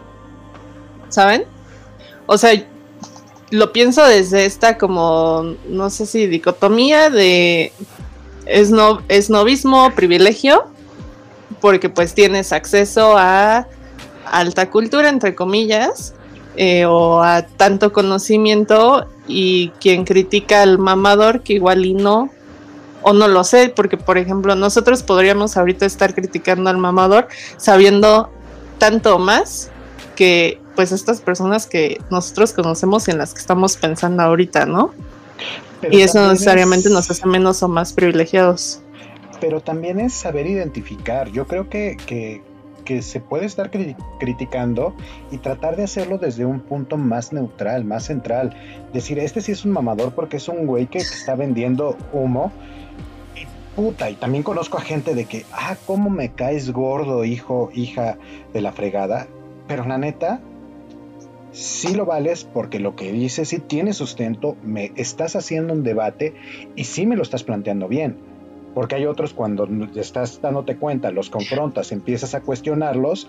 ¿Saben? 1.09 1.43
O 2.25 2.37
sea, 2.37 2.53
lo 3.51 3.71
pienso 3.73 4.05
desde 4.05 4.45
esta 4.45 4.77
como, 4.77 5.55
no 5.67 5.89
sé 5.89 6.05
si 6.05 6.27
dicotomía 6.27 7.09
de 7.09 7.71
es 8.45 8.71
esnovismo, 9.09 9.91
privilegio, 9.95 10.65
porque 11.61 11.89
pues 11.89 12.13
tienes 12.13 12.51
acceso 12.51 13.15
a 13.17 13.67
alta 14.25 14.69
cultura, 14.69 15.09
entre 15.09 15.35
comillas, 15.35 16.13
eh, 16.55 16.85
o 16.85 17.21
a 17.21 17.43
tanto 17.43 17.93
conocimiento 17.93 19.07
y 19.27 19.69
quien 19.79 20.03
critica 20.03 20.63
al 20.63 20.79
mamador 20.79 21.41
que 21.41 21.53
igual 21.53 21.85
y 21.85 21.93
no, 21.93 22.29
o 23.01 23.13
no 23.13 23.27
lo 23.27 23.43
sé, 23.43 23.69
porque 23.69 23.97
por 23.97 24.17
ejemplo 24.17 24.55
nosotros 24.55 25.03
podríamos 25.03 25.55
ahorita 25.55 25.85
estar 25.85 26.15
criticando 26.15 26.69
al 26.69 26.77
mamador 26.77 27.27
sabiendo 27.57 28.29
tanto 28.79 29.19
más 29.19 29.69
que 30.15 30.58
pues 30.75 30.91
estas 30.91 31.21
personas 31.21 31.65
que 31.65 32.01
nosotros 32.09 32.53
conocemos 32.53 33.07
y 33.07 33.11
en 33.11 33.17
las 33.17 33.33
que 33.33 33.39
estamos 33.39 33.77
pensando 33.77 34.23
ahorita, 34.23 34.65
¿no? 34.65 34.93
y 35.89 36.01
eso 36.01 36.27
necesariamente 36.27 36.89
nos 36.89 37.09
hace 37.09 37.25
menos 37.27 37.63
o 37.63 37.67
más 37.67 37.93
privilegiados. 37.93 38.81
Pero 39.39 39.61
también 39.61 39.99
es 39.99 40.13
saber 40.13 40.47
identificar. 40.47 41.31
Yo 41.31 41.47
creo 41.47 41.69
que, 41.69 41.95
que, 42.05 42.41
que 42.83 43.01
se 43.01 43.21
puede 43.21 43.45
estar 43.45 43.71
criticando 44.19 44.93
y 45.31 45.37
tratar 45.37 45.77
de 45.77 45.83
hacerlo 45.83 46.17
desde 46.17 46.45
un 46.45 46.59
punto 46.59 46.97
más 46.97 47.31
neutral, 47.31 47.85
más 47.85 48.05
central. 48.05 48.55
Decir, 48.93 49.19
este 49.19 49.41
sí 49.41 49.53
es 49.53 49.63
un 49.63 49.71
mamador 49.71 50.13
porque 50.13 50.37
es 50.37 50.49
un 50.49 50.65
güey 50.65 50.87
que 50.87 50.97
está 50.97 51.35
vendiendo 51.35 51.97
humo. 52.11 52.51
Y 53.35 53.45
puta, 53.75 54.09
y 54.09 54.15
también 54.15 54.43
conozco 54.43 54.77
a 54.77 54.81
gente 54.81 55.15
de 55.15 55.25
que, 55.25 55.45
ah, 55.53 55.77
cómo 55.85 56.09
me 56.09 56.33
caes 56.33 56.71
gordo, 56.71 57.23
hijo, 57.23 57.69
hija 57.73 58.17
de 58.53 58.61
la 58.61 58.73
fregada. 58.73 59.27
Pero 59.67 59.85
la 59.85 59.97
neta, 59.97 60.41
sí 61.51 61.93
lo 61.93 62.05
vales 62.05 62.43
porque 62.45 62.79
lo 62.79 62.95
que 62.95 63.11
dices 63.11 63.49
sí 63.49 63.59
tiene 63.59 63.93
sustento, 63.93 64.55
me 64.63 64.91
estás 64.95 65.35
haciendo 65.35 65.73
un 65.73 65.83
debate 65.83 66.33
y 66.75 66.83
sí 66.85 67.05
me 67.05 67.15
lo 67.15 67.23
estás 67.23 67.43
planteando 67.43 67.87
bien 67.87 68.29
porque 68.73 68.95
hay 68.95 69.05
otros 69.05 69.33
cuando 69.33 69.67
estás 69.95 70.41
dándote 70.41 70.77
cuenta, 70.77 71.11
los 71.11 71.29
confrontas, 71.29 71.91
empiezas 71.91 72.35
a 72.35 72.41
cuestionarlos 72.41 73.27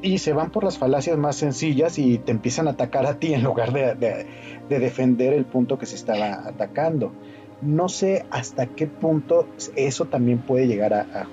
y 0.00 0.18
se 0.18 0.32
van 0.32 0.50
por 0.50 0.64
las 0.64 0.78
falacias 0.78 1.18
más 1.18 1.36
sencillas 1.36 1.98
y 1.98 2.18
te 2.18 2.30
empiezan 2.30 2.68
a 2.68 2.72
atacar 2.72 3.06
a 3.06 3.18
ti 3.18 3.34
en 3.34 3.42
lugar 3.42 3.72
de, 3.72 4.26
defender 4.68 5.32
el 5.32 5.44
punto 5.44 5.78
que 5.78 5.86
se 5.86 5.96
estaba 5.96 6.46
atacando. 6.46 7.12
No 7.60 7.88
sé 7.88 8.24
hasta 8.30 8.66
qué 8.66 8.86
punto 8.86 9.48
eso 9.74 10.04
también 10.04 10.38
puede 10.38 10.68
llegar 10.68 10.94
a 10.94 11.26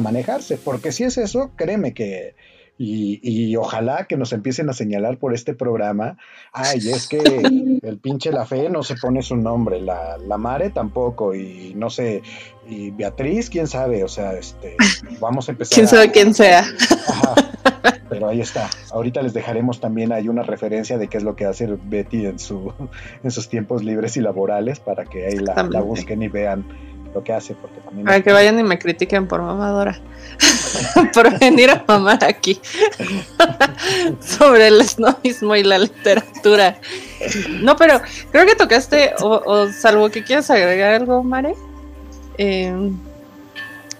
manejarse, 0.00 0.56
porque 0.56 0.90
si 0.90 1.04
es 1.04 1.18
eso, 1.18 1.52
créeme 1.56 1.94
que 1.94 2.34
y, 2.82 3.56
ojalá 3.56 4.06
que 4.06 4.16
nos 4.16 4.32
empiecen 4.32 4.70
a 4.70 4.72
señalar 4.72 5.18
por 5.18 5.34
este 5.34 5.52
programa. 5.52 6.16
Ay, 6.52 6.78
es 6.78 7.08
que 7.08 7.18
el 7.82 7.98
pinche 7.98 8.32
La 8.32 8.46
Fe 8.46 8.70
no 8.70 8.82
se 8.82 8.94
pone 8.94 9.22
su 9.22 9.36
nombre, 9.36 9.82
la, 9.82 10.16
la 10.16 10.38
Mare 10.38 10.70
tampoco, 10.70 11.34
y 11.34 11.74
no 11.76 11.90
sé, 11.90 12.22
y 12.66 12.90
Beatriz, 12.90 13.50
quién 13.50 13.66
sabe, 13.66 14.02
o 14.02 14.08
sea, 14.08 14.32
este, 14.32 14.76
vamos 15.20 15.48
a 15.48 15.52
empezar. 15.52 15.74
Quién 15.74 15.88
sabe 15.88 16.10
quién 16.10 16.32
sea. 16.32 16.64
pero 18.08 18.28
ahí 18.28 18.40
está. 18.40 18.70
Ahorita 18.92 19.20
les 19.20 19.34
dejaremos 19.34 19.80
también 19.80 20.12
hay 20.12 20.28
una 20.28 20.42
referencia 20.42 20.96
de 20.96 21.08
qué 21.08 21.18
es 21.18 21.22
lo 21.22 21.36
que 21.36 21.44
hace 21.44 21.66
Betty 21.66 22.26
en, 22.26 22.38
su, 22.38 22.72
en 23.22 23.30
sus 23.30 23.48
tiempos 23.48 23.84
libres 23.84 24.16
y 24.16 24.20
laborales 24.20 24.80
para 24.80 25.04
que 25.04 25.26
ahí 25.26 25.38
la, 25.38 25.68
la 25.70 25.80
busquen 25.80 26.22
y 26.22 26.28
vean 26.28 26.64
lo 27.14 27.24
que 27.24 27.32
hace, 27.32 27.54
porque 27.54 27.80
también... 27.80 28.06
Para 28.06 28.22
que 28.22 28.32
vayan 28.32 28.58
y 28.58 28.62
me 28.62 28.78
critiquen 28.78 29.26
por 29.26 29.42
mamadora, 29.42 30.00
por 31.14 31.38
venir 31.38 31.70
a 31.70 31.84
mamar 31.86 32.22
aquí 32.24 32.60
sobre 34.20 34.68
el 34.68 34.80
esnovismo 34.80 35.56
y 35.56 35.64
la 35.64 35.78
literatura. 35.78 36.78
No, 37.60 37.76
pero 37.76 38.00
creo 38.30 38.46
que 38.46 38.54
tocaste, 38.54 39.12
o, 39.20 39.68
salvo 39.72 40.10
que 40.10 40.24
quieras 40.24 40.50
agregar 40.50 40.94
algo, 40.94 41.22
Mare. 41.22 41.54
Eh, 42.38 42.72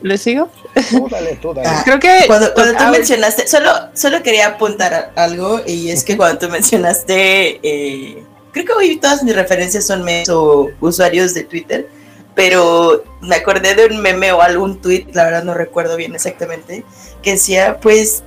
¿Le 0.03 0.17
sigo? 0.17 0.49
Tú 0.91 1.09
dale, 1.11 1.37
tú 1.43 1.53
dale. 1.53 1.69
Creo 1.85 2.01
que 2.01 2.25
cuando, 2.27 2.55
cuando 2.55 2.79
tú 2.79 2.85
mencionaste, 2.91 3.47
solo, 3.47 3.71
solo 3.93 4.23
quería 4.23 4.47
apuntar 4.47 5.13
algo, 5.15 5.61
y 5.67 5.91
es 5.91 6.05
que 6.05 6.17
cuando 6.17 6.39
tú 6.39 6.49
mencionaste, 6.49 7.61
eh, 7.63 8.25
creo 8.53 8.65
que 8.65 8.73
hoy 8.73 8.97
todas 8.97 9.23
mis 9.23 9.35
referencias 9.35 9.87
son 9.87 10.07
o 10.31 10.71
usuarios 10.81 11.35
de 11.35 11.45
Twitter 11.45 11.99
pero 12.41 13.05
me 13.20 13.36
acordé 13.36 13.74
de 13.74 13.84
un 13.84 14.01
meme 14.01 14.32
o 14.32 14.41
algún 14.41 14.80
tweet, 14.80 15.09
la 15.12 15.24
verdad 15.26 15.45
no 15.45 15.53
recuerdo 15.53 15.95
bien 15.99 16.14
exactamente, 16.14 16.86
que 17.20 17.32
decía, 17.32 17.78
pues 17.82 18.22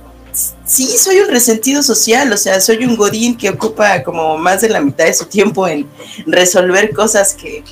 sí, 0.64 0.86
soy 0.96 1.18
un 1.18 1.30
resentido 1.30 1.82
social, 1.82 2.32
o 2.32 2.36
sea, 2.36 2.60
soy 2.60 2.84
un 2.84 2.94
godín 2.94 3.36
que 3.36 3.50
ocupa 3.50 4.04
como 4.04 4.38
más 4.38 4.60
de 4.60 4.68
la 4.68 4.80
mitad 4.80 5.06
de 5.06 5.14
su 5.14 5.24
tiempo 5.24 5.66
en 5.66 5.88
resolver 6.26 6.94
cosas 6.94 7.34
que 7.34 7.64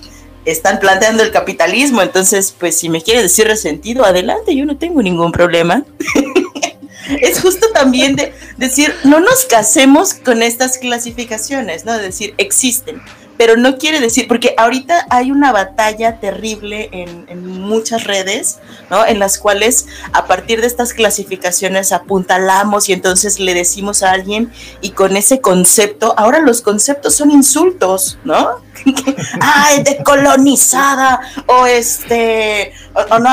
están 0.45 0.81
planteando 0.81 1.23
el 1.23 1.31
capitalismo, 1.31 2.03
entonces, 2.03 2.53
pues 2.59 2.77
si 2.77 2.89
me 2.89 3.03
quiere 3.03 3.23
decir 3.23 3.47
resentido, 3.47 4.05
adelante, 4.05 4.57
yo 4.57 4.67
no 4.67 4.77
tengo 4.77 5.01
ningún 5.01 5.31
problema. 5.31 5.85
es 7.21 7.41
justo 7.41 7.69
también 7.73 8.17
de 8.17 8.35
decir, 8.57 8.93
no 9.05 9.21
nos 9.21 9.45
casemos 9.45 10.15
con 10.15 10.43
estas 10.43 10.79
clasificaciones, 10.79 11.85
¿no? 11.85 11.97
De 11.97 12.03
decir, 12.03 12.35
existen 12.37 13.01
pero 13.43 13.57
no 13.57 13.77
quiere 13.77 13.99
decir, 13.99 14.29
porque 14.29 14.55
ahorita 14.57 15.09
hay 15.11 15.33
una 15.33 15.51
batalla 15.51 16.21
terrible 16.21 16.89
en, 16.93 17.51
muchas 17.61 18.05
redes, 18.05 18.61
¿no? 18.89 19.05
En 19.05 19.19
las 19.19 19.37
cuales 19.37 19.89
a 20.13 20.27
partir 20.27 20.61
de 20.61 20.69
estas 20.69 20.95
clasificaciones 20.95 21.91
apuntalamos 21.91 22.89
y 22.89 22.93
entonces 22.93 23.41
le 23.41 23.53
decimos 23.53 24.05
a 24.05 24.13
alguien 24.13 24.53
y 24.81 24.91
con 24.91 25.17
ese 25.17 25.41
concepto, 25.41 26.15
ahora 26.17 26.39
los 26.39 26.63
conceptos 26.63 27.17
son 27.17 27.33
insultos, 27.33 28.17
¿no? 28.23 28.61
Ay, 29.41 29.83
decolonizada, 29.83 31.21
o 31.49 31.67
este, 31.67 32.73
o, 32.95 33.19
no, 33.19 33.29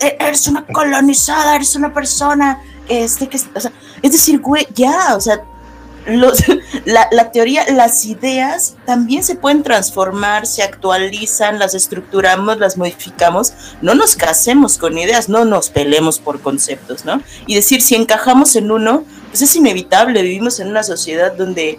e, 0.00 0.16
eres 0.18 0.46
una 0.46 0.64
colonizada, 0.64 1.56
eres 1.56 1.76
una 1.76 1.92
persona, 1.92 2.62
este, 2.88 3.28
que, 3.28 3.38
o 3.54 3.60
sea, 3.60 3.72
es 4.00 4.12
decir, 4.12 4.40
güey, 4.40 4.66
ya, 4.74 5.14
o 5.14 5.20
sea, 5.20 5.42
los, 6.06 6.42
la, 6.84 7.08
la, 7.10 7.30
teoría, 7.30 7.64
las 7.72 8.04
ideas 8.04 8.74
también 8.86 9.22
se 9.22 9.34
pueden 9.34 9.62
transformar, 9.62 10.46
se 10.46 10.62
actualizan, 10.62 11.58
las 11.58 11.74
estructuramos, 11.74 12.58
las 12.58 12.76
modificamos. 12.76 13.52
No 13.80 13.94
nos 13.94 14.16
casemos 14.16 14.78
con 14.78 14.98
ideas, 14.98 15.28
no 15.28 15.44
nos 15.44 15.70
pelemos 15.70 16.18
por 16.18 16.40
conceptos, 16.40 17.04
¿no? 17.04 17.22
Y 17.46 17.54
decir, 17.54 17.82
si 17.82 17.94
encajamos 17.94 18.56
en 18.56 18.70
uno, 18.70 19.04
pues 19.28 19.42
es 19.42 19.56
inevitable, 19.56 20.22
vivimos 20.22 20.60
en 20.60 20.68
una 20.68 20.82
sociedad 20.82 21.32
donde 21.32 21.78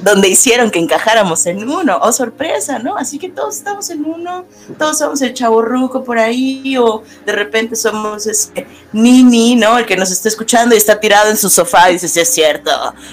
donde 0.00 0.28
hicieron 0.28 0.70
que 0.70 0.78
encajáramos 0.78 1.46
en 1.46 1.68
uno, 1.68 1.98
oh 2.02 2.12
sorpresa, 2.12 2.78
¿no? 2.78 2.96
Así 2.96 3.18
que 3.18 3.28
todos 3.28 3.56
estamos 3.56 3.90
en 3.90 4.04
uno, 4.04 4.44
todos 4.78 4.98
somos 4.98 5.22
el 5.22 5.34
chaborruco 5.34 6.04
por 6.04 6.18
ahí, 6.18 6.76
o 6.76 7.02
de 7.24 7.32
repente 7.32 7.76
somos 7.76 8.26
ese 8.26 8.66
Nini, 8.92 9.56
¿no? 9.56 9.78
El 9.78 9.86
que 9.86 9.96
nos 9.96 10.10
está 10.10 10.28
escuchando 10.28 10.74
y 10.74 10.78
está 10.78 10.98
tirado 10.98 11.30
en 11.30 11.36
su 11.36 11.48
sofá 11.48 11.90
y 11.90 11.94
dice, 11.94 12.08
sí, 12.08 12.20
es 12.20 12.28
cierto. 12.28 12.70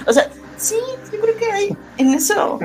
O 0.07 0.13
sea, 0.13 0.29
sí, 0.57 0.75
yo 1.11 1.21
creo 1.21 1.37
que 1.37 1.51
hay 1.51 1.77
en 1.97 2.13
eso. 2.13 2.59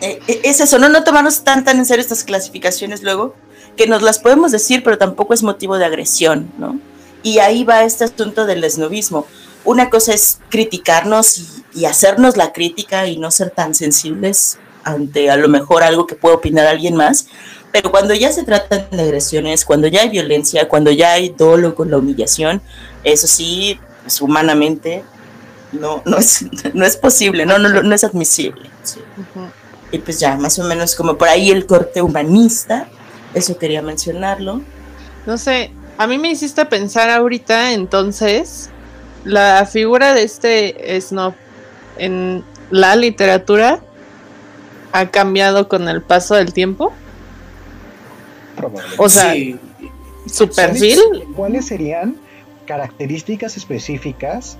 Eh, 0.00 0.20
eh, 0.26 0.40
es 0.44 0.60
eso, 0.60 0.78
¿no? 0.78 0.88
No 0.88 1.04
tomarnos 1.04 1.44
tan, 1.44 1.64
tan 1.64 1.78
en 1.78 1.86
serio 1.86 2.02
estas 2.02 2.24
clasificaciones 2.24 3.02
luego, 3.02 3.34
que 3.76 3.86
nos 3.86 4.02
las 4.02 4.18
podemos 4.18 4.52
decir, 4.52 4.82
pero 4.82 4.98
tampoco 4.98 5.34
es 5.34 5.42
motivo 5.42 5.78
de 5.78 5.84
agresión, 5.84 6.50
¿no? 6.58 6.78
Y 7.22 7.38
ahí 7.38 7.64
va 7.64 7.84
este 7.84 8.04
asunto 8.04 8.46
del 8.46 8.64
esnovismo 8.64 9.26
una 9.64 9.90
cosa 9.90 10.14
es 10.14 10.38
criticarnos 10.48 11.62
y, 11.74 11.84
hacernos 11.86 12.36
la 12.36 12.52
crítica 12.52 13.06
y 13.06 13.16
no 13.16 13.30
ser 13.30 13.50
tan 13.50 13.74
sensibles 13.74 14.58
ante 14.84 15.30
a 15.30 15.36
lo 15.36 15.48
mejor 15.48 15.82
algo 15.82 16.06
que 16.06 16.14
puede 16.14 16.34
opinar 16.34 16.66
alguien 16.66 16.96
más, 16.96 17.28
pero 17.72 17.90
cuando 17.90 18.12
ya 18.12 18.30
se 18.30 18.42
tratan 18.42 18.86
de 18.90 19.02
agresiones, 19.02 19.64
cuando 19.64 19.88
ya 19.88 20.02
hay 20.02 20.10
violencia, 20.10 20.68
cuando 20.68 20.90
ya 20.90 21.12
hay 21.12 21.30
dolo 21.30 21.74
con 21.74 21.90
la 21.90 21.96
humillación, 21.98 22.60
eso 23.04 23.26
sí, 23.26 23.80
pues, 24.02 24.20
humanamente 24.20 25.02
no, 25.72 26.02
no, 26.04 26.18
es, 26.18 26.44
no 26.74 26.84
es 26.84 26.96
posible, 26.96 27.46
no, 27.46 27.58
no, 27.58 27.82
no 27.82 27.94
es 27.94 28.04
admisible. 28.04 28.68
Y 29.90 29.98
pues 29.98 30.20
ya, 30.20 30.36
más 30.36 30.58
o 30.58 30.64
menos 30.64 30.94
como 30.94 31.16
por 31.16 31.28
ahí 31.28 31.50
el 31.50 31.66
corte 31.66 32.02
humanista, 32.02 32.88
eso 33.34 33.56
quería 33.56 33.82
mencionarlo. 33.82 34.62
No 35.26 35.38
sé, 35.38 35.70
a 35.98 36.06
mí 36.06 36.18
me 36.18 36.30
hiciste 36.30 36.64
pensar 36.66 37.10
ahorita 37.10 37.72
entonces 37.72 38.70
la 39.24 39.66
figura 39.66 40.14
de 40.14 40.22
este 40.22 41.00
snob 41.00 41.34
en 41.98 42.44
la 42.70 42.96
literatura 42.96 43.80
ha 44.92 45.10
cambiado 45.10 45.68
con 45.68 45.88
el 45.88 46.02
paso 46.02 46.34
del 46.34 46.52
tiempo. 46.52 46.92
O 48.98 49.08
sea, 49.08 49.34
su 50.26 50.48
perfil. 50.48 51.00
¿Cuáles 51.34 51.66
serían 51.66 52.16
características 52.66 53.56
específicas 53.56 54.56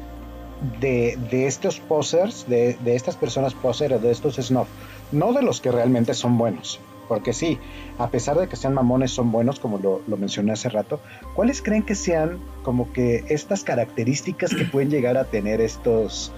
de, 0.80 1.16
estos 1.46 1.80
posers, 1.80 2.46
de, 2.48 2.76
estas 2.86 3.16
personas 3.16 3.54
posers, 3.54 4.00
de 4.02 4.10
estos 4.10 4.36
snob? 4.36 4.66
No 5.12 5.32
de 5.32 5.42
los 5.42 5.60
que 5.60 5.70
realmente 5.70 6.14
son 6.14 6.38
buenos, 6.38 6.80
porque 7.12 7.34
sí, 7.34 7.58
a 7.98 8.08
pesar 8.08 8.38
de 8.38 8.48
que 8.48 8.56
sean 8.56 8.72
mamones, 8.72 9.10
son 9.10 9.30
buenos, 9.30 9.60
como 9.60 9.76
lo, 9.78 10.16
mencioné 10.16 10.52
hace 10.52 10.70
rato. 10.70 10.98
¿Cuáles 11.34 11.60
creen 11.60 11.82
que 11.82 11.94
sean 11.94 12.38
como 12.62 12.90
que 12.90 13.26
estas 13.28 13.64
características 13.64 14.54
que 14.54 14.64
pueden 14.64 14.88
llegar 14.88 15.18
a 15.18 15.24
tener 15.24 15.60
estos, 15.60 16.32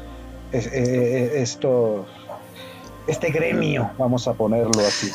eh, 0.51 1.35
esto, 1.37 2.07
este 3.07 3.31
gremio, 3.31 3.89
vamos 3.99 4.27
a 4.27 4.33
ponerlo 4.33 4.85
así? 4.85 5.13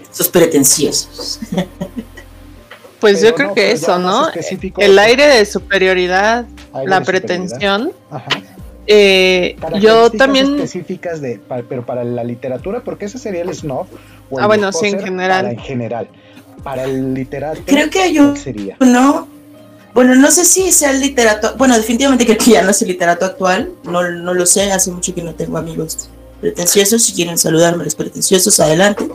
Estos 0.00 0.30
pretenciosos. 0.30 1.40
Pues 3.00 3.20
yo 3.20 3.34
creo 3.34 3.52
que 3.52 3.70
eso, 3.70 3.98
¿no? 3.98 4.28
El 4.78 4.98
aire 4.98 5.26
de 5.26 5.44
superioridad, 5.44 6.46
la 6.86 7.02
pretensión. 7.02 7.92
Eh, 8.90 9.54
yo 9.80 10.10
también. 10.10 10.54
específicas 10.54 11.20
de, 11.20 11.38
pero 11.68 11.84
para 11.84 12.04
la 12.04 12.24
literatura, 12.24 12.80
porque 12.80 13.04
ese 13.04 13.18
sería 13.18 13.42
el 13.42 13.54
snob. 13.54 13.86
ah, 14.38 14.46
bueno, 14.46 14.72
sí, 14.72 14.86
en 14.86 14.98
general. 14.98 15.46
en 15.46 15.58
general. 15.58 16.08
Para 16.64 16.84
el 16.84 17.14
literato. 17.14 17.60
Creo 17.66 17.90
que 17.90 18.00
hay 18.00 18.18
un. 18.18 18.36
Sería? 18.36 18.76
No. 18.80 19.28
Bueno, 19.92 20.14
no 20.14 20.30
sé 20.30 20.44
si 20.44 20.72
sea 20.72 20.90
el 20.90 21.00
literato. 21.00 21.54
Bueno, 21.58 21.76
definitivamente 21.76 22.24
creo 22.24 22.38
que 22.38 22.52
ya 22.52 22.62
no 22.62 22.70
es 22.70 22.80
el 22.80 22.88
literato 22.88 23.26
actual. 23.26 23.72
No, 23.84 24.08
no 24.10 24.32
lo 24.32 24.46
sé, 24.46 24.72
hace 24.72 24.90
mucho 24.90 25.14
que 25.14 25.22
no 25.22 25.34
tengo 25.34 25.58
amigos 25.58 26.08
pretenciosos. 26.40 27.02
Si 27.02 27.12
quieren 27.12 27.36
saludarme, 27.36 27.84
los 27.84 27.94
pretenciosos, 27.94 28.58
adelante. 28.60 29.06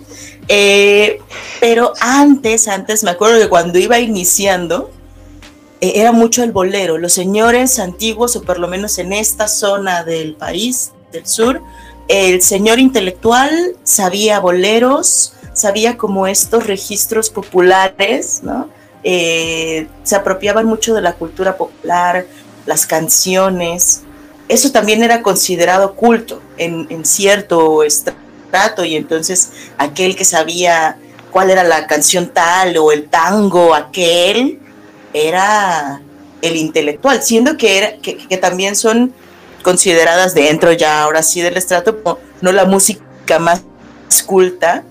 Eh, 0.48 1.20
pero 1.60 1.94
antes, 2.00 2.68
antes, 2.68 3.04
me 3.04 3.12
acuerdo 3.12 3.40
que 3.40 3.50
cuando 3.50 3.80
iba 3.80 4.00
iniciando, 4.00 4.92
eh, 5.84 6.00
era 6.00 6.14
mucho 6.14 6.44
el 6.44 6.54
bolero. 6.54 6.98
Los 6.98 7.12
señores 7.12 7.78
antiguos, 7.78 8.38
o 8.38 8.42
por 8.44 8.58
lo 8.58 8.70
menos 8.70 9.00
en 9.00 9.12
esta 9.12 9.50
zona 9.50 10.06
del 10.06 10.34
país, 10.34 10.94
del 11.12 11.28
sur, 11.28 11.62
el 12.08 12.42
señor 12.42 12.80
intelectual 12.80 13.76
sabía 13.84 14.40
boleros, 14.40 15.34
sabía 15.52 15.98
como 15.98 16.26
estos 16.26 16.68
registros 16.68 17.30
populares, 17.30 18.40
¿no? 18.44 18.70
Eh, 19.04 19.88
se 20.04 20.16
apropiaban 20.16 20.68
mucho 20.68 20.94
de 20.94 21.02
la 21.02 21.16
cultura 21.16 21.58
popular, 21.58 22.28
las 22.66 22.86
canciones. 22.86 24.04
Eso 24.48 24.72
también 24.72 25.04
era 25.04 25.22
considerado 25.22 25.96
culto 25.96 26.42
en, 26.56 26.88
en 26.92 27.04
cierto 27.04 27.84
estrato 27.84 28.86
y 28.86 28.96
entonces 28.96 29.50
aquel 29.78 30.16
que 30.16 30.24
sabía 30.24 30.98
cuál 31.30 31.50
era 31.50 31.66
la 31.66 31.88
canción 31.88 32.30
tal 32.30 32.78
o 32.78 32.94
el 32.94 33.10
tango 33.10 33.76
aquel, 33.76 34.62
era 35.14 36.02
el 36.42 36.56
intelectual, 36.58 37.24
siendo 37.24 37.58
que, 37.58 37.78
era, 37.78 37.98
que, 37.98 38.38
también 38.38 38.76
son 38.76 39.14
consideradas 39.64 40.34
dentro 40.34 40.74
ya 40.74 41.02
ahora 41.02 41.24
sí 41.24 41.42
del 41.42 41.56
estrato, 41.56 42.20
no 42.42 42.52
la 42.52 42.66
música 42.66 43.40
más 43.40 43.64
culta, 44.26 44.84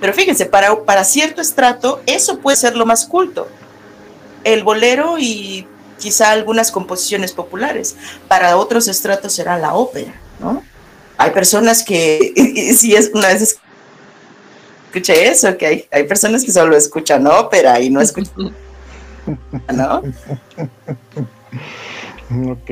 pero 0.00 0.12
fíjense, 0.12 0.46
para, 0.46 0.84
para 0.84 1.04
cierto 1.04 1.40
estrato 1.40 2.00
eso 2.06 2.38
puede 2.38 2.56
ser 2.56 2.76
lo 2.76 2.86
más 2.86 3.06
culto, 3.06 3.48
el 4.44 4.62
bolero 4.62 5.16
y 5.18 5.66
quizá 5.98 6.30
algunas 6.30 6.70
composiciones 6.70 7.32
populares, 7.32 7.96
para 8.28 8.56
otros 8.56 8.88
estratos 8.88 9.32
será 9.32 9.58
la 9.58 9.74
ópera, 9.74 10.14
¿no? 10.38 10.62
Hay 11.18 11.32
personas 11.32 11.82
que, 11.82 12.74
si 12.78 12.94
es 12.94 13.10
una 13.12 13.28
vez 13.28 13.58
escuché 14.86 15.28
eso, 15.28 15.56
que 15.56 15.66
hay, 15.66 15.88
hay 15.90 16.04
personas 16.04 16.44
que 16.44 16.52
solo 16.52 16.76
escuchan 16.76 17.26
ópera 17.26 17.80
y 17.80 17.90
no 17.90 18.00
escuchan 18.00 18.54
¿no? 19.72 19.98
ok. 22.52 22.70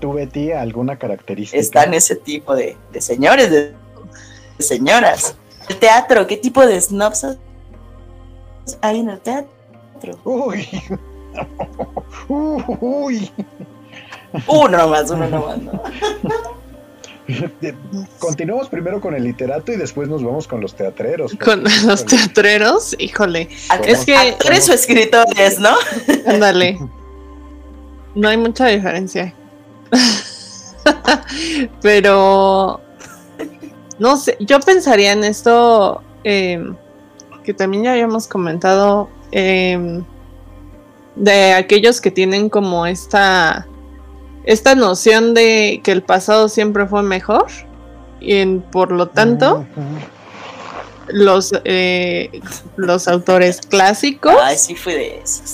¿Tú, 0.00 0.12
Betty, 0.12 0.52
alguna 0.52 0.96
característica? 0.96 1.58
Están 1.58 1.94
ese 1.94 2.16
tipo 2.16 2.54
de, 2.54 2.76
señores, 3.00 3.50
de, 3.50 3.74
señoras. 4.58 5.36
El 5.68 5.78
teatro, 5.78 6.26
¿qué 6.26 6.36
tipo 6.36 6.64
de 6.64 6.80
snobs 6.80 7.26
hay 8.80 9.00
en 9.00 9.10
el 9.10 9.20
teatro? 9.20 9.50
Uy. 10.24 10.68
Uy. 12.28 13.30
Uno 14.46 14.88
más, 14.88 15.10
uno 15.10 15.28
nomás, 15.28 15.58
¿no? 15.58 15.82
Continuamos 18.18 18.68
primero 18.68 19.00
con 19.00 19.14
el 19.14 19.24
literato 19.24 19.72
y 19.72 19.76
después 19.76 20.08
nos 20.08 20.22
vamos 20.22 20.48
con 20.48 20.60
los 20.60 20.74
teatreros. 20.74 21.36
Con 21.42 21.62
los 21.84 22.04
teatreros, 22.06 22.96
híjole. 22.98 23.48
Es 23.86 24.06
que 24.06 24.16
actores 24.16 24.68
o 24.68 24.72
escritores, 24.72 25.58
¿no? 25.58 25.74
Ándale. 26.26 26.78
No 28.14 28.28
hay 28.28 28.36
mucha 28.38 28.66
diferencia. 28.66 29.34
Pero 31.82 32.80
no 33.98 34.16
sé, 34.16 34.36
yo 34.40 34.58
pensaría 34.60 35.12
en 35.12 35.24
esto 35.24 36.02
em, 36.24 36.74
que 37.44 37.52
también 37.52 37.84
ya 37.84 37.92
habíamos 37.92 38.26
comentado 38.26 39.10
em, 39.32 40.02
de 41.14 41.52
aquellos 41.52 42.00
que 42.00 42.10
tienen 42.10 42.48
como 42.48 42.86
esta 42.86 43.67
esta 44.48 44.74
noción 44.74 45.34
de 45.34 45.82
que 45.84 45.92
el 45.92 46.02
pasado 46.02 46.48
siempre 46.48 46.86
fue 46.86 47.02
mejor 47.02 47.48
y 48.18 48.46
por 48.72 48.92
lo 48.92 49.08
tanto 49.08 49.66
los 51.08 51.52
eh, 51.64 52.40
los 52.76 53.08
autores 53.08 53.60
clásicos 53.60 54.34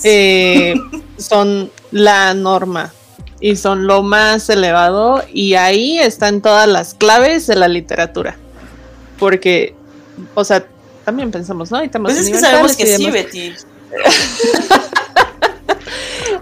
eh, 0.04 0.74
son 1.18 1.72
la 1.90 2.34
norma 2.34 2.92
y 3.40 3.56
son 3.56 3.88
lo 3.88 4.04
más 4.04 4.48
elevado 4.48 5.24
y 5.32 5.54
ahí 5.54 5.98
están 5.98 6.40
todas 6.40 6.68
las 6.68 6.94
claves 6.94 7.48
de 7.48 7.56
la 7.56 7.66
literatura. 7.66 8.36
Porque 9.18 9.74
o 10.34 10.44
sea 10.44 10.64
también 11.04 11.32
pensamos 11.32 11.72
no 11.72 11.82
y 11.82 11.88
pues 11.88 12.16
es 12.16 12.30
que 12.30 12.38
sabemos 12.38 12.76
que 12.76 12.96
sí 12.96 13.10
Betty 13.10 13.54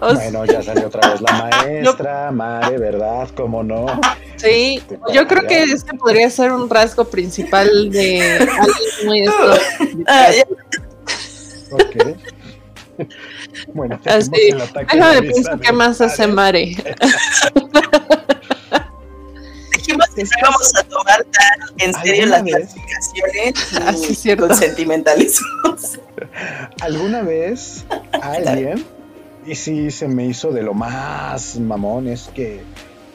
bueno, 0.02 0.44
ya 0.44 0.62
salió 0.62 0.88
otra 0.88 1.10
vez 1.10 1.20
la 1.20 1.32
maestra, 1.50 2.30
madre, 2.30 2.78
¿verdad? 2.78 3.28
¿Cómo 3.36 3.62
no? 3.62 3.86
Sí, 4.36 4.78
este, 4.78 4.98
yo 5.12 5.26
creo 5.28 5.46
que 5.46 5.62
este 5.62 5.94
podría 5.96 6.28
ser 6.30 6.52
un 6.52 6.68
rasgo 6.68 7.04
principal 7.04 7.90
de 7.90 8.38
alguien 8.38 9.06
muy 9.06 9.20
esto. 9.22 9.54
Ah, 10.06 10.30
ok. 11.70 12.16
Bueno, 13.74 13.98
así. 14.04 14.30
Déjame 14.92 15.22
pensar 15.22 15.58
qué 15.58 15.72
más 15.72 16.00
hace 16.00 16.26
Mare. 16.26 16.76
Dijimos 19.72 20.06
que 20.14 20.24
vamos 20.42 20.76
a 20.76 20.82
tomar 20.84 21.24
tan 21.24 21.60
en 21.78 21.94
serio 21.94 22.26
las 22.26 22.42
clasificaciones 22.42 23.72
así 23.86 24.14
cierto. 24.14 24.48
con 24.48 24.56
sentimentalismos. 24.56 25.98
¿Alguna 26.80 27.22
vez 27.22 27.84
alguien 28.20 28.84
y 29.46 29.54
sí 29.54 29.90
se 29.90 30.08
me 30.08 30.26
hizo 30.26 30.52
de 30.52 30.62
lo 30.62 30.74
más 30.74 31.58
mamón, 31.58 32.08
es 32.08 32.28
que 32.34 32.60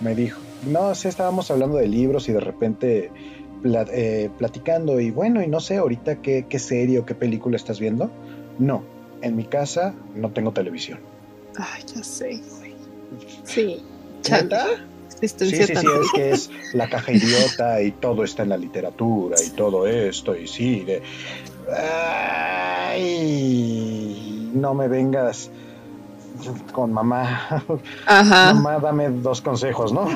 me 0.01 0.15
dijo, 0.15 0.39
no 0.65 0.93
sé, 0.95 1.09
estábamos 1.09 1.51
hablando 1.51 1.77
de 1.77 1.87
libros 1.87 2.27
y 2.29 2.33
de 2.33 2.39
repente 2.39 3.11
eh, 3.63 4.29
platicando 4.37 4.99
y 4.99 5.11
bueno, 5.11 5.41
y 5.41 5.47
no 5.47 5.59
sé 5.59 5.77
ahorita 5.77 6.21
qué, 6.21 6.45
qué 6.47 6.59
serie 6.59 6.99
o 6.99 7.05
qué 7.05 7.15
película 7.15 7.55
estás 7.55 7.79
viendo. 7.79 8.11
No, 8.59 8.83
en 9.21 9.35
mi 9.35 9.45
casa 9.45 9.93
no 10.15 10.31
tengo 10.31 10.51
televisión. 10.51 10.99
Ay, 11.57 11.83
ya 11.95 12.03
sé, 12.03 12.39
Sí. 13.43 13.81
¿Chata? 14.21 14.67
Sí, 15.21 15.27
sí, 15.29 15.49
sí, 15.49 15.73
es 15.73 16.11
que 16.13 16.29
es 16.29 16.51
la 16.73 16.87
caja 16.89 17.11
idiota 17.11 17.81
y 17.81 17.91
todo 17.91 18.23
está 18.23 18.43
en 18.43 18.49
la 18.49 18.57
literatura 18.57 19.35
y 19.43 19.49
todo 19.51 19.87
esto 19.87 20.35
y 20.35 20.45
sí, 20.47 20.81
de... 20.81 21.01
Ay, 22.93 24.51
no 24.53 24.75
me 24.75 24.87
vengas 24.87 25.49
con 26.73 26.93
mamá. 26.93 27.63
Ajá. 28.05 28.53
Mamá, 28.53 28.79
dame 28.79 29.09
dos 29.09 29.41
consejos, 29.41 29.91
¿no? 29.91 30.07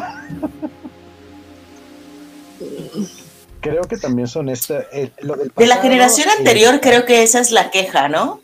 creo 3.62 3.84
que 3.84 3.98
también 3.98 4.28
son 4.28 4.50
esta. 4.50 4.86
de 4.92 5.66
la 5.66 5.78
generación 5.78 6.30
anterior, 6.38 6.82
creo 6.82 7.06
que 7.06 7.24
esa 7.24 7.40
es 7.40 7.52
la 7.52 7.72
queja, 7.72 8.10
¿no? 8.10 8.42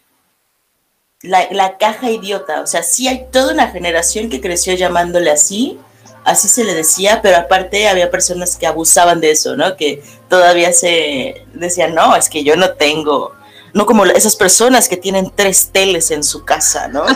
La, 1.21 1.47
la, 1.51 1.77
caja 1.77 2.11
idiota. 2.11 2.61
O 2.61 2.67
sea, 2.67 2.83
sí 2.83 3.07
hay 3.07 3.25
toda 3.31 3.53
una 3.53 3.67
generación 3.69 4.29
que 4.29 4.39
creció 4.39 4.75
llamándole 4.75 5.31
así, 5.31 5.79
así 6.23 6.47
se 6.47 6.63
le 6.63 6.75
decía, 6.75 7.21
pero 7.23 7.37
aparte 7.37 7.87
había 7.87 8.11
personas 8.11 8.55
que 8.55 8.67
abusaban 8.67 9.19
de 9.19 9.31
eso, 9.31 9.55
¿no? 9.55 9.75
Que 9.75 10.03
todavía 10.29 10.71
se 10.73 11.45
decían, 11.53 11.95
no, 11.95 12.15
es 12.15 12.29
que 12.29 12.43
yo 12.43 12.55
no 12.55 12.71
tengo 12.73 13.33
no 13.73 13.85
como 13.85 14.05
esas 14.05 14.35
personas 14.35 14.87
que 14.87 14.97
tienen 14.97 15.31
tres 15.35 15.69
teles 15.71 16.11
en 16.11 16.23
su 16.23 16.43
casa, 16.45 16.87
¿no? 16.87 17.05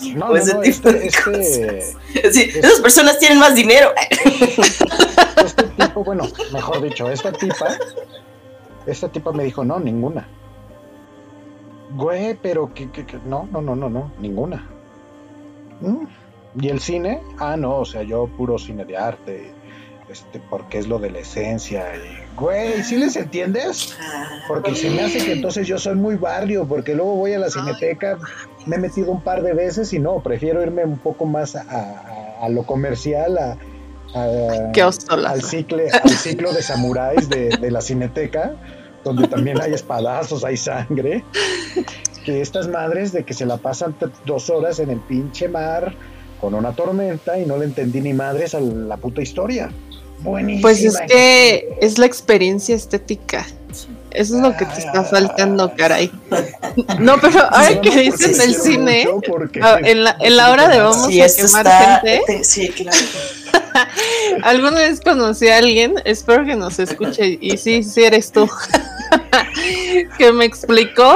No, 0.14 0.34
ese 0.34 0.54
tipo 0.56 0.90
de 0.90 1.06
este, 1.06 1.82
sí, 2.32 2.50
esas 2.54 2.80
personas 2.80 3.18
tienen 3.18 3.38
más 3.38 3.54
dinero. 3.54 3.90
Este 5.44 5.64
tipo, 5.64 6.04
bueno, 6.04 6.24
mejor 6.52 6.82
dicho, 6.82 7.10
esta 7.10 7.32
tipa, 7.32 7.76
esta 8.86 9.08
tipa 9.08 9.32
me 9.32 9.44
dijo, 9.44 9.64
no, 9.64 9.78
ninguna. 9.78 10.26
Güey, 11.94 12.34
pero 12.40 12.72
que, 12.72 12.88
no, 13.26 13.48
no, 13.50 13.60
no, 13.60 13.76
no, 13.76 13.90
no, 13.90 14.12
ninguna. 14.18 14.66
¿Mm? 15.80 16.06
¿Y 16.60 16.68
el 16.68 16.80
cine? 16.80 17.20
Ah, 17.38 17.56
no, 17.56 17.78
o 17.78 17.84
sea, 17.84 18.02
yo 18.02 18.26
puro 18.26 18.58
cine 18.58 18.84
de 18.84 18.96
arte, 18.96 19.52
este, 20.08 20.40
porque 20.50 20.78
es 20.78 20.88
lo 20.88 20.98
de 20.98 21.10
la 21.10 21.20
esencia. 21.20 21.94
Y, 21.96 22.29
güey, 22.40 22.82
¿sí 22.82 22.96
les 22.96 23.14
entiendes? 23.16 23.96
Porque 24.48 24.74
se 24.74 24.90
me 24.90 25.02
hace 25.02 25.18
que 25.18 25.32
entonces 25.32 25.66
yo 25.66 25.78
soy 25.78 25.94
muy 25.94 26.16
barrio, 26.16 26.66
porque 26.66 26.94
luego 26.94 27.14
voy 27.14 27.34
a 27.34 27.38
la 27.38 27.50
cineteca, 27.50 28.18
me 28.66 28.76
he 28.76 28.78
metido 28.78 29.12
un 29.12 29.20
par 29.20 29.42
de 29.42 29.52
veces 29.52 29.92
y 29.92 29.98
no, 29.98 30.20
prefiero 30.20 30.62
irme 30.62 30.84
un 30.84 30.98
poco 30.98 31.26
más 31.26 31.54
a, 31.54 32.48
lo 32.48 32.64
comercial, 32.64 33.38
a, 33.38 33.56
al, 34.14 35.42
ciclo, 35.42 35.78
al 36.02 36.10
ciclo 36.10 36.52
de 36.52 36.62
samuráis 36.62 37.28
de, 37.28 37.50
de 37.50 37.70
la 37.70 37.80
cineteca, 37.80 38.54
donde 39.04 39.28
también 39.28 39.60
hay 39.60 39.74
espadazos, 39.74 40.44
hay 40.44 40.56
sangre. 40.56 41.24
Que 42.24 42.42
estas 42.42 42.68
madres 42.68 43.12
de 43.12 43.24
que 43.24 43.32
se 43.32 43.46
la 43.46 43.56
pasan 43.56 43.94
dos 44.26 44.50
horas 44.50 44.78
en 44.78 44.90
el 44.90 45.00
pinche 45.00 45.48
mar 45.48 45.94
con 46.40 46.54
una 46.54 46.72
tormenta 46.72 47.38
y 47.38 47.46
no 47.46 47.56
le 47.56 47.66
entendí 47.66 48.00
ni 48.00 48.12
madres 48.12 48.54
a 48.54 48.60
la 48.60 48.96
puta 48.96 49.22
historia. 49.22 49.70
Buenísima. 50.22 50.62
Pues 50.62 50.84
es 50.84 50.98
que 51.08 51.68
es 51.80 51.98
la 51.98 52.06
experiencia 52.06 52.74
estética. 52.74 53.46
Eso 54.10 54.36
es 54.36 54.42
lo 54.42 54.56
que 54.56 54.66
te 54.66 54.80
está 54.80 55.04
faltando, 55.04 55.72
caray. 55.76 56.10
No, 56.98 57.20
pero 57.20 57.40
ahora 57.42 57.80
que 57.80 57.90
dices 57.90 58.40
el 58.40 58.54
cine, 58.56 59.06
ah, 59.62 59.78
en 59.82 60.04
la, 60.04 60.16
en 60.20 60.36
la 60.36 60.50
hora 60.50 60.68
de 60.68 60.80
vamos 60.80 61.06
a 61.06 61.10
quemar 61.10 62.00
gente. 62.02 62.44
Sí, 62.44 62.68
claro. 62.70 62.96
Alguna 64.42 64.80
vez 64.80 65.00
conocí 65.00 65.48
a 65.48 65.58
alguien, 65.58 65.94
espero 66.04 66.44
que 66.44 66.56
nos 66.56 66.78
escuche, 66.80 67.38
y 67.40 67.56
sí, 67.56 67.84
sí 67.84 68.02
eres 68.02 68.32
tú, 68.32 68.48
que 70.18 70.32
me 70.32 70.44
explicó. 70.44 71.14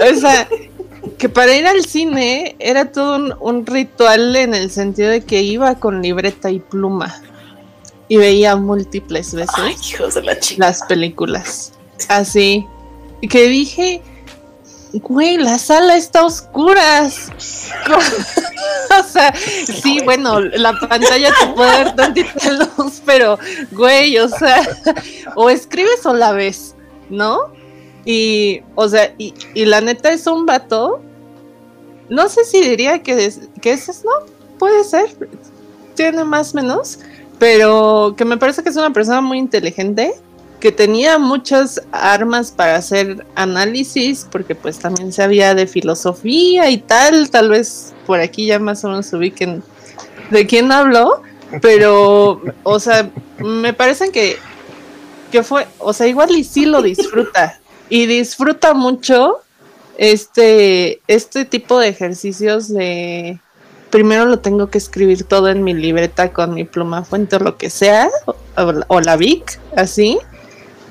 O 0.00 0.20
sea, 0.20 0.48
que 1.18 1.28
para 1.28 1.54
ir 1.54 1.66
al 1.66 1.84
cine 1.84 2.56
era 2.58 2.92
todo 2.92 3.36
un, 3.40 3.66
ritual 3.66 4.36
en 4.36 4.54
el 4.54 4.70
sentido 4.70 5.10
de 5.10 5.22
que 5.22 5.42
iba 5.42 5.74
con 5.74 6.00
libreta 6.00 6.50
y 6.50 6.60
pluma 6.60 7.20
y 8.08 8.16
veía 8.16 8.56
múltiples 8.56 9.34
veces 9.34 10.56
las 10.56 10.82
películas. 10.82 11.72
Así. 12.08 12.66
Que 13.28 13.48
dije, 13.48 14.02
güey, 14.92 15.36
la 15.36 15.58
sala 15.58 15.96
está 15.96 16.24
oscura. 16.24 17.04
o 17.08 19.02
sea, 19.08 19.34
sí, 19.34 20.00
bueno, 20.04 20.40
la 20.40 20.72
pantalla 20.72 21.32
te 21.38 21.46
puede 21.48 21.70
dar 21.70 21.96
tantita 21.96 22.52
luz, 22.76 23.02
pero, 23.04 23.38
güey, 23.72 24.18
o 24.18 24.28
sea, 24.28 24.62
o 25.34 25.50
escribes 25.50 26.06
o 26.06 26.14
la 26.14 26.32
ves, 26.32 26.74
¿no? 27.10 27.52
Y, 28.04 28.62
o 28.74 28.88
sea, 28.88 29.12
y, 29.18 29.34
y 29.54 29.64
la 29.66 29.80
neta 29.80 30.10
es 30.10 30.26
un 30.26 30.46
vato 30.46 31.02
no 32.08 32.28
sé 32.28 32.44
si 32.44 32.60
diría 32.60 33.02
que, 33.02 33.26
es, 33.26 33.40
que 33.60 33.72
ese 33.72 33.90
es, 33.90 34.04
no, 34.04 34.10
puede 34.58 34.82
ser, 34.84 35.08
tiene 35.94 36.24
más 36.24 36.54
o 36.54 36.56
menos, 36.56 37.00
pero 37.38 38.14
que 38.16 38.24
me 38.24 38.36
parece 38.36 38.62
que 38.62 38.68
es 38.68 38.76
una 38.76 38.92
persona 38.92 39.20
muy 39.20 39.38
inteligente, 39.38 40.14
que 40.60 40.72
tenía 40.72 41.18
muchas 41.18 41.80
armas 41.92 42.50
para 42.50 42.76
hacer 42.76 43.24
análisis, 43.36 44.26
porque 44.30 44.54
pues 44.54 44.78
también 44.78 45.12
sabía 45.12 45.54
de 45.54 45.66
filosofía 45.66 46.68
y 46.70 46.78
tal, 46.78 47.30
tal 47.30 47.48
vez 47.48 47.94
por 48.06 48.20
aquí 48.20 48.46
ya 48.46 48.58
más 48.58 48.84
o 48.84 48.88
menos 48.88 49.12
ubiquen 49.12 49.62
de 50.30 50.46
quién 50.46 50.72
habló, 50.72 51.22
pero, 51.62 52.42
o 52.64 52.80
sea, 52.80 53.10
me 53.38 53.72
parece 53.72 54.10
que, 54.10 54.36
que 55.30 55.42
fue, 55.42 55.66
o 55.78 55.92
sea, 55.92 56.06
igual 56.08 56.30
y 56.32 56.44
sí 56.44 56.66
lo 56.66 56.82
disfruta, 56.82 57.60
y 57.88 58.06
disfruta 58.06 58.74
mucho 58.74 59.38
este, 59.96 61.00
este 61.06 61.44
tipo 61.44 61.78
de 61.78 61.88
ejercicios 61.88 62.68
de 62.68 63.40
primero 63.90 64.26
lo 64.26 64.38
tengo 64.38 64.68
que 64.68 64.78
escribir 64.78 65.24
todo 65.24 65.48
en 65.48 65.64
mi 65.64 65.74
libreta 65.74 66.32
con 66.32 66.54
mi 66.54 66.64
pluma 66.64 67.04
fuente 67.04 67.36
o 67.36 67.38
lo 67.38 67.56
que 67.56 67.70
sea, 67.70 68.10
o, 68.88 69.00
la 69.00 69.16
Vic, 69.16 69.60
así, 69.76 70.18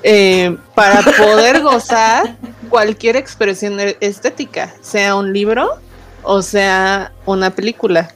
eh, 0.02 0.56
para 0.74 1.02
poder 1.02 1.60
gozar 1.62 2.36
cualquier 2.68 3.16
expresión 3.16 3.78
estética, 4.00 4.74
sea 4.80 5.16
un 5.16 5.32
libro 5.32 5.78
o 6.22 6.42
sea 6.42 7.12
una 7.26 7.50
película. 7.50 8.14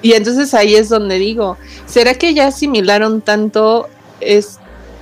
Y 0.00 0.14
entonces 0.14 0.52
ahí 0.54 0.74
es 0.74 0.88
donde 0.88 1.18
digo, 1.18 1.56
¿será 1.86 2.14
que 2.14 2.34
ya 2.34 2.48
asimilaron 2.48 3.20
tanto 3.20 3.88
es, 4.20 4.58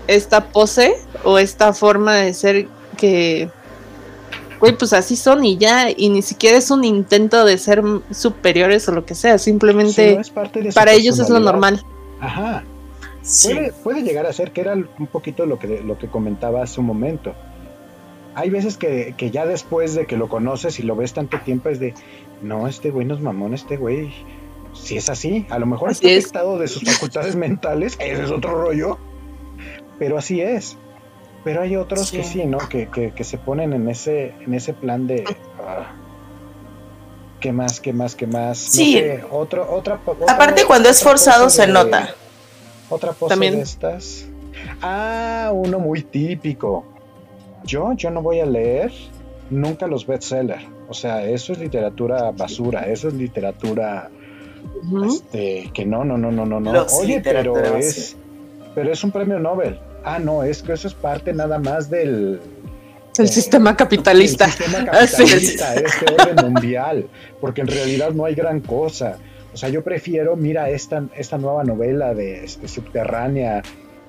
esta 0.09 0.49
pose 0.49 0.95
o 1.25 1.39
esta 1.39 1.73
forma 1.73 2.17
de 2.17 2.35
ser 2.35 2.69
que 2.97 3.51
güey, 4.61 4.77
pues 4.77 4.93
así 4.93 5.17
son 5.17 5.45
y 5.45 5.57
ya, 5.57 5.89
y 5.91 6.11
ni 6.11 6.23
siquiera 6.23 6.59
es 6.59 6.71
un 6.71 6.85
intento 6.85 7.45
de 7.45 7.59
ser 7.59 7.83
superiores 8.11 8.87
o 8.89 8.93
lo 8.93 9.05
que 9.05 9.15
sea, 9.15 9.39
simplemente 9.39 10.21
para 10.75 10.93
ellos 10.93 11.19
es 11.19 11.31
lo 11.31 11.41
normal. 11.41 11.83
Ajá. 12.21 12.63
Puede, 13.83 14.03
llegar 14.03 14.27
a 14.27 14.33
ser 14.33 14.53
que 14.53 14.61
era 14.61 14.75
un 14.75 15.07
poquito 15.11 15.47
lo 15.47 15.59
que, 15.59 15.83
lo 15.83 15.99
que 15.99 16.09
comentaba 16.09 16.63
hace 16.63 16.81
un 16.81 16.87
momento. 16.87 17.35
Hay 18.35 18.51
veces 18.51 18.77
que, 18.77 19.15
ya 19.33 19.47
después 19.47 19.95
de 19.95 20.07
que 20.07 20.17
lo 20.17 20.29
conoces 20.29 20.79
y 20.79 20.83
lo 20.83 20.97
ves 20.97 21.13
tanto 21.13 21.39
tiempo 21.41 21.69
es 21.69 21.81
de, 21.81 21.95
no, 22.43 22.69
este 22.69 22.91
güey 22.91 23.07
no 23.07 23.15
es 23.15 23.21
mamón, 23.21 23.55
este 23.55 23.77
güey, 23.77 24.13
si 24.73 24.97
es 24.97 25.09
así, 25.09 25.47
a 25.51 25.59
lo 25.59 25.67
mejor 25.67 25.91
está 25.91 26.09
estado 26.09 26.59
de 26.59 26.69
sus 26.69 26.85
facultades 26.85 27.37
mentales, 27.37 27.97
ese 27.99 28.23
es 28.23 28.31
otro 28.31 28.63
rollo, 28.63 28.99
pero 29.99 30.17
así 30.17 30.41
es. 30.41 30.77
Pero 31.45 31.63
hay 31.63 31.77
otros 31.77 32.11
que 32.11 32.23
sí, 32.23 32.45
¿no? 32.45 32.59
Que, 32.59 32.89
que, 32.89 33.25
se 33.25 33.39
ponen 33.39 33.73
en 33.73 33.89
ese, 33.89 34.35
en 34.45 34.55
ese 34.55 34.75
plan 34.75 35.07
de... 35.07 35.25
Ah, 35.59 35.93
¿Qué 37.41 37.53
más, 37.53 37.81
qué 37.81 37.95
más, 37.95 38.15
qué 38.15 38.27
más? 38.27 38.59
Sí. 38.59 39.03
otro, 39.31 39.67
otra, 39.73 39.99
Aparte 40.29 40.65
cuando 40.67 40.91
es 40.91 41.03
forzado 41.03 41.49
se 41.49 41.67
nota. 41.67 42.15
Otra 42.91 43.15
cosa 43.15 43.35
de 43.35 43.61
estas. 43.63 44.27
Ah, 44.83 45.51
uno 45.55 45.79
muy 45.79 46.03
típico. 46.03 46.85
Yo, 47.65 47.95
yo 47.95 48.11
no 48.11 48.21
voy 48.21 48.41
a 48.41 48.47
leer 48.47 48.93
nunca 49.49 49.87
los 49.87 50.07
bestsellers. 50.07 50.65
O 50.89 50.93
sea, 50.93 51.25
eso 51.25 51.55
es 51.55 51.59
literatura 51.61 52.31
basura, 52.33 52.83
eso 52.83 53.09
es 53.09 53.15
literatura 53.15 54.11
este, 55.07 55.71
que 55.73 55.87
no, 55.87 56.05
no, 56.05 56.19
no, 56.19 56.31
no, 56.31 56.45
no, 56.45 56.61
no. 56.61 56.87
Oye, 56.99 57.23
pero 57.25 57.57
es, 57.77 58.17
pero 58.75 58.93
es 58.93 59.03
un 59.03 59.13
premio 59.13 59.39
Nobel 59.39 59.79
ah, 60.05 60.19
no, 60.19 60.43
es 60.43 60.63
que 60.63 60.73
eso 60.73 60.89
es 60.89 60.95
parte 60.95 61.33
nada 61.33 61.59
más 61.59 61.91
del... 61.91 62.41
El 63.19 63.29
sistema 63.29 63.77
capitalista. 63.77 64.47
El 64.47 64.53
sistema 64.53 64.85
capitalista, 64.85 65.75
este 65.75 66.07
orden 66.15 66.53
mundial, 66.53 67.09
porque 67.41 67.61
en 67.61 67.67
realidad 67.67 68.13
no 68.13 68.25
hay 68.25 68.35
gran 68.35 68.61
cosa. 68.61 69.19
O 69.53 69.57
sea, 69.57 69.69
yo 69.69 69.83
prefiero, 69.83 70.37
mira, 70.37 70.71
esta, 70.71 71.05
esta 71.17 71.37
nueva 71.37 71.65
novela 71.65 72.15
de, 72.15 72.45
este, 72.45 72.69
Subterránea, 72.69 73.63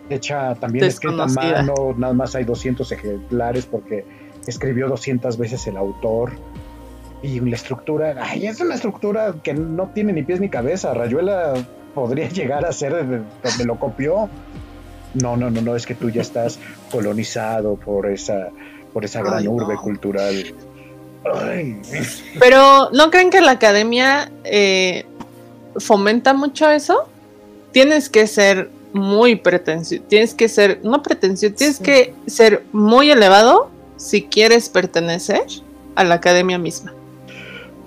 hecha 0.10 0.56
también 0.56 0.86
escrita 0.86 1.24
a 1.24 1.28
mano, 1.28 1.96
nada 1.98 2.14
más 2.14 2.36
hay 2.36 2.44
200 2.44 2.92
ejemplares 2.92 3.66
porque 3.66 4.06
escribió 4.48 4.88
200 4.88 5.38
veces 5.38 5.66
el 5.68 5.78
autor. 5.78 6.34
Y 7.24 7.39
la 7.39 7.56
estructura, 7.56 8.16
ay, 8.20 8.48
es 8.48 8.60
una 8.62 8.76
estructura 8.76 9.36
que 9.44 9.54
no 9.54 9.89
tiene 9.89 10.12
ni 10.14 10.24
pies 10.24 10.39
ni 10.39 10.50
cabeza. 10.50 10.94
Rayuela 10.94 11.54
podría 11.94 12.30
llegar 12.30 12.66
a 12.66 12.72
ser 12.72 13.24
donde 13.44 13.66
lo 13.66 13.80
copió. 13.80 14.30
No, 15.14 15.36
no, 15.36 15.49
no, 15.49 15.62
no, 15.62 15.76
es 15.76 15.86
que 15.86 15.95
tú 15.95 16.09
ya 16.09 16.22
estás 16.22 16.59
colonizado 16.89 17.76
por 17.76 18.09
esa, 18.09 18.49
por 18.93 19.05
esa 19.05 19.22
gran 19.22 19.47
urbe 19.47 19.76
cultural. 19.76 20.53
Pero, 22.39 22.89
¿no 22.91 23.12
creen 23.12 23.30
que 23.30 23.41
la 23.41 23.51
academia 23.51 24.32
eh, 24.43 25.05
fomenta 25.78 26.34
mucho 26.34 26.70
eso? 26.70 27.07
Tienes 27.72 28.09
que 28.09 28.26
ser 28.28 28.70
muy 28.93 29.36
pretencioso, 29.36 30.03
tienes 30.07 30.34
que 30.34 30.49
ser, 30.49 30.80
no 30.84 31.01
pretencioso, 31.01 31.55
tienes 31.55 31.80
que 31.80 32.14
ser 32.28 32.64
muy 32.72 33.12
elevado 33.12 33.70
si 33.95 34.24
quieres 34.24 34.68
pertenecer 34.68 35.43
a 35.95 36.03
la 36.03 36.16
academia 36.16 36.57
misma. 36.57 36.93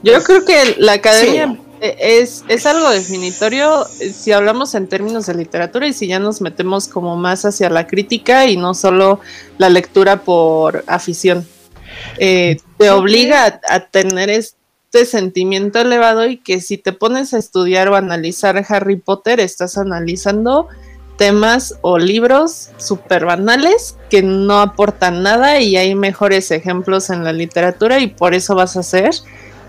Yo 0.02 0.12
pues, 0.12 0.26
creo 0.26 0.44
que 0.44 0.76
la 0.78 0.92
academia 0.92 1.58
es, 1.84 2.44
es 2.48 2.66
algo 2.66 2.88
definitorio 2.90 3.86
eh, 4.00 4.10
si 4.12 4.32
hablamos 4.32 4.74
en 4.74 4.88
términos 4.88 5.26
de 5.26 5.34
literatura 5.34 5.86
y 5.86 5.92
si 5.92 6.06
ya 6.06 6.18
nos 6.18 6.40
metemos 6.40 6.88
como 6.88 7.16
más 7.16 7.44
hacia 7.44 7.68
la 7.68 7.86
crítica 7.86 8.46
y 8.46 8.56
no 8.56 8.74
solo 8.74 9.20
la 9.58 9.68
lectura 9.68 10.22
por 10.22 10.84
afición. 10.86 11.46
Eh, 12.18 12.56
te 12.78 12.90
obliga 12.90 13.60
a, 13.68 13.80
tener 13.80 14.30
este 14.30 15.04
sentimiento 15.04 15.80
elevado 15.80 16.26
y 16.26 16.38
que 16.38 16.60
si 16.60 16.78
te 16.78 16.92
pones 16.92 17.34
a 17.34 17.38
estudiar 17.38 17.88
o 17.88 17.96
analizar 17.96 18.64
Harry 18.68 18.96
Potter, 18.96 19.38
estás 19.38 19.78
analizando 19.78 20.68
temas 21.16 21.78
o 21.82 21.98
libros 21.98 22.70
súper 22.78 23.24
banales 23.24 23.96
que 24.10 24.22
no 24.22 24.60
aportan 24.60 25.22
nada 25.22 25.60
y 25.60 25.76
hay 25.76 25.94
mejores 25.94 26.50
ejemplos 26.50 27.10
en 27.10 27.22
la 27.22 27.32
literatura 27.32 28.00
y 28.00 28.08
por 28.08 28.34
eso 28.34 28.54
vas 28.54 28.76
a 28.76 28.80
hacer 28.80 29.10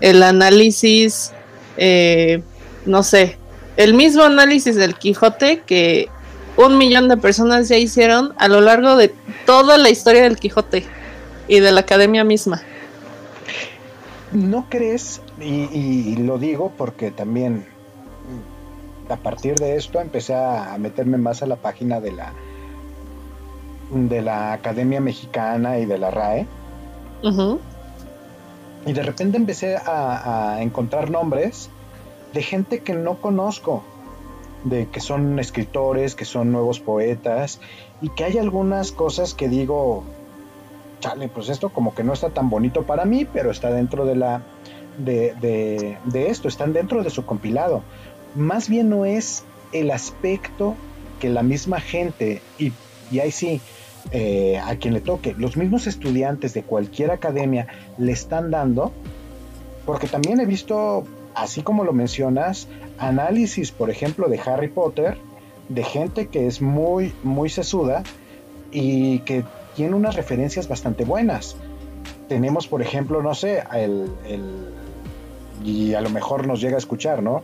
el 0.00 0.22
análisis 0.22 1.32
eh, 1.76 2.42
no 2.84 3.02
sé, 3.02 3.38
el 3.76 3.94
mismo 3.94 4.22
análisis 4.22 4.76
del 4.76 4.94
Quijote 4.94 5.62
que 5.66 6.08
un 6.56 6.78
millón 6.78 7.08
de 7.08 7.16
personas 7.16 7.68
ya 7.68 7.76
hicieron 7.76 8.32
a 8.38 8.48
lo 8.48 8.60
largo 8.60 8.96
de 8.96 9.12
toda 9.44 9.76
la 9.76 9.90
historia 9.90 10.22
del 10.22 10.36
Quijote 10.36 10.86
y 11.48 11.60
de 11.60 11.72
la 11.72 11.80
academia 11.80 12.24
misma. 12.24 12.62
¿No 14.32 14.66
crees? 14.68 15.20
Y, 15.40 16.16
lo 16.16 16.38
digo 16.38 16.72
porque 16.76 17.10
también 17.10 17.66
a 19.08 19.16
partir 19.16 19.54
de 19.56 19.76
esto 19.76 20.00
empecé 20.00 20.34
a 20.34 20.76
meterme 20.78 21.18
más 21.18 21.42
a 21.42 21.46
la 21.46 21.56
página 21.56 22.00
de 22.00 22.12
la 22.12 22.32
de 23.90 24.20
la 24.22 24.52
Academia 24.52 25.00
Mexicana 25.00 25.78
y 25.78 25.86
de 25.86 25.98
la 25.98 26.10
RAE. 26.10 26.46
Y 28.86 28.92
de 28.92 29.02
repente 29.02 29.36
empecé 29.36 29.76
a, 29.76 30.58
encontrar 30.60 31.10
nombres 31.10 31.68
de 32.32 32.42
gente 32.42 32.80
que 32.80 32.94
no 32.94 33.20
conozco, 33.20 33.82
de 34.64 34.86
que 34.86 35.00
son 35.00 35.38
escritores, 35.40 36.14
que 36.14 36.24
son 36.24 36.52
nuevos 36.52 36.78
poetas, 36.78 37.60
y 38.00 38.10
que 38.10 38.24
hay 38.24 38.38
algunas 38.38 38.92
cosas 38.92 39.34
que 39.34 39.48
digo, 39.48 40.04
chale, 41.00 41.28
pues 41.28 41.48
esto 41.48 41.70
como 41.70 41.94
que 41.94 42.04
no 42.04 42.12
está 42.12 42.30
tan 42.30 42.48
bonito 42.48 42.84
para 42.84 43.04
mí, 43.04 43.24
pero 43.24 43.50
está 43.50 43.70
dentro 43.70 44.06
de 44.06 44.16
la 44.16 44.42
de, 44.98 45.34
de, 45.40 45.98
de 46.04 46.30
esto, 46.30 46.46
están 46.46 46.72
dentro 46.72 47.02
de 47.02 47.10
su 47.10 47.26
compilado. 47.26 47.82
Más 48.36 48.68
bien 48.68 48.88
no 48.88 49.04
es 49.04 49.44
el 49.72 49.90
aspecto 49.90 50.74
que 51.18 51.28
la 51.28 51.42
misma 51.42 51.80
gente, 51.80 52.40
y, 52.58 52.72
y 53.10 53.18
ahí 53.18 53.32
sí, 53.32 53.60
eh, 54.12 54.58
a 54.58 54.76
quien 54.76 54.94
le 54.94 55.00
toque, 55.00 55.34
los 55.36 55.56
mismos 55.56 55.86
estudiantes 55.86 56.54
de 56.54 56.62
cualquier 56.62 57.10
academia 57.10 57.66
le 57.98 58.12
están 58.12 58.50
dando, 58.50 58.92
porque 59.84 60.06
también 60.06 60.40
he 60.40 60.46
visto, 60.46 61.04
así 61.34 61.62
como 61.62 61.84
lo 61.84 61.92
mencionas, 61.92 62.68
análisis, 62.98 63.72
por 63.72 63.90
ejemplo, 63.90 64.28
de 64.28 64.40
Harry 64.40 64.68
Potter, 64.68 65.18
de 65.68 65.82
gente 65.82 66.28
que 66.28 66.46
es 66.46 66.62
muy, 66.62 67.12
muy 67.22 67.48
sesuda 67.48 68.04
y 68.70 69.20
que 69.20 69.44
tiene 69.74 69.94
unas 69.94 70.16
referencias 70.16 70.68
bastante 70.68 71.04
buenas. 71.04 71.56
Tenemos, 72.28 72.66
por 72.66 72.82
ejemplo, 72.82 73.22
no 73.22 73.34
sé, 73.34 73.62
el, 73.74 74.10
y 75.64 75.94
a 75.94 76.00
lo 76.00 76.10
mejor 76.10 76.46
nos 76.46 76.60
llega 76.60 76.76
a 76.76 76.78
escuchar, 76.78 77.22
¿no? 77.22 77.42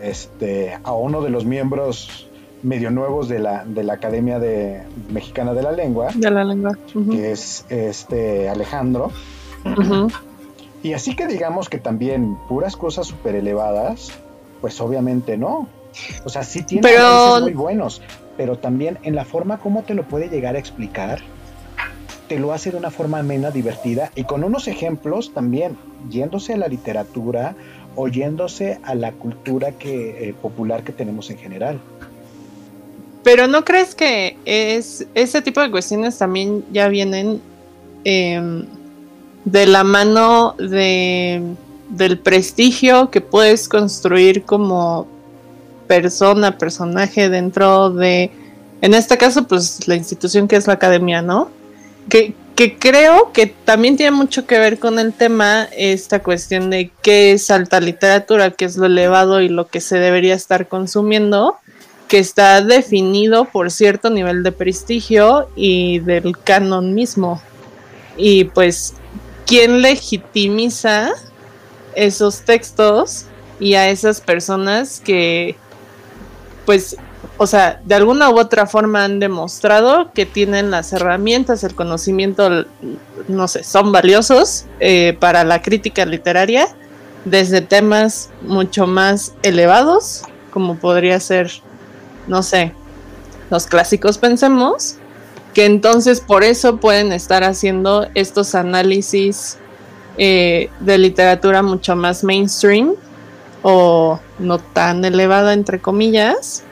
Este, 0.00 0.78
a 0.82 0.92
uno 0.92 1.20
de 1.22 1.30
los 1.30 1.44
miembros 1.44 2.29
medio 2.62 2.90
nuevos 2.90 3.28
de 3.28 3.38
la, 3.38 3.64
de 3.64 3.82
la 3.84 3.94
Academia 3.94 4.38
de, 4.38 4.82
Mexicana 5.10 5.54
de 5.54 5.62
la 5.62 5.72
Lengua. 5.72 6.08
De 6.14 6.30
la 6.30 6.44
lengua. 6.44 6.76
Que 7.10 7.32
es 7.32 7.64
este 7.68 8.48
Alejandro. 8.48 9.10
Y 10.82 10.94
así 10.94 11.14
que 11.14 11.26
digamos 11.26 11.68
que 11.68 11.78
también 11.78 12.36
puras 12.48 12.76
cosas 12.76 13.06
súper 13.06 13.34
elevadas, 13.34 14.12
pues 14.60 14.80
obviamente 14.80 15.36
no. 15.36 15.68
O 16.24 16.28
sea, 16.28 16.42
sí 16.42 16.62
tiene 16.62 16.82
pero... 16.82 17.40
muy 17.42 17.52
buenos, 17.52 18.00
pero 18.36 18.56
también 18.56 18.98
en 19.02 19.14
la 19.14 19.24
forma 19.24 19.58
como 19.58 19.82
te 19.82 19.94
lo 19.94 20.04
puede 20.04 20.28
llegar 20.28 20.56
a 20.56 20.58
explicar, 20.58 21.20
te 22.28 22.38
lo 22.38 22.52
hace 22.52 22.70
de 22.70 22.76
una 22.76 22.90
forma 22.90 23.18
amena, 23.18 23.50
divertida 23.50 24.10
y 24.14 24.24
con 24.24 24.44
unos 24.44 24.68
ejemplos 24.68 25.34
también, 25.34 25.76
yéndose 26.08 26.54
a 26.54 26.56
la 26.56 26.68
literatura 26.68 27.56
o 27.96 28.08
yéndose 28.08 28.78
a 28.84 28.94
la 28.94 29.12
cultura 29.12 29.72
que, 29.72 30.28
eh, 30.28 30.34
popular 30.40 30.84
que 30.84 30.92
tenemos 30.92 31.28
en 31.30 31.38
general. 31.38 31.80
Pero 33.22 33.46
¿no 33.46 33.64
crees 33.64 33.94
que 33.94 34.36
es 34.44 35.06
ese 35.14 35.42
tipo 35.42 35.60
de 35.60 35.70
cuestiones 35.70 36.16
también 36.16 36.64
ya 36.72 36.88
vienen 36.88 37.40
em, 38.04 38.64
de 39.44 39.66
la 39.66 39.84
mano 39.84 40.54
de, 40.58 41.42
del 41.90 42.18
prestigio 42.18 43.10
que 43.10 43.20
puedes 43.20 43.68
construir 43.68 44.44
como 44.44 45.06
persona, 45.86 46.56
personaje 46.56 47.28
dentro 47.28 47.90
de, 47.90 48.30
en 48.80 48.94
este 48.94 49.18
caso, 49.18 49.46
pues 49.46 49.86
la 49.86 49.96
institución 49.96 50.48
que 50.48 50.56
es 50.56 50.66
la 50.66 50.74
academia, 50.74 51.20
¿no? 51.20 51.50
Que, 52.08 52.34
que 52.54 52.78
creo 52.78 53.32
que 53.32 53.46
también 53.46 53.96
tiene 53.96 54.12
mucho 54.12 54.46
que 54.46 54.58
ver 54.58 54.78
con 54.78 54.98
el 54.98 55.12
tema, 55.12 55.68
esta 55.76 56.22
cuestión 56.22 56.70
de 56.70 56.90
qué 57.02 57.32
es 57.32 57.50
alta 57.50 57.80
literatura, 57.80 58.50
qué 58.52 58.64
es 58.64 58.76
lo 58.76 58.86
elevado 58.86 59.40
y 59.40 59.48
lo 59.48 59.68
que 59.68 59.80
se 59.80 59.98
debería 59.98 60.34
estar 60.34 60.68
consumiendo 60.68 61.56
que 62.10 62.18
está 62.18 62.60
definido 62.60 63.44
por 63.44 63.70
cierto 63.70 64.10
nivel 64.10 64.42
de 64.42 64.50
prestigio 64.50 65.48
y 65.54 66.00
del 66.00 66.36
canon 66.36 66.92
mismo. 66.92 67.40
Y 68.16 68.44
pues, 68.44 68.94
¿quién 69.46 69.80
legitimiza 69.80 71.12
esos 71.94 72.40
textos 72.40 73.26
y 73.60 73.74
a 73.74 73.88
esas 73.90 74.20
personas 74.20 74.98
que, 74.98 75.54
pues, 76.66 76.96
o 77.36 77.46
sea, 77.46 77.80
de 77.84 77.94
alguna 77.94 78.28
u 78.28 78.40
otra 78.40 78.66
forma 78.66 79.04
han 79.04 79.20
demostrado 79.20 80.10
que 80.12 80.26
tienen 80.26 80.72
las 80.72 80.92
herramientas, 80.92 81.62
el 81.62 81.76
conocimiento, 81.76 82.66
no 83.28 83.46
sé, 83.46 83.62
son 83.62 83.92
valiosos 83.92 84.66
eh, 84.80 85.16
para 85.20 85.44
la 85.44 85.62
crítica 85.62 86.04
literaria 86.04 86.66
desde 87.24 87.60
temas 87.60 88.30
mucho 88.42 88.88
más 88.88 89.32
elevados, 89.44 90.24
como 90.50 90.76
podría 90.76 91.20
ser 91.20 91.52
no 92.26 92.42
sé, 92.42 92.72
los 93.50 93.66
clásicos 93.66 94.18
pensemos, 94.18 94.96
que 95.54 95.64
entonces 95.64 96.20
por 96.20 96.44
eso 96.44 96.76
pueden 96.76 97.12
estar 97.12 97.42
haciendo 97.44 98.06
estos 98.14 98.54
análisis 98.54 99.58
eh, 100.16 100.70
de 100.80 100.98
literatura 100.98 101.62
mucho 101.62 101.96
más 101.96 102.22
mainstream 102.22 102.94
o 103.62 104.20
no 104.38 104.58
tan 104.58 105.04
elevada, 105.04 105.52
entre 105.52 105.80
comillas, 105.80 106.62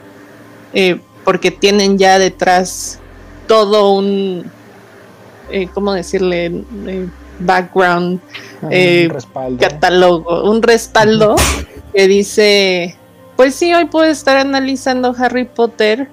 eh, 0.73 0.99
porque 1.25 1.51
tienen 1.51 1.97
ya 1.97 2.19
detrás 2.19 2.99
todo 3.47 3.91
un, 3.91 4.49
eh, 5.49 5.67
¿cómo 5.73 5.93
decirle? 5.93 6.63
background, 7.41 8.19
un 8.61 9.57
catálogo, 9.57 10.43
un 10.43 10.61
respaldo 10.61 11.37
que 11.93 12.07
dice 12.07 12.98
pues 13.39 13.55
sí, 13.55 13.73
hoy 13.73 13.85
puedo 13.85 14.03
estar 14.03 14.35
analizando 14.35 15.15
Harry 15.17 15.45
Potter 15.45 16.09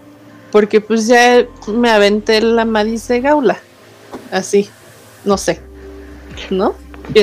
porque 0.52 0.80
pues 0.80 1.08
ya 1.08 1.44
me 1.66 1.90
aventé 1.90 2.40
la 2.40 2.64
Madis 2.64 3.08
de 3.08 3.20
Gaula. 3.20 3.58
Así, 4.30 4.68
no 5.24 5.36
sé. 5.36 5.60
¿No? 6.50 6.76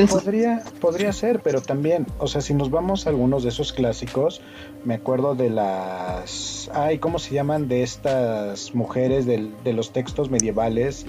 Podría, 0.10 0.62
podría 0.82 1.14
ser, 1.14 1.39
pero 1.39 1.62
también, 1.62 2.06
o 2.18 2.28
sea, 2.28 2.41
si 2.41 2.54
nos 2.54 2.70
vamos 2.70 3.08
a 3.08 3.12
algunos 3.12 3.43
de 3.43 3.49
esos 3.49 3.72
clásicos, 3.72 4.41
me 4.84 4.95
acuerdo 4.95 5.36
de 5.36 5.49
las, 5.49 6.70
ay, 6.74 6.99
¿cómo 6.99 7.18
se 7.18 7.34
llaman? 7.34 7.70
De 7.70 7.82
estas 7.82 8.76
mujeres 8.76 9.26
de 9.26 9.74
los 9.74 9.93
textos 9.93 10.30
medievales 10.30 11.06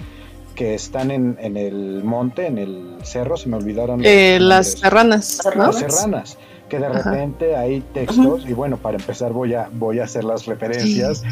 que 0.55 0.73
están 0.73 1.11
en, 1.11 1.37
en, 1.41 1.57
el 1.57 2.01
monte, 2.05 2.47
en 2.47 2.57
el 2.57 2.95
cerro, 3.03 3.35
se 3.35 3.49
me 3.49 3.57
olvidaron. 3.57 4.05
Eh, 4.05 4.37
las 4.39 4.71
serranas. 4.71 5.41
Las 5.53 5.79
serranas 5.79 6.37
que 6.69 6.79
de 6.79 6.89
repente 6.89 7.55
hay 7.55 7.81
textos, 7.81 8.47
y 8.47 8.53
bueno, 8.53 8.77
para 8.77 8.97
empezar 8.97 9.31
voy 9.33 9.53
a, 9.53 9.69
voy 9.71 9.99
a 9.99 10.05
hacer 10.05 10.23
las 10.23 10.45
referencias, 10.45 11.23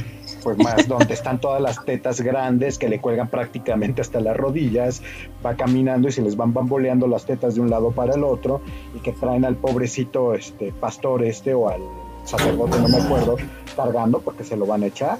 pues 0.44 0.58
más 0.58 0.88
donde 0.88 1.14
están 1.14 1.40
todas 1.40 1.62
las 1.62 1.84
tetas 1.86 2.22
grandes 2.22 2.78
que 2.78 2.88
le 2.88 3.00
cuelgan 3.00 3.28
prácticamente 3.30 4.02
hasta 4.02 4.20
las 4.20 4.38
rodillas, 4.38 5.02
va 5.44 5.56
caminando 5.56 6.08
y 6.08 6.12
se 6.12 6.22
les 6.22 6.36
van 6.36 6.54
bamboleando 6.54 7.08
las 7.08 7.26
tetas 7.26 7.56
de 7.56 7.62
un 7.62 7.70
lado 7.70 7.92
para 7.92 8.14
el 8.14 8.24
otro, 8.24 8.62
y 8.96 9.00
que 9.00 9.12
traen 9.12 9.46
al 9.46 9.56
pobrecito 9.56 10.34
este 10.36 10.72
pastor 10.72 11.24
este 11.24 11.54
o 11.54 11.70
al 11.70 11.82
sacerdote, 12.26 12.80
no 12.80 12.88
me 12.88 12.98
acuerdo, 12.98 13.38
cargando 13.76 14.20
porque 14.20 14.44
se 14.44 14.56
lo 14.56 14.66
van 14.66 14.84
a 14.84 14.88
echar. 14.88 15.18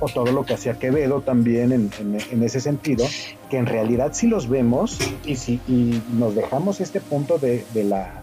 O 0.00 0.06
todo 0.06 0.30
lo 0.32 0.44
que 0.44 0.54
hacía 0.54 0.78
Quevedo 0.78 1.22
también 1.22 1.72
en, 1.72 1.90
en, 1.98 2.42
ese 2.42 2.60
sentido, 2.60 3.06
que 3.50 3.56
en 3.56 3.66
realidad 3.66 4.12
si 4.12 4.28
los 4.28 4.48
vemos 4.48 4.98
y 5.24 5.36
si 5.36 5.54
y 5.66 6.00
nos 6.12 6.34
dejamos 6.34 6.80
este 6.80 7.00
punto 7.00 7.38
de, 7.38 7.64
de 7.72 7.84
la 7.84 8.17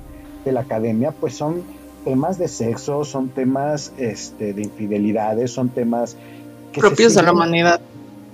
de 0.45 0.51
la 0.51 0.61
academia, 0.61 1.11
pues 1.11 1.35
son 1.35 1.63
temas 2.05 2.37
de 2.37 2.47
sexo, 2.47 3.03
son 3.03 3.29
temas 3.29 3.91
este, 3.97 4.53
de 4.53 4.61
infidelidades, 4.61 5.51
son 5.51 5.69
temas 5.69 6.15
propios 6.73 7.15
de 7.15 7.23
la 7.23 7.33
humanidad, 7.33 7.81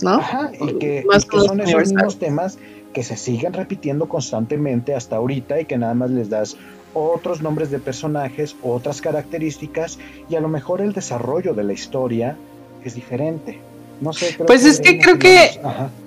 ¿no? 0.02 0.16
Ajá, 0.16 0.52
y 0.60 0.74
que, 0.74 1.06
son 1.30 1.62
esos 1.62 1.80
mismos 1.80 2.20
temas 2.20 2.58
que 2.94 3.04
se 3.04 3.16
siguen 3.16 3.54
repitiendo 3.54 4.10
constantemente 4.10 4.94
hasta 4.94 5.16
ahorita 5.16 5.62
y 5.62 5.66
que 5.66 5.78
nada 5.78 5.94
más 5.94 6.12
les 6.12 6.30
das 6.30 6.58
otros 6.94 7.42
nombres 7.42 7.72
de 7.72 7.80
personajes, 7.80 8.56
otras 8.62 9.02
características 9.02 9.98
y 10.30 10.36
a 10.36 10.42
lo 10.42 10.50
mejor 10.50 10.82
el 10.82 10.92
desarrollo 10.92 11.54
de 11.54 11.64
la 11.64 11.74
historia 11.74 12.36
es 12.84 12.96
diferente. 12.96 13.60
No 14.02 14.12
sé, 14.14 14.36
pues 14.46 14.66
es 14.66 14.80
que 14.82 15.00
creo 15.00 15.18
que 15.20 15.62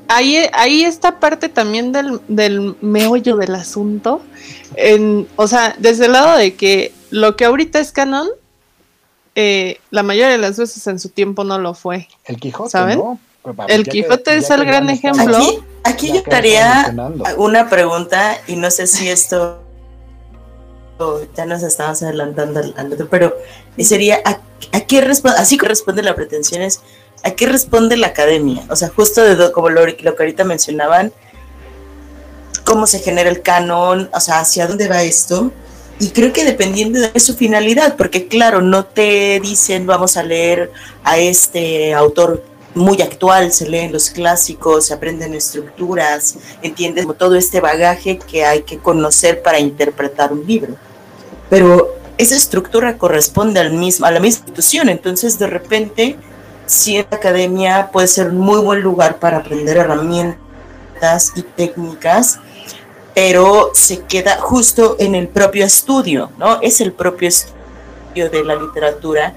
ahí, 0.08 0.46
ahí 0.52 0.84
está 0.84 1.20
parte 1.20 1.48
también 1.48 1.92
del, 1.92 2.20
del 2.28 2.76
meollo 2.80 3.36
del 3.36 3.54
asunto. 3.54 4.20
En, 4.76 5.26
o 5.36 5.46
sea, 5.46 5.74
desde 5.78 6.06
el 6.06 6.12
lado 6.12 6.36
de 6.36 6.54
que 6.54 6.92
lo 7.10 7.36
que 7.36 7.44
ahorita 7.44 7.78
es 7.78 7.92
canon, 7.92 8.28
eh, 9.36 9.78
la 9.90 10.02
mayoría 10.02 10.28
de 10.28 10.38
las 10.38 10.58
veces 10.58 10.86
en 10.86 10.98
su 10.98 11.08
tiempo 11.08 11.44
no 11.44 11.58
lo 11.58 11.74
fue. 11.74 12.08
El 12.24 12.36
Quijote, 12.36 12.70
¿saben? 12.70 13.00
Pues, 13.42 13.56
el 13.68 13.86
Quijote 13.86 14.36
es 14.36 14.50
el 14.50 14.64
gran 14.64 14.90
ejemplo. 14.90 15.38
Aquí, 15.84 16.08
yo 16.08 16.16
estaría 16.16 16.94
una 17.36 17.68
pregunta 17.68 18.38
y 18.46 18.56
no 18.56 18.70
sé 18.70 18.86
si 18.86 19.08
esto 19.08 19.60
ya 21.36 21.44
nos 21.44 21.62
estamos 21.62 22.02
adelantando 22.02 22.60
al, 22.60 22.92
otro, 22.92 23.08
pero 23.10 23.36
sería 23.78 24.20
¿a, 24.24 24.80
qué 24.80 25.00
responde? 25.00 25.38
Así 25.38 25.58
que 25.58 25.66
responde 25.66 26.02
la 26.02 26.14
pretensión 26.14 26.62
es 26.62 26.80
¿a 27.24 27.30
qué 27.32 27.46
responde 27.46 27.96
la 27.96 28.08
academia? 28.08 28.64
O 28.68 28.76
sea, 28.76 28.88
justo 28.88 29.22
de 29.22 29.50
como 29.52 29.70
lo, 29.70 29.84
que 29.84 30.14
ahorita 30.18 30.44
mencionaban, 30.44 31.12
cómo 32.64 32.86
se 32.86 33.00
genera 33.00 33.30
el 33.30 33.42
canon, 33.42 34.10
o 34.12 34.20
sea, 34.20 34.40
hacia 34.40 34.66
dónde 34.66 34.88
va 34.88 35.02
esto 35.02 35.52
y 35.98 36.10
creo 36.10 36.32
que 36.32 36.44
dependiendo 36.44 37.00
de 37.00 37.20
su 37.20 37.34
finalidad, 37.34 37.96
porque 37.96 38.26
claro, 38.26 38.60
no 38.60 38.84
te 38.84 39.40
dicen 39.40 39.86
vamos 39.86 40.16
a 40.16 40.22
leer 40.22 40.72
a 41.04 41.18
este 41.18 41.94
autor 41.94 42.42
muy 42.74 43.00
actual, 43.00 43.52
se 43.52 43.68
leen 43.68 43.92
los 43.92 44.10
clásicos, 44.10 44.86
se 44.86 44.94
aprenden 44.94 45.34
estructuras, 45.34 46.36
entiendes 46.62 47.06
todo 47.16 47.36
este 47.36 47.60
bagaje 47.60 48.18
que 48.18 48.44
hay 48.44 48.62
que 48.62 48.78
conocer 48.78 49.42
para 49.42 49.60
interpretar 49.60 50.32
un 50.32 50.44
libro. 50.44 50.74
Pero 51.48 51.94
esa 52.18 52.34
estructura 52.34 52.98
corresponde 52.98 53.60
al 53.60 53.72
mismo, 53.72 54.06
a 54.06 54.10
la 54.10 54.18
misma 54.18 54.40
institución, 54.40 54.88
entonces 54.88 55.38
de 55.38 55.46
repente, 55.46 56.16
si 56.66 56.96
la 56.96 57.08
academia 57.10 57.90
puede 57.92 58.06
ser 58.06 58.28
un 58.28 58.38
muy 58.38 58.60
buen 58.60 58.80
lugar 58.80 59.18
para 59.18 59.38
aprender 59.38 59.76
herramientas 59.76 61.32
y 61.36 61.42
técnicas, 61.42 62.38
pero 63.14 63.70
se 63.74 64.00
queda 64.00 64.38
justo 64.40 64.96
en 64.98 65.14
el 65.14 65.28
propio 65.28 65.64
estudio, 65.64 66.30
¿no? 66.38 66.60
Es 66.60 66.80
el 66.80 66.92
propio 66.92 67.28
estudio 67.28 68.30
de 68.30 68.44
la 68.44 68.56
literatura 68.56 69.34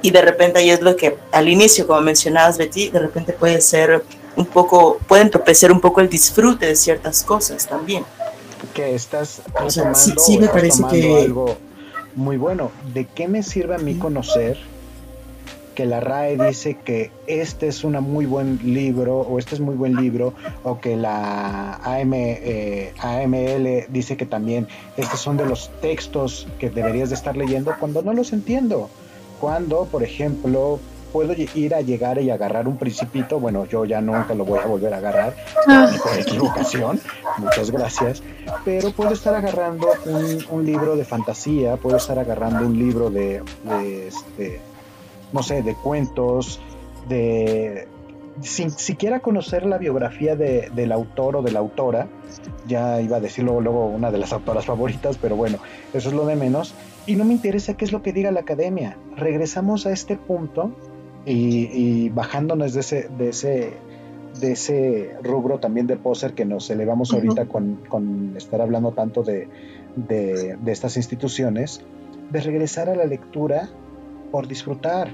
y 0.00 0.10
de 0.10 0.22
repente 0.22 0.60
ahí 0.60 0.70
es 0.70 0.80
lo 0.80 0.96
que 0.96 1.18
al 1.32 1.48
inicio, 1.48 1.86
como 1.86 2.00
mencionabas 2.00 2.56
Betty, 2.56 2.90
de 2.90 3.00
repente 3.00 3.32
puede 3.32 3.60
ser 3.60 4.04
un 4.36 4.46
poco, 4.46 4.98
puede 5.08 5.22
entorpecer 5.22 5.72
un 5.72 5.80
poco 5.80 6.00
el 6.00 6.08
disfrute 6.08 6.66
de 6.66 6.76
ciertas 6.76 7.22
cosas 7.22 7.66
también. 7.66 8.04
Que 8.74 8.94
estás 8.94 9.42
sí, 9.94 10.38
me 10.38 10.48
parece 10.48 10.84
que 10.88 11.24
algo 11.24 11.56
muy 12.14 12.36
bueno. 12.36 12.70
¿De 12.94 13.06
qué 13.06 13.26
me 13.28 13.42
sirve 13.42 13.74
a 13.74 13.78
mí 13.78 13.96
conocer 13.96 14.58
que 15.78 15.86
la 15.86 16.00
RAE 16.00 16.36
dice 16.36 16.74
que 16.74 17.12
este 17.28 17.68
es 17.68 17.84
un 17.84 17.92
muy 18.02 18.26
buen 18.26 18.58
libro 18.64 19.20
o 19.20 19.38
este 19.38 19.54
es 19.54 19.60
muy 19.60 19.76
buen 19.76 19.94
libro 19.94 20.34
o 20.64 20.80
que 20.80 20.96
la 20.96 21.74
AM, 21.84 22.14
eh, 22.14 22.92
AML 22.98 23.86
dice 23.88 24.16
que 24.16 24.26
también 24.26 24.66
estos 24.96 25.20
son 25.20 25.36
de 25.36 25.46
los 25.46 25.70
textos 25.80 26.48
que 26.58 26.68
deberías 26.68 27.10
de 27.10 27.14
estar 27.14 27.36
leyendo 27.36 27.76
cuando 27.78 28.02
no 28.02 28.12
los 28.12 28.32
entiendo? 28.32 28.90
Cuando, 29.40 29.84
por 29.84 30.02
ejemplo, 30.02 30.80
puedo 31.12 31.32
ir 31.54 31.74
a 31.76 31.80
llegar 31.80 32.20
y 32.20 32.30
agarrar 32.30 32.66
un 32.66 32.76
principito, 32.76 33.38
bueno, 33.38 33.64
yo 33.66 33.84
ya 33.84 34.00
nunca 34.00 34.34
lo 34.34 34.44
voy 34.44 34.58
a 34.58 34.66
volver 34.66 34.92
a 34.94 34.96
agarrar 34.96 35.36
ah. 35.68 35.92
por 36.02 36.18
equivocación, 36.18 37.00
muchas 37.36 37.70
gracias, 37.70 38.20
pero 38.64 38.90
puedo 38.90 39.12
estar 39.12 39.32
agarrando 39.32 39.86
un, 40.50 40.66
libro 40.66 40.96
de 40.96 41.04
fantasía, 41.04 41.76
puedo 41.76 41.98
estar 41.98 42.18
agarrando 42.18 42.66
un 42.66 42.76
libro 42.76 43.10
de, 43.10 43.44
de 43.62 44.08
este, 44.08 44.60
no 45.32 45.42
sé, 45.42 45.62
de 45.62 45.74
cuentos, 45.74 46.60
de... 47.08 47.88
Sin 48.40 48.70
siquiera 48.70 49.18
conocer 49.18 49.66
la 49.66 49.78
biografía 49.78 50.36
de, 50.36 50.70
del 50.72 50.92
autor 50.92 51.34
o 51.34 51.42
de 51.42 51.50
la 51.50 51.58
autora, 51.58 52.06
ya 52.68 53.00
iba 53.00 53.16
a 53.16 53.20
decirlo 53.20 53.60
luego 53.60 53.86
una 53.86 54.12
de 54.12 54.18
las 54.18 54.32
autoras 54.32 54.64
favoritas, 54.64 55.18
pero 55.20 55.34
bueno, 55.34 55.58
eso 55.92 56.10
es 56.10 56.14
lo 56.14 56.24
de 56.24 56.36
menos, 56.36 56.72
y 57.04 57.16
no 57.16 57.24
me 57.24 57.32
interesa 57.32 57.74
qué 57.74 57.84
es 57.84 57.90
lo 57.90 58.00
que 58.00 58.12
diga 58.12 58.30
la 58.30 58.40
academia. 58.40 58.96
Regresamos 59.16 59.86
a 59.86 59.92
este 59.92 60.16
punto 60.16 60.70
y, 61.26 62.10
bajándonos 62.10 62.74
de 62.74 62.80
ese, 62.80 63.08
de 63.18 63.30
ese, 63.30 63.72
de 64.40 64.52
ese 64.52 65.16
rubro 65.22 65.58
también 65.58 65.86
de 65.86 65.96
poser 65.96 66.34
que 66.34 66.44
nos 66.44 66.70
elevamos 66.70 67.12
ahorita 67.12 67.46
con, 67.46 67.80
con, 67.88 68.34
estar 68.36 68.60
hablando 68.60 68.92
tanto 68.92 69.24
de, 69.24 69.48
de, 69.96 70.56
de, 70.56 70.72
estas 70.72 70.96
instituciones, 70.96 71.80
de 72.30 72.40
regresar 72.40 72.88
a 72.88 72.94
la 72.94 73.04
lectura 73.04 73.68
por 74.30 74.48
disfrutar. 74.48 75.10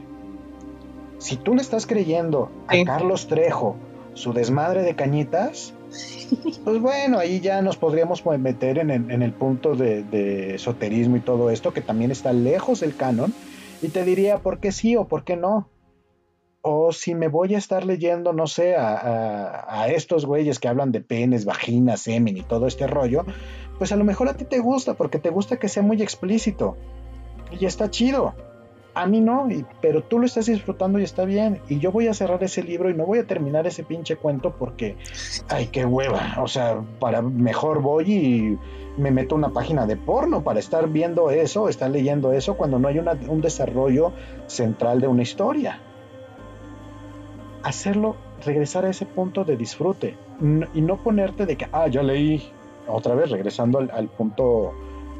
Si 1.19 1.37
tú 1.37 1.55
le 1.55 1.63
estás 1.63 1.87
creyendo 1.87 2.51
a 2.67 2.85
Carlos 2.85 3.29
Trejo 3.29 3.77
su 4.15 4.33
desmadre 4.33 4.83
de 4.83 4.95
cañitas, 4.95 5.73
pues 6.65 6.81
bueno, 6.81 7.19
ahí 7.19 7.41
ya 7.41 7.63
nos 7.63 7.77
podríamos 7.77 8.23
pues, 8.23 8.39
meter 8.39 8.79
en 8.79 8.91
el, 8.91 9.33
punto 9.33 9.75
de, 9.75 10.55
esoterismo 10.55 11.17
y 11.17 11.21
todo 11.21 11.51
esto, 11.51 11.73
que 11.73 11.81
también 11.81 12.11
está 12.11 12.33
lejos 12.33 12.81
del 12.81 12.97
canon, 12.97 13.33
y 13.83 13.89
te 13.89 14.05
diría 14.05 14.39
por 14.39 14.61
qué 14.61 14.73
sí 14.73 14.97
o 14.97 15.07
por 15.07 15.25
qué 15.25 15.37
no. 15.37 15.69
O 16.63 16.93
si 16.93 17.15
me 17.15 17.29
voy 17.29 17.55
a 17.55 17.59
estar 17.59 17.85
leyendo, 17.85 18.33
no 18.33 18.47
sé, 18.47 18.75
a, 18.75 19.67
a 19.69 19.89
estos 19.89 20.25
güeyes 20.25 20.59
que 20.59 20.69
hablan 20.69 20.93
de 20.93 21.03
penes, 21.03 21.45
vaginas, 21.45 22.01
semen 22.01 22.39
y 22.39 22.43
todo 22.43 22.67
este 22.67 22.87
rollo, 22.87 23.27
pues 23.79 23.93
a 23.93 23.97
lo 23.97 24.05
mejor 24.05 24.29
a 24.29 24.35
ti 24.35 24.47
te 24.47 24.61
gusta, 24.61 24.95
porque 24.95 25.19
te 25.19 25.29
gusta 25.29 25.59
que 25.59 25.69
sea 25.69 25.83
muy 25.83 26.01
explícito. 26.01 26.77
Y 27.59 27.67
está 27.67 27.91
chido 27.91 28.35
a 28.95 29.07
mí 29.07 29.21
no, 29.21 29.49
pero 29.81 30.03
tú 30.03 30.19
lo 30.19 30.27
estás 30.27 30.47
disfrutando 30.47 30.99
y 30.99 31.03
está 31.03 31.25
bien. 31.25 31.61
Y 31.69 31.79
yo 31.81 31.91
voy 31.91 32.07
a 32.07 32.15
cerrar 32.15 32.43
ese 32.45 32.63
libro 32.63 32.91
y 32.91 32.95
no 32.95 33.05
voy 33.07 33.19
a 33.19 33.27
terminar 33.27 33.67
ese 33.67 33.83
pinche 33.83 34.17
cuento 34.17 34.55
porque, 34.57 34.97
ay, 35.49 35.67
qué 35.67 35.85
hueva. 35.85 36.37
O 36.39 36.47
sea, 36.47 36.81
para 37.01 37.21
mejor 37.21 37.83
voy 37.83 38.13
y 38.13 38.59
me 38.97 39.11
meto 39.11 39.35
una 39.35 39.51
página 39.51 39.87
de 39.87 39.97
porno 39.97 40.45
para 40.45 40.61
estar 40.61 40.89
viendo 40.89 41.31
eso, 41.31 41.69
estar 41.69 41.91
leyendo 41.91 42.33
eso, 42.33 42.57
cuando 42.57 42.79
no 42.79 42.87
hay 42.87 42.99
un 43.01 43.41
desarrollo 43.41 44.13
central 44.47 45.01
de 45.01 45.09
una 45.09 45.23
historia. 45.23 45.81
Hacerlo, 47.65 48.15
regresar 48.45 48.85
a 48.85 48.91
ese 48.91 49.07
punto 49.07 49.45
de 49.45 49.57
disfrute 49.57 50.17
y 50.75 50.81
no 50.81 51.03
ponerte 51.03 51.47
de 51.47 51.57
que, 51.57 51.67
ah, 51.73 51.89
ya 51.89 52.03
leí, 52.03 52.53
otra 52.87 53.15
vez 53.15 53.31
regresando 53.31 53.79
al 53.79 54.09
punto 54.09 54.73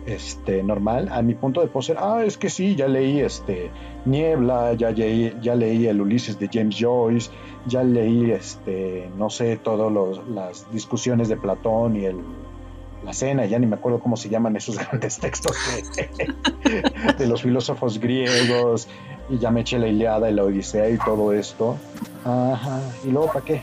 este, 0.07 0.63
normal, 0.63 1.09
a 1.11 1.23
mi 1.23 1.35
punto 1.35 1.61
de 1.61 1.69
poser, 1.69 1.97
ah, 1.99 2.23
es 2.25 2.37
que 2.37 2.51
sí, 2.51 2.75
ya 2.77 2.89
leí 2.89 3.21
este, 3.21 3.71
Niebla, 4.05 4.75
ya, 4.75 4.91
leí, 4.91 5.35
ya 5.41 5.55
leí 5.55 5.87
el 5.87 6.01
Ulises 6.01 6.39
de 6.39 6.49
James 6.53 6.77
Joyce, 6.79 7.31
ya 7.67 7.83
leí, 7.83 8.31
este, 8.31 9.09
no 9.17 9.31
sé, 9.31 9.57
todas 9.57 10.21
las 10.29 10.71
discusiones 10.73 11.29
de 11.29 11.37
Platón 11.37 11.97
y 11.97 12.05
el, 12.05 12.17
la 13.05 13.13
cena, 13.13 13.47
ya 13.47 13.59
ni 13.59 13.67
me 13.67 13.77
acuerdo 13.77 14.01
cómo 14.01 14.17
se 14.17 14.29
llaman 14.29 14.57
esos 14.57 14.79
grandes 14.89 15.19
textos 15.19 15.57
de, 17.19 17.27
los 17.27 17.43
filósofos 17.43 17.99
griegos, 17.99 18.89
y 19.31 19.39
ya 19.39 19.51
me 19.51 19.63
eché 19.63 19.79
la 19.79 19.89
Iliada 19.89 20.31
y 20.31 20.35
la 20.35 20.45
Odisea 20.45 20.91
y 20.91 20.99
todo 20.99 21.33
esto. 21.33 21.77
Ajá, 22.25 22.81
y 23.05 23.11
luego, 23.11 23.29
¿para 23.29 23.45
qué? 23.45 23.63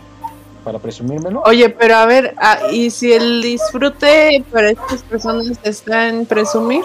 Para 0.64 0.80
presumírmelo. 0.80 1.42
Oye, 1.46 1.70
pero 1.70 1.96
a 1.96 2.06
ver, 2.06 2.34
ah, 2.38 2.60
¿y 2.72 2.90
si 2.90 3.14
el 3.14 3.42
disfrute 3.42 4.44
para 4.52 4.70
estas 4.70 5.04
personas 5.04 5.52
está 5.64 6.08
en 6.08 6.26
presumir? 6.26 6.84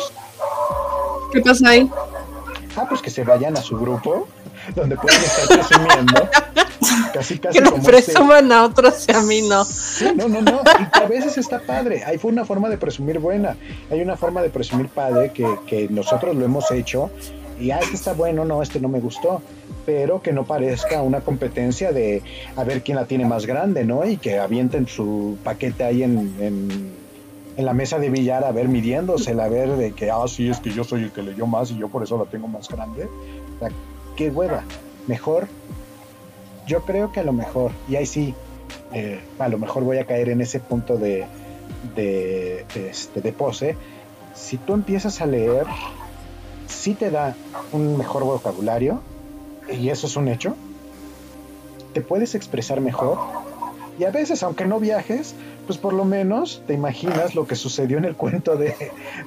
¿Qué 1.32 1.40
pasa 1.40 1.70
ahí? 1.70 1.90
Ah, 2.76 2.86
pues 2.88 3.00
que 3.00 3.10
se 3.10 3.24
vayan 3.24 3.56
a 3.56 3.62
su 3.62 3.78
grupo, 3.78 4.28
donde 4.74 4.96
pueden 4.96 5.20
estar 5.20 5.46
presumiendo. 5.48 6.28
casi, 7.12 7.38
casi 7.38 7.58
que 7.58 7.64
lo 7.64 7.76
presuman 7.76 8.52
a 8.52 8.64
otros 8.64 9.06
y 9.08 9.12
a 9.12 9.20
mí 9.22 9.42
no. 9.42 9.64
Sí, 9.64 10.12
no, 10.14 10.28
no, 10.28 10.42
no. 10.42 10.60
Y 10.78 10.98
a 10.98 11.06
veces 11.06 11.38
está 11.38 11.60
padre. 11.60 12.04
Ahí 12.04 12.18
fue 12.18 12.30
una 12.30 12.44
forma 12.44 12.68
de 12.68 12.76
presumir 12.76 13.18
buena. 13.18 13.56
Hay 13.90 14.00
una 14.00 14.16
forma 14.16 14.42
de 14.42 14.50
presumir 14.50 14.88
padre 14.88 15.32
que, 15.32 15.46
que 15.66 15.88
nosotros 15.88 16.36
lo 16.36 16.44
hemos 16.44 16.70
hecho. 16.70 17.10
Y, 17.58 17.70
ah, 17.70 17.78
este 17.80 17.94
está 17.94 18.12
bueno, 18.12 18.44
no, 18.44 18.62
este 18.62 18.80
no 18.80 18.88
me 18.88 19.00
gustó 19.00 19.40
pero 19.86 20.20
que 20.20 20.32
no 20.32 20.44
parezca 20.44 21.00
una 21.00 21.20
competencia 21.20 21.92
de 21.92 22.22
a 22.56 22.64
ver 22.64 22.82
quién 22.82 22.96
la 22.96 23.06
tiene 23.06 23.24
más 23.24 23.46
grande, 23.46 23.84
¿no? 23.84 24.04
Y 24.04 24.16
que 24.16 24.38
avienten 24.38 24.88
su 24.88 25.38
paquete 25.44 25.84
ahí 25.84 26.02
en, 26.02 26.34
en, 26.40 27.64
la 27.64 27.72
mesa 27.72 27.98
de 27.98 28.10
billar 28.10 28.44
a 28.44 28.52
ver 28.52 28.68
midiéndose, 28.68 29.30
a 29.30 29.48
ver 29.48 29.76
de 29.76 29.92
que, 29.92 30.10
ah, 30.10 30.24
sí, 30.26 30.50
es 30.50 30.60
que 30.60 30.70
yo 30.70 30.84
soy 30.84 31.04
el 31.04 31.12
que 31.12 31.22
leyó 31.22 31.46
más 31.46 31.70
y 31.70 31.78
yo 31.78 31.88
por 31.88 32.02
eso 32.02 32.18
la 32.18 32.24
tengo 32.24 32.48
más 32.48 32.68
grande. 32.68 33.04
O 33.04 33.58
sea, 33.60 33.70
qué 34.14 34.28
hueva. 34.28 34.64
Mejor, 35.06 35.46
yo 36.66 36.82
creo 36.82 37.12
que 37.12 37.20
a 37.20 37.24
lo 37.24 37.32
mejor, 37.32 37.70
y 37.88 37.96
ahí 37.96 38.04
sí, 38.04 38.34
eh, 38.92 39.20
a 39.38 39.48
lo 39.48 39.56
mejor 39.56 39.84
voy 39.84 39.98
a 39.98 40.04
caer 40.04 40.28
en 40.28 40.40
ese 40.40 40.60
punto 40.60 40.98
de, 40.98 41.26
de, 41.94 42.66
este, 42.74 43.20
de 43.20 43.32
pose. 43.32 43.76
Si 44.34 44.58
tú 44.58 44.74
empiezas 44.74 45.20
a 45.20 45.26
leer, 45.26 45.64
sí 46.66 46.94
te 46.94 47.10
da 47.10 47.34
un 47.72 47.96
mejor 47.96 48.24
vocabulario, 48.24 49.00
y 49.72 49.88
eso 49.90 50.06
es 50.06 50.16
un 50.16 50.28
hecho, 50.28 50.54
te 51.92 52.00
puedes 52.00 52.34
expresar 52.34 52.80
mejor. 52.80 53.18
Y 53.98 54.04
a 54.04 54.10
veces, 54.10 54.42
aunque 54.42 54.66
no 54.66 54.78
viajes, 54.78 55.34
pues 55.66 55.78
por 55.78 55.94
lo 55.94 56.04
menos 56.04 56.62
te 56.66 56.74
imaginas 56.74 57.34
lo 57.34 57.46
que 57.46 57.56
sucedió 57.56 57.96
en 57.98 58.04
el 58.04 58.14
cuento 58.14 58.56
de, 58.56 58.74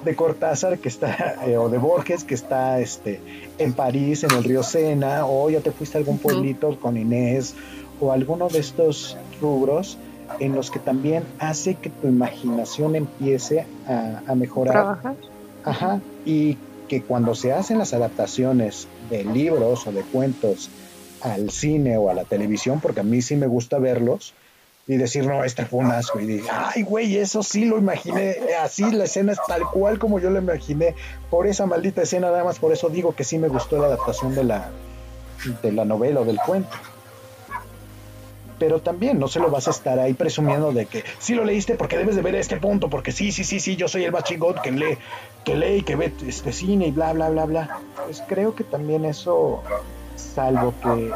de 0.05 0.15
Cortázar, 0.15 0.77
que 0.77 0.87
está, 0.87 1.37
eh, 1.45 1.57
o 1.57 1.69
de 1.69 1.79
Borges, 1.79 2.23
que 2.23 2.35
está 2.35 2.79
este, 2.79 3.19
en 3.57 3.73
París, 3.73 4.23
en 4.23 4.31
el 4.31 4.43
río 4.43 4.61
Sena, 4.63 5.25
o 5.25 5.49
ya 5.49 5.59
te 5.61 5.71
fuiste 5.71 5.97
a 5.97 5.99
algún 5.99 6.19
pueblito 6.19 6.79
con 6.79 6.97
Inés, 6.97 7.55
o 7.99 8.11
alguno 8.11 8.47
de 8.47 8.59
estos 8.59 9.17
rubros 9.41 9.97
en 10.39 10.53
los 10.53 10.69
que 10.69 10.79
también 10.79 11.23
hace 11.39 11.75
que 11.75 11.89
tu 11.89 12.07
imaginación 12.07 12.95
empiece 12.95 13.65
a, 13.87 14.21
a 14.27 14.35
mejorar. 14.35 14.73
Trabajar. 14.73 15.15
Ajá. 15.63 15.99
Y 16.25 16.57
que 16.89 17.01
cuando 17.03 17.35
se 17.35 17.53
hacen 17.53 17.77
las 17.77 17.93
adaptaciones 17.93 18.89
de 19.09 19.23
libros 19.23 19.87
o 19.87 19.93
de 19.93 20.01
cuentos 20.01 20.69
al 21.21 21.51
cine 21.51 21.97
o 21.97 22.09
a 22.09 22.13
la 22.13 22.25
televisión, 22.25 22.81
porque 22.81 22.99
a 22.99 23.03
mí 23.03 23.21
sí 23.21 23.37
me 23.37 23.47
gusta 23.47 23.79
verlos, 23.79 24.33
y 24.87 24.97
decir, 24.97 25.25
no, 25.25 25.43
este 25.43 25.65
fue 25.65 25.81
un 25.81 25.91
asco, 25.91 26.19
y 26.19 26.25
diga, 26.25 26.71
ay, 26.73 26.81
güey, 26.81 27.17
eso 27.17 27.43
sí 27.43 27.65
lo 27.65 27.77
imaginé, 27.77 28.37
así 28.59 28.89
la 28.89 29.03
escena 29.03 29.33
es 29.33 29.39
tal 29.47 29.63
cual 29.69 29.99
como 29.99 30.19
yo 30.19 30.31
lo 30.31 30.39
imaginé, 30.39 30.95
por 31.29 31.45
esa 31.45 31.67
maldita 31.67 32.01
escena, 32.01 32.31
nada 32.31 32.43
más 32.43 32.57
por 32.57 32.73
eso 32.73 32.89
digo 32.89 33.13
que 33.15 33.23
sí 33.23 33.37
me 33.37 33.47
gustó 33.49 33.77
la 33.77 33.85
adaptación 33.85 34.33
de 34.33 34.43
la, 34.43 34.71
de 35.61 35.71
la 35.71 35.85
novela 35.85 36.21
o 36.21 36.25
del 36.25 36.39
cuento. 36.43 36.75
Pero 38.59 38.81
también 38.81 39.17
no 39.17 39.27
se 39.27 39.39
lo 39.39 39.49
vas 39.49 39.67
a 39.67 39.71
estar 39.71 39.97
ahí 39.99 40.13
presumiendo 40.13 40.71
de 40.71 40.85
que 40.85 41.03
sí 41.17 41.33
lo 41.33 41.45
leíste 41.45 41.75
porque 41.75 41.97
debes 41.97 42.15
de 42.15 42.21
ver 42.21 42.35
este 42.35 42.57
punto, 42.57 42.89
porque 42.89 43.11
sí, 43.11 43.31
sí, 43.31 43.43
sí, 43.43 43.59
sí, 43.59 43.75
yo 43.75 43.87
soy 43.87 44.03
el 44.03 44.11
más 44.11 44.25
chingón 44.25 44.55
que 44.61 44.71
lee, 44.71 44.97
que 45.45 45.55
lee 45.55 45.77
y 45.77 45.81
que 45.81 45.95
ve 45.95 46.13
este 46.27 46.51
cine 46.51 46.87
y 46.87 46.91
bla, 46.91 47.13
bla, 47.13 47.29
bla, 47.29 47.45
bla. 47.45 47.79
Pues 48.05 48.21
creo 48.27 48.53
que 48.53 48.63
también 48.63 49.05
eso, 49.05 49.63
salvo 50.15 50.73
que 50.83 51.11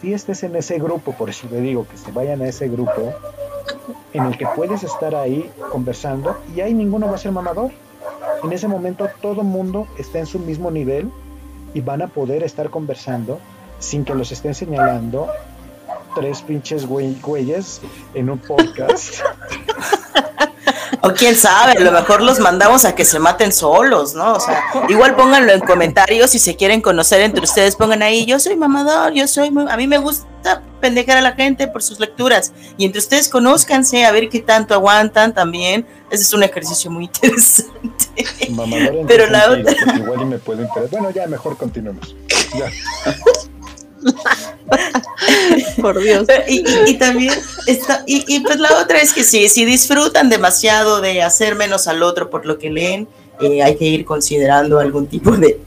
si 0.00 0.12
estés 0.12 0.44
en 0.44 0.54
ese 0.54 0.78
grupo, 0.78 1.12
por 1.12 1.28
eso 1.28 1.48
le 1.50 1.60
digo 1.60 1.86
que 1.88 1.96
se 1.96 2.12
vayan 2.12 2.40
a 2.42 2.48
ese 2.48 2.68
grupo, 2.68 3.12
en 4.12 4.24
el 4.24 4.38
que 4.38 4.46
puedes 4.54 4.82
estar 4.84 5.14
ahí 5.14 5.50
conversando 5.70 6.38
y 6.54 6.60
ahí 6.60 6.72
ninguno 6.72 7.08
va 7.08 7.16
a 7.16 7.18
ser 7.18 7.32
mamador. 7.32 7.72
En 8.44 8.52
ese 8.52 8.68
momento 8.68 9.08
todo 9.20 9.42
mundo 9.42 9.88
está 9.98 10.20
en 10.20 10.26
su 10.26 10.38
mismo 10.38 10.70
nivel 10.70 11.10
y 11.74 11.80
van 11.80 12.02
a 12.02 12.06
poder 12.06 12.44
estar 12.44 12.70
conversando 12.70 13.40
sin 13.80 14.04
que 14.04 14.14
los 14.14 14.30
estén 14.32 14.54
señalando 14.54 15.28
tres 16.14 16.42
pinches 16.42 16.86
güeyes 16.86 17.80
en 18.14 18.30
un 18.30 18.38
podcast. 18.38 19.16
O 21.00 21.12
quién 21.12 21.36
sabe, 21.36 21.72
a 21.72 21.80
lo 21.80 21.92
mejor 21.92 22.22
los 22.22 22.40
mandamos 22.40 22.84
a 22.84 22.94
que 22.94 23.04
se 23.04 23.18
maten 23.18 23.52
solos, 23.52 24.14
¿no? 24.14 24.34
O 24.34 24.40
sea, 24.40 24.64
igual 24.88 25.14
pónganlo 25.14 25.52
en 25.52 25.60
comentarios 25.60 26.30
si 26.30 26.38
se 26.38 26.56
quieren 26.56 26.80
conocer 26.80 27.20
entre 27.20 27.42
ustedes, 27.42 27.76
pongan 27.76 28.02
ahí, 28.02 28.26
yo 28.26 28.40
soy 28.40 28.56
mamador, 28.56 29.12
yo 29.12 29.28
soy, 29.28 29.52
a 29.68 29.76
mí 29.76 29.86
me 29.86 29.98
gusta 29.98 30.62
pendejar 30.80 31.18
a 31.18 31.20
la 31.20 31.32
gente 31.32 31.68
por 31.68 31.82
sus 31.82 32.00
lecturas. 32.00 32.52
Y 32.76 32.84
entre 32.84 32.98
ustedes 32.98 33.28
conózcanse, 33.28 34.04
a 34.04 34.12
ver 34.12 34.28
qué 34.28 34.40
tanto 34.40 34.74
aguantan 34.74 35.34
también. 35.34 35.86
Ese 36.10 36.22
es 36.22 36.32
un 36.32 36.42
ejercicio 36.42 36.90
muy 36.90 37.04
interesante. 37.14 37.70
Mamador 38.50 39.06
Pero 39.06 39.26
la 39.28 39.50
otra... 39.50 39.96
Igual 39.96 40.22
y 40.22 40.24
me 40.24 40.38
puedo 40.38 40.62
interesar. 40.62 40.90
Bueno, 40.90 41.10
ya 41.10 41.26
mejor 41.26 41.56
continuemos. 41.56 42.16
Ya. 42.54 42.70
Por 45.80 46.00
Dios. 46.00 46.26
Y, 46.48 46.94
también 46.94 47.34
está, 47.66 48.02
y, 48.06 48.40
pues 48.40 48.58
la 48.58 48.78
otra 48.78 49.00
es 49.00 49.12
que 49.12 49.24
si, 49.24 49.48
si 49.48 49.64
disfrutan 49.64 50.28
demasiado 50.28 51.00
de 51.00 51.22
hacer 51.22 51.54
menos 51.54 51.88
al 51.88 52.02
otro 52.02 52.30
por 52.30 52.46
lo 52.46 52.58
que 52.58 52.70
leen, 52.70 53.08
eh, 53.40 53.62
hay 53.62 53.76
que 53.76 53.84
ir 53.84 54.04
considerando 54.04 54.78
algún 54.80 55.06
tipo 55.06 55.32
de, 55.36 55.60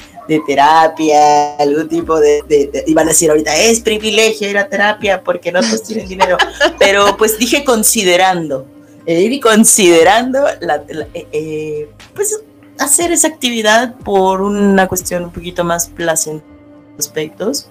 terapia, 0.47 1.57
algún 1.57 1.89
tipo 1.89 2.17
de, 2.17 2.41
de, 2.47 2.85
iban 2.87 3.05
a 3.05 3.09
decir 3.09 3.29
ahorita, 3.29 3.53
es 3.57 3.81
privilegio 3.81 4.49
ir 4.49 4.57
a 4.57 4.69
terapia 4.69 5.21
porque 5.21 5.51
no 5.51 5.59
tienen 5.85 6.07
dinero, 6.07 6.37
pero 6.79 7.17
pues 7.17 7.37
dije 7.37 7.65
considerando, 7.65 8.65
eh, 9.05 9.19
ir 9.19 9.41
considerando 9.41 10.45
la, 10.61 10.83
eh, 11.13 11.89
pues 12.15 12.39
hacer 12.79 13.11
esa 13.11 13.27
actividad 13.27 13.95
por 14.05 14.41
una 14.41 14.87
cuestión 14.87 15.25
un 15.25 15.31
poquito 15.31 15.65
más 15.65 15.87
placentera 15.87 16.49
aspectos 16.97 17.67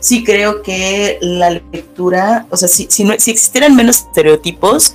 sí 0.00 0.24
creo 0.24 0.62
que 0.62 1.18
la 1.20 1.50
lectura, 1.50 2.46
o 2.50 2.56
sea, 2.56 2.68
si, 2.68 2.86
si, 2.90 3.04
no, 3.04 3.14
si 3.18 3.30
existieran 3.30 3.74
menos 3.74 3.98
estereotipos, 3.98 4.94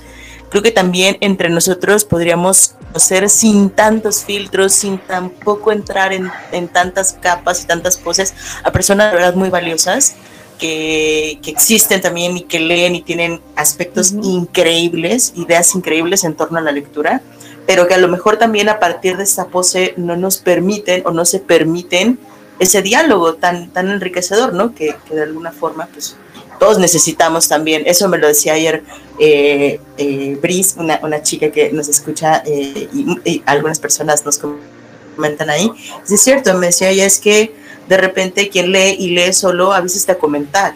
creo 0.50 0.62
que 0.62 0.70
también 0.70 1.16
entre 1.20 1.48
nosotros 1.48 2.04
podríamos 2.04 2.74
conocer 2.78 3.30
sin 3.30 3.70
tantos 3.70 4.24
filtros, 4.24 4.72
sin 4.72 4.98
tampoco 4.98 5.72
entrar 5.72 6.12
en, 6.12 6.30
en 6.52 6.68
tantas 6.68 7.14
capas 7.14 7.62
y 7.62 7.66
tantas 7.66 7.96
poses 7.96 8.34
a 8.62 8.70
personas 8.70 9.10
de 9.10 9.16
verdad 9.16 9.34
muy 9.34 9.50
valiosas. 9.50 10.14
Que, 10.58 11.40
que, 11.42 11.50
existen 11.50 12.00
también 12.00 12.36
y 12.36 12.42
que 12.42 12.60
leen 12.60 12.94
y 12.94 13.02
tienen 13.02 13.40
aspectos 13.56 14.12
increíbles, 14.12 15.32
ideas 15.34 15.74
increíbles 15.74 16.22
en 16.22 16.36
torno 16.36 16.58
a 16.58 16.60
la 16.60 16.70
lectura, 16.70 17.20
pero 17.66 17.88
que 17.88 17.94
a 17.94 17.98
lo 17.98 18.06
mejor 18.06 18.36
también 18.36 18.68
a 18.68 18.78
partir 18.78 19.16
de 19.16 19.24
esta 19.24 19.46
pose 19.46 19.94
no 19.96 20.14
nos 20.14 20.38
permiten 20.38 21.02
o 21.04 21.10
no 21.10 21.24
se 21.24 21.40
permiten 21.40 22.20
ese 22.62 22.80
diálogo 22.80 23.34
tan, 23.34 23.70
tan 23.70 23.90
enriquecedor, 23.90 24.54
¿no? 24.54 24.74
Que, 24.74 24.94
de 25.10 25.22
alguna 25.22 25.50
forma, 25.50 25.88
pues, 25.92 26.16
todos 26.60 26.78
necesitamos 26.78 27.48
también. 27.48 27.82
Eso 27.86 28.08
me 28.08 28.18
lo 28.18 28.28
decía 28.28 28.54
ayer 28.54 28.84
eh, 29.18 29.80
eh 29.98 30.38
Brice, 30.40 30.78
una, 30.78 31.00
una, 31.02 31.22
chica 31.22 31.50
que 31.50 31.72
nos 31.72 31.88
escucha 31.88 32.42
eh, 32.46 32.88
y, 32.92 33.42
algunas 33.46 33.80
personas 33.80 34.24
nos 34.24 34.38
comentan 34.38 35.50
ahí. 35.50 35.72
Es 36.08 36.20
cierto, 36.22 36.54
me 36.54 36.66
decía 36.66 36.90
ella, 36.90 37.04
es 37.04 37.18
que 37.18 37.52
de 37.88 37.96
repente 37.96 38.48
quien 38.48 38.70
lee 38.70 38.94
y 38.96 39.08
lee 39.10 39.32
solo 39.32 39.72
a 39.72 39.80
veces 39.80 40.06
te 40.06 40.16
comentar. 40.16 40.74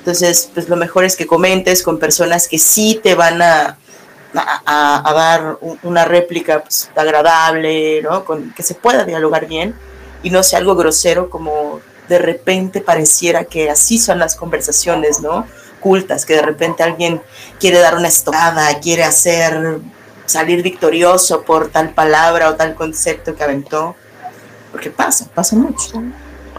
Entonces, 0.00 0.50
pues 0.52 0.68
lo 0.68 0.76
mejor 0.76 1.04
es 1.04 1.16
que 1.16 1.26
comentes 1.26 1.82
con 1.82 1.98
personas 1.98 2.46
que 2.46 2.58
sí 2.58 3.00
te 3.02 3.14
van 3.14 3.40
a, 3.40 3.78
a, 4.34 5.12
dar 5.14 5.58
una 5.82 6.04
réplica 6.04 6.62
pues, 6.62 6.90
agradable, 6.94 8.02
¿no? 8.02 8.26
Con, 8.26 8.52
que 8.52 8.62
se 8.62 8.74
pueda 8.74 9.04
dialogar 9.04 9.46
bien 9.46 9.74
y 10.24 10.30
no 10.30 10.42
sea 10.42 10.58
algo 10.58 10.74
grosero 10.74 11.30
como 11.30 11.80
de 12.08 12.18
repente 12.18 12.80
pareciera 12.80 13.44
que 13.44 13.70
así 13.70 13.98
son 13.98 14.18
las 14.18 14.34
conversaciones, 14.34 15.20
¿no? 15.20 15.46
Cultas, 15.80 16.24
que 16.26 16.34
de 16.34 16.42
repente 16.42 16.82
alguien 16.82 17.20
quiere 17.60 17.78
dar 17.78 17.96
una 17.96 18.08
estocada, 18.08 18.80
quiere 18.80 19.04
hacer 19.04 19.78
salir 20.26 20.62
victorioso 20.62 21.42
por 21.42 21.68
tal 21.68 21.90
palabra 21.90 22.48
o 22.50 22.54
tal 22.54 22.74
concepto 22.74 23.34
que 23.34 23.44
aventó. 23.44 23.94
Porque 24.72 24.90
pasa, 24.90 25.28
pasa 25.32 25.54
mucho. 25.56 26.02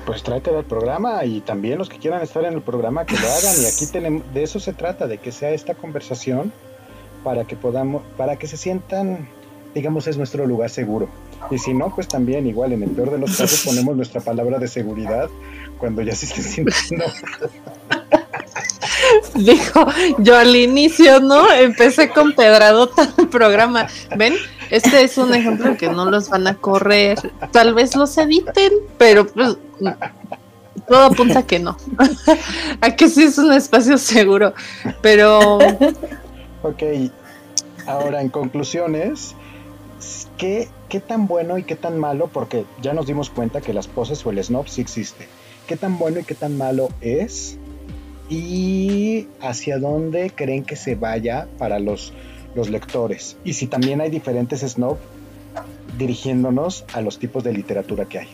Pues 0.05 0.21
tráete 0.21 0.51
del 0.51 0.65
programa 0.65 1.25
y 1.25 1.41
también 1.41 1.79
los 1.79 1.89
que 1.89 1.97
quieran 1.97 2.21
estar 2.21 2.45
en 2.45 2.53
el 2.53 2.61
programa 2.61 3.05
que 3.05 3.17
lo 3.17 3.27
hagan. 3.27 3.61
Y 3.61 3.65
aquí 3.65 3.87
tenemos, 3.91 4.21
de 4.33 4.43
eso 4.43 4.59
se 4.59 4.73
trata, 4.73 5.07
de 5.07 5.17
que 5.17 5.31
sea 5.31 5.49
esta 5.49 5.73
conversación 5.73 6.53
para 7.23 7.45
que 7.45 7.55
podamos, 7.55 8.03
para 8.15 8.37
que 8.37 8.45
se 8.47 8.57
sientan, 8.57 9.27
digamos, 9.73 10.05
es 10.05 10.17
nuestro 10.17 10.45
lugar 10.45 10.69
seguro. 10.69 11.09
Y 11.51 11.57
si 11.57 11.73
no, 11.73 11.93
pues 11.93 12.07
también 12.07 12.47
igual 12.47 12.73
en 12.73 12.83
el 12.83 12.91
peor 12.91 13.11
de 13.11 13.19
los 13.19 13.31
casos 13.37 13.63
ponemos 13.65 13.95
nuestra 13.95 14.21
palabra 14.21 14.59
de 14.59 14.67
seguridad 14.67 15.29
cuando 15.77 16.01
ya 16.01 16.15
se 16.15 16.25
está 16.25 16.41
sintiendo. 16.41 17.05
Dijo, 19.35 19.85
yo 20.19 20.37
al 20.37 20.55
inicio, 20.55 21.19
¿no? 21.19 21.51
Empecé 21.51 22.09
con 22.09 22.33
pedradota 22.33 23.09
el 23.17 23.27
programa. 23.27 23.87
¿Ven? 24.15 24.35
Este 24.69 25.03
es 25.03 25.17
un 25.17 25.33
ejemplo 25.33 25.77
que 25.77 25.89
no 25.89 26.09
los 26.09 26.29
van 26.29 26.47
a 26.47 26.55
correr. 26.55 27.19
Tal 27.51 27.73
vez 27.73 27.95
los 27.95 28.17
editen, 28.17 28.71
pero 28.97 29.27
pues 29.27 29.57
todo 30.87 31.03
apunta 31.03 31.43
que 31.43 31.59
no. 31.59 31.77
a 32.81 32.95
que 32.95 33.09
sí 33.09 33.23
es 33.23 33.37
un 33.37 33.51
espacio 33.53 33.97
seguro. 33.97 34.53
Pero. 35.01 35.59
Ok. 36.63 36.83
Ahora, 37.85 38.21
en 38.21 38.29
conclusiones, 38.29 39.35
¿qué, 40.37 40.67
qué 40.89 40.99
tan 40.99 41.27
bueno 41.27 41.57
y 41.57 41.63
qué 41.63 41.75
tan 41.75 41.97
malo, 41.99 42.29
porque 42.31 42.65
ya 42.81 42.93
nos 42.93 43.07
dimos 43.07 43.29
cuenta 43.29 43.61
que 43.61 43.73
las 43.73 43.87
poses 43.87 44.25
o 44.25 44.31
el 44.31 44.43
snob 44.43 44.67
sí 44.67 44.81
existe, 44.81 45.27
qué 45.67 45.77
tan 45.77 45.97
bueno 45.97 46.19
y 46.19 46.23
qué 46.23 46.35
tan 46.35 46.57
malo 46.57 46.89
es 47.01 47.57
y 48.29 49.27
hacia 49.41 49.77
dónde 49.77 50.31
creen 50.33 50.63
que 50.63 50.75
se 50.75 50.95
vaya 50.95 51.47
para 51.57 51.79
los, 51.79 52.13
los 52.55 52.69
lectores. 52.69 53.37
Y 53.43 53.53
si 53.53 53.67
también 53.67 54.01
hay 54.01 54.09
diferentes 54.09 54.61
snob 54.61 54.97
dirigiéndonos 55.97 56.85
a 56.93 57.01
los 57.01 57.19
tipos 57.19 57.43
de 57.43 57.53
literatura 57.53 58.05
que 58.05 58.19
hay. 58.19 58.27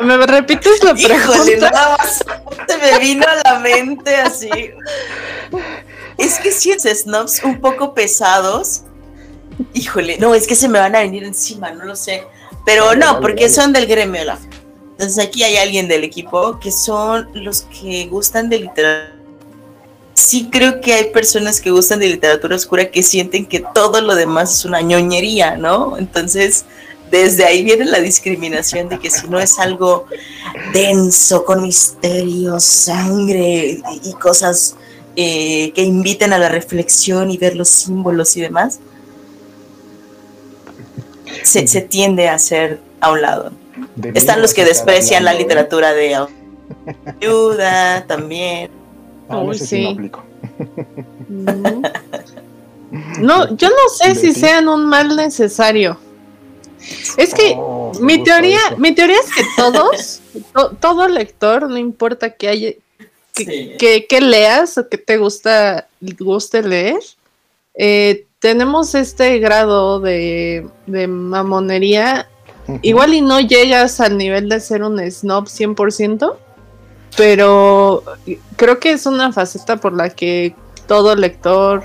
¿Me 0.00 0.26
repites 0.26 0.82
la 0.84 0.94
pregunta? 0.94 1.70
nada 1.70 1.96
más 1.98 2.24
se 2.78 2.92
me 2.92 2.98
vino 2.98 3.26
a 3.26 3.50
la 3.50 3.58
mente 3.58 4.14
así. 4.16 4.50
Es 6.16 6.38
que 6.38 6.50
si 6.52 6.70
es 6.70 6.82
snobs 6.82 7.42
un 7.44 7.60
poco 7.60 7.94
pesados, 7.94 8.82
híjole, 9.72 10.18
no, 10.18 10.34
es 10.34 10.46
que 10.46 10.54
se 10.54 10.68
me 10.68 10.78
van 10.78 10.96
a 10.96 11.00
venir 11.00 11.24
encima, 11.24 11.70
no 11.70 11.84
lo 11.84 11.96
sé. 11.96 12.24
Pero 12.64 12.94
no, 12.94 13.20
porque 13.20 13.48
son 13.48 13.72
del 13.72 13.86
gremio. 13.86 14.22
Entonces 14.92 15.24
aquí 15.24 15.44
hay 15.44 15.56
alguien 15.56 15.86
del 15.86 16.04
equipo 16.04 16.58
que 16.58 16.72
son 16.72 17.28
los 17.34 17.62
que 17.62 18.06
gustan 18.06 18.48
de 18.48 18.58
literatura. 18.58 19.14
Sí 20.14 20.48
creo 20.50 20.80
que 20.80 20.92
hay 20.92 21.10
personas 21.10 21.60
que 21.60 21.70
gustan 21.70 22.00
de 22.00 22.08
literatura 22.08 22.56
oscura 22.56 22.90
que 22.90 23.04
sienten 23.04 23.46
que 23.46 23.64
todo 23.72 24.00
lo 24.00 24.16
demás 24.16 24.52
es 24.52 24.64
una 24.64 24.80
ñoñería, 24.80 25.56
¿no? 25.56 25.96
Entonces, 25.96 26.64
desde 27.10 27.44
ahí 27.44 27.64
viene 27.64 27.84
la 27.84 28.00
discriminación 28.00 28.88
de 28.88 28.98
que 28.98 29.10
si 29.10 29.28
no 29.28 29.38
es 29.38 29.58
algo 29.58 30.06
denso, 30.72 31.44
con 31.44 31.62
misterio, 31.62 32.60
sangre 32.60 33.80
y 34.02 34.12
cosas 34.14 34.76
eh, 35.16 35.72
que 35.74 35.82
inviten 35.82 36.32
a 36.32 36.38
la 36.38 36.48
reflexión 36.48 37.30
y 37.30 37.38
ver 37.38 37.56
los 37.56 37.68
símbolos 37.68 38.36
y 38.36 38.40
demás, 38.40 38.80
se, 41.42 41.80
tiende 41.82 42.28
a 42.28 42.34
hacer 42.34 42.80
a 43.00 43.12
un 43.12 43.22
lado. 43.22 43.52
Están 44.14 44.42
los 44.42 44.54
que 44.54 44.64
desprecian 44.64 45.24
la 45.24 45.34
literatura 45.34 45.92
de 45.92 46.26
ayuda 47.20 48.04
también. 48.06 48.70
Ah, 49.28 49.42
no, 53.20 53.56
yo 53.56 53.68
no 53.68 53.88
sé 53.92 54.14
si 54.14 54.32
sean 54.32 54.68
un 54.68 54.86
mal 54.86 55.16
necesario. 55.16 55.98
Es 57.16 57.34
que 57.34 57.54
oh, 57.56 57.92
mi 58.00 58.22
teoría, 58.22 58.60
mi 58.76 58.94
teoría 58.94 59.18
es 59.18 59.34
que 59.34 59.44
todos, 59.56 60.20
todo 60.80 61.08
lector, 61.08 61.68
no 61.68 61.78
importa 61.78 62.30
que 62.30 62.48
haya, 62.48 62.72
que, 63.34 64.20
leas 64.20 64.78
o 64.78 64.88
que 64.88 64.98
te 64.98 65.16
gusta, 65.16 65.88
guste 66.18 66.62
leer, 66.62 67.00
eh, 67.74 68.26
tenemos 68.38 68.94
este 68.94 69.38
grado 69.38 70.00
de, 70.00 70.68
mamonería. 70.86 72.28
Igual 72.82 73.14
y 73.14 73.22
no 73.22 73.40
llegas 73.40 73.98
al 74.00 74.18
nivel 74.18 74.48
de 74.48 74.60
ser 74.60 74.82
un 74.82 74.98
snob 75.10 75.46
100%, 75.46 76.36
pero 77.16 78.02
creo 78.56 78.78
que 78.78 78.90
es 78.90 79.06
una 79.06 79.32
faceta 79.32 79.78
por 79.78 79.94
la 79.94 80.10
que 80.10 80.54
todo 80.86 81.16
lector, 81.16 81.82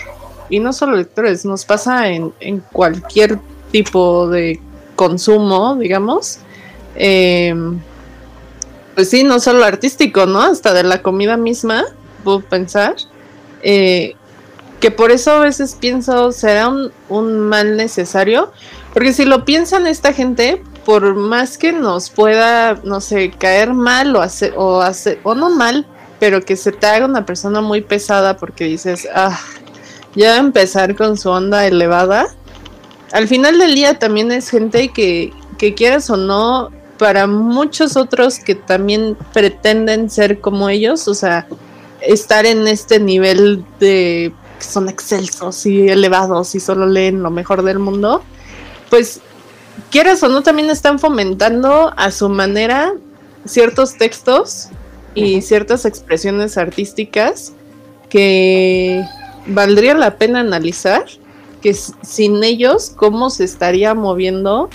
y 0.49 0.59
no 0.59 0.73
solo 0.73 0.97
lectores, 0.97 1.45
nos 1.45 1.63
pasa 1.63 2.09
en, 2.09 2.33
en 2.41 2.59
cualquier 2.59 3.39
tipo 3.71 4.27
de 4.27 4.59
consumo, 4.95 5.75
digamos. 5.75 6.39
Em, 6.95 7.79
pues 8.95 9.09
sí, 9.09 9.23
no 9.23 9.39
solo 9.39 9.63
artístico, 9.65 10.25
¿no? 10.25 10.41
Hasta 10.41 10.73
de 10.73 10.83
la 10.83 11.01
comida 11.01 11.37
misma, 11.37 11.85
puedo 12.23 12.41
pensar. 12.41 12.95
Eh, 13.61 14.15
que 14.79 14.91
por 14.91 15.11
eso 15.11 15.31
a 15.31 15.39
veces 15.39 15.77
pienso, 15.79 16.31
será 16.31 16.67
un, 16.67 16.91
un, 17.09 17.39
mal 17.39 17.77
necesario. 17.77 18.51
Porque 18.93 19.13
si 19.13 19.25
lo 19.25 19.45
piensan 19.45 19.87
esta 19.87 20.13
gente, 20.13 20.61
por 20.85 21.15
más 21.15 21.57
que 21.57 21.71
nos 21.71 22.09
pueda, 22.09 22.79
no 22.83 23.01
sé, 23.01 23.31
caer 23.31 23.73
mal 23.73 24.15
o 24.15 24.21
hacer, 24.21 24.53
o 24.57 24.81
hacer, 24.81 25.19
o 25.23 25.35
no 25.35 25.49
mal, 25.49 25.87
pero 26.19 26.41
que 26.41 26.55
se 26.55 26.71
te 26.71 26.87
haga 26.87 27.05
una 27.05 27.25
persona 27.25 27.61
muy 27.61 27.81
pesada 27.81 28.37
porque 28.37 28.65
dices, 28.65 29.07
ah, 29.13 29.39
ya 30.15 30.37
empezar 30.37 30.95
con 30.95 31.17
su 31.17 31.29
onda 31.29 31.65
elevada. 31.65 32.27
Al 33.13 33.27
final 33.27 33.59
del 33.59 33.75
día 33.75 33.97
también 33.99 34.31
es 34.31 34.49
gente 34.49 34.89
que, 34.89 35.31
que 35.57 35.73
quieras 35.75 36.09
o 36.09 36.17
no, 36.17 36.71
para 36.97 37.27
muchos 37.27 37.95
otros 37.95 38.39
que 38.39 38.55
también 38.55 39.15
pretenden 39.33 40.09
ser 40.09 40.41
como 40.41 40.67
ellos, 40.67 41.07
o 41.07 41.13
sea, 41.13 41.47
estar 42.01 42.45
en 42.45 42.67
este 42.67 42.99
nivel 42.99 43.63
de 43.79 44.33
que 44.57 44.65
son 44.65 44.89
excelsos 44.89 45.65
y 45.65 45.89
elevados 45.89 46.55
y 46.55 46.59
solo 46.59 46.87
leen 46.87 47.23
lo 47.23 47.29
mejor 47.29 47.63
del 47.63 47.79
mundo, 47.79 48.23
pues 48.89 49.21
quieras 49.91 50.23
o 50.23 50.29
no, 50.29 50.41
también 50.41 50.69
están 50.69 50.97
fomentando 50.97 51.93
a 51.95 52.09
su 52.09 52.29
manera 52.29 52.93
ciertos 53.45 53.95
textos 53.95 54.69
y 55.15 55.41
ciertas 55.41 55.85
expresiones 55.85 56.57
artísticas 56.57 57.53
que 58.09 59.03
valdría 59.45 59.93
la 59.93 60.17
pena 60.17 60.39
analizar, 60.39 61.05
que 61.63 61.73
sin 61.73 62.43
ellos, 62.43 62.91
cómo 62.93 63.29
se 63.29 63.45
estaría 63.45 63.93
moviendo 63.93 64.69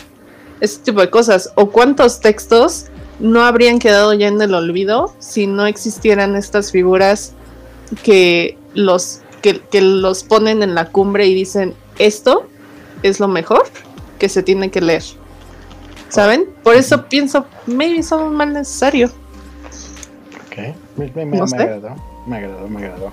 este 0.61 0.87
tipo 0.87 1.03
de 1.03 1.11
cosas, 1.11 1.53
o 1.55 1.71
cuántos 1.71 2.21
textos 2.21 2.87
no 3.21 3.43
habrían 3.43 3.79
quedado 3.79 4.15
ya 4.15 4.29
en 4.29 4.41
el 4.41 4.55
olvido 4.55 5.13
si 5.19 5.47
no 5.47 5.67
existieran 5.67 6.35
estas 6.35 6.73
figuras 6.73 7.35
que 8.03 8.57
los, 8.73 9.21
que, 9.43 9.61
que 9.61 9.83
los 9.83 10.25
ponen 10.25 10.63
en 10.63 10.75
la 10.75 10.87
cumbre 10.87 11.27
y 11.27 11.35
dicen, 11.35 11.75
esto 11.99 12.49
es 13.03 13.21
lo 13.21 13.29
mejor 13.29 13.65
que 14.19 14.31
se 14.31 14.43
tiene 14.43 14.71
que 14.71 14.81
leer. 14.81 15.03
¿Saben? 16.09 16.47
Por 16.63 16.75
eso 16.75 17.05
pienso, 17.05 17.45
maybe 17.67 18.03
son 18.03 18.35
más 18.35 18.49
necesario. 18.49 19.11
Ok, 20.47 20.75
me, 20.97 21.13
me, 21.15 21.27
me, 21.27 21.39
agradó, 21.39 21.97
me 22.27 22.37
agradó, 22.39 22.69
me 22.69 22.79
agradó. 22.79 23.13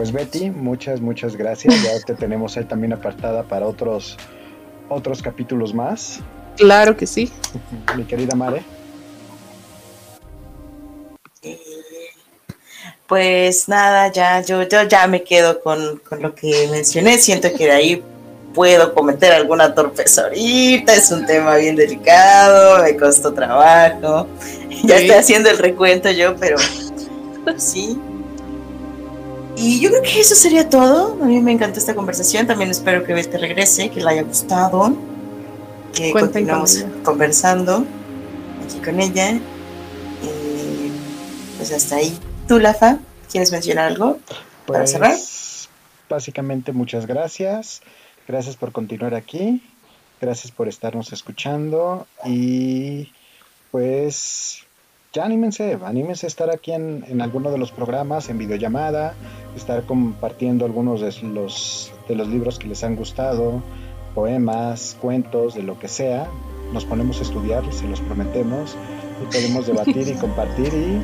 Pues 0.00 0.12
Betty, 0.12 0.48
muchas, 0.48 1.02
muchas 1.02 1.36
gracias. 1.36 1.74
Ya 1.82 2.00
te 2.00 2.14
tenemos 2.14 2.56
ahí 2.56 2.64
también 2.64 2.94
apartada 2.94 3.42
para 3.42 3.66
otros, 3.66 4.16
otros 4.88 5.20
capítulos 5.20 5.74
más. 5.74 6.20
Claro 6.56 6.96
que 6.96 7.06
sí. 7.06 7.30
Mi 7.98 8.04
querida 8.04 8.34
Mare. 8.34 8.62
Pues 13.06 13.68
nada, 13.68 14.10
ya 14.10 14.40
yo, 14.40 14.62
yo 14.62 14.84
ya 14.84 15.06
me 15.06 15.22
quedo 15.22 15.60
con, 15.60 15.98
con 15.98 16.22
lo 16.22 16.34
que 16.34 16.66
mencioné. 16.70 17.18
Siento 17.18 17.52
que 17.52 17.66
de 17.66 17.72
ahí 17.72 18.02
puedo 18.54 18.94
cometer 18.94 19.34
alguna 19.34 19.74
torpeza 19.74 20.22
ahorita, 20.22 20.94
es 20.94 21.12
un 21.12 21.26
tema 21.26 21.56
bien 21.56 21.76
delicado, 21.76 22.82
me 22.82 22.96
costó 22.96 23.34
trabajo. 23.34 24.26
Ya 24.82 24.96
estoy 24.96 25.16
haciendo 25.16 25.50
el 25.50 25.58
recuento 25.58 26.10
yo, 26.10 26.36
pero 26.36 26.56
sí. 27.58 28.00
Y 29.62 29.78
yo 29.78 29.90
creo 29.90 30.02
que 30.02 30.20
eso 30.20 30.34
sería 30.34 30.70
todo. 30.70 31.22
A 31.22 31.26
mí 31.26 31.38
me 31.40 31.52
encantó 31.52 31.78
esta 31.78 31.94
conversación. 31.94 32.46
También 32.46 32.70
espero 32.70 33.04
que 33.04 33.12
te 33.24 33.36
regrese, 33.36 33.90
que 33.90 34.00
le 34.00 34.08
haya 34.08 34.22
gustado. 34.22 34.96
Que 35.92 36.12
continuemos 36.12 36.86
conversando 37.04 37.84
aquí 38.64 38.78
con 38.82 38.98
ella. 38.98 39.32
Y 39.32 40.92
pues 41.58 41.72
hasta 41.72 41.96
ahí. 41.96 42.18
¿Tú, 42.48 42.58
Lafa, 42.58 43.00
quieres 43.30 43.52
mencionar 43.52 43.88
algo 43.88 44.18
para 44.66 44.80
pues, 44.80 44.92
cerrar? 44.92 45.18
Básicamente, 46.08 46.72
muchas 46.72 47.06
gracias. 47.06 47.82
Gracias 48.26 48.56
por 48.56 48.72
continuar 48.72 49.14
aquí. 49.14 49.62
Gracias 50.22 50.52
por 50.52 50.68
estarnos 50.68 51.12
escuchando. 51.12 52.06
Y 52.24 53.12
pues 53.70 54.62
ya 55.12 55.24
anímense, 55.24 55.78
anímense 55.84 56.26
a 56.26 56.28
estar 56.28 56.50
aquí 56.50 56.72
en, 56.72 57.04
en 57.08 57.20
alguno 57.20 57.50
de 57.50 57.58
los 57.58 57.72
programas, 57.72 58.28
en 58.28 58.38
videollamada, 58.38 59.14
estar 59.56 59.84
compartiendo 59.84 60.64
algunos 60.64 61.00
de 61.00 61.12
los, 61.28 61.92
de 62.08 62.14
los 62.14 62.28
libros 62.28 62.58
que 62.58 62.68
les 62.68 62.84
han 62.84 62.94
gustado, 62.96 63.62
poemas, 64.14 64.96
cuentos, 65.00 65.54
de 65.54 65.62
lo 65.62 65.78
que 65.78 65.88
sea. 65.88 66.28
Nos 66.72 66.84
ponemos 66.84 67.18
a 67.18 67.22
estudiar, 67.22 67.64
se 67.72 67.88
los 67.88 68.00
prometemos, 68.00 68.76
y 69.22 69.32
podemos 69.32 69.66
debatir 69.66 70.08
y 70.08 70.14
compartir. 70.20 70.72
Y 70.72 71.00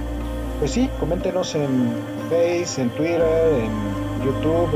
pues 0.58 0.70
sí, 0.70 0.88
coméntenos 1.00 1.54
en 1.54 1.92
Face, 2.30 2.80
en 2.80 2.90
Twitter, 2.90 3.22
en 3.22 4.24
YouTube, 4.24 4.70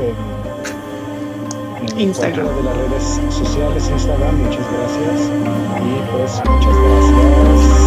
en 1.81 1.99
Instagram. 1.99 2.47
de 2.55 2.63
las 2.63 2.77
redes 2.77 3.03
sociales, 3.33 3.89
Instagram, 3.89 4.35
muchas 4.43 4.65
gracias. 4.71 5.31
Y 5.79 6.11
pues 6.11 6.41
muchas 6.49 6.75
gracias. 6.75 7.80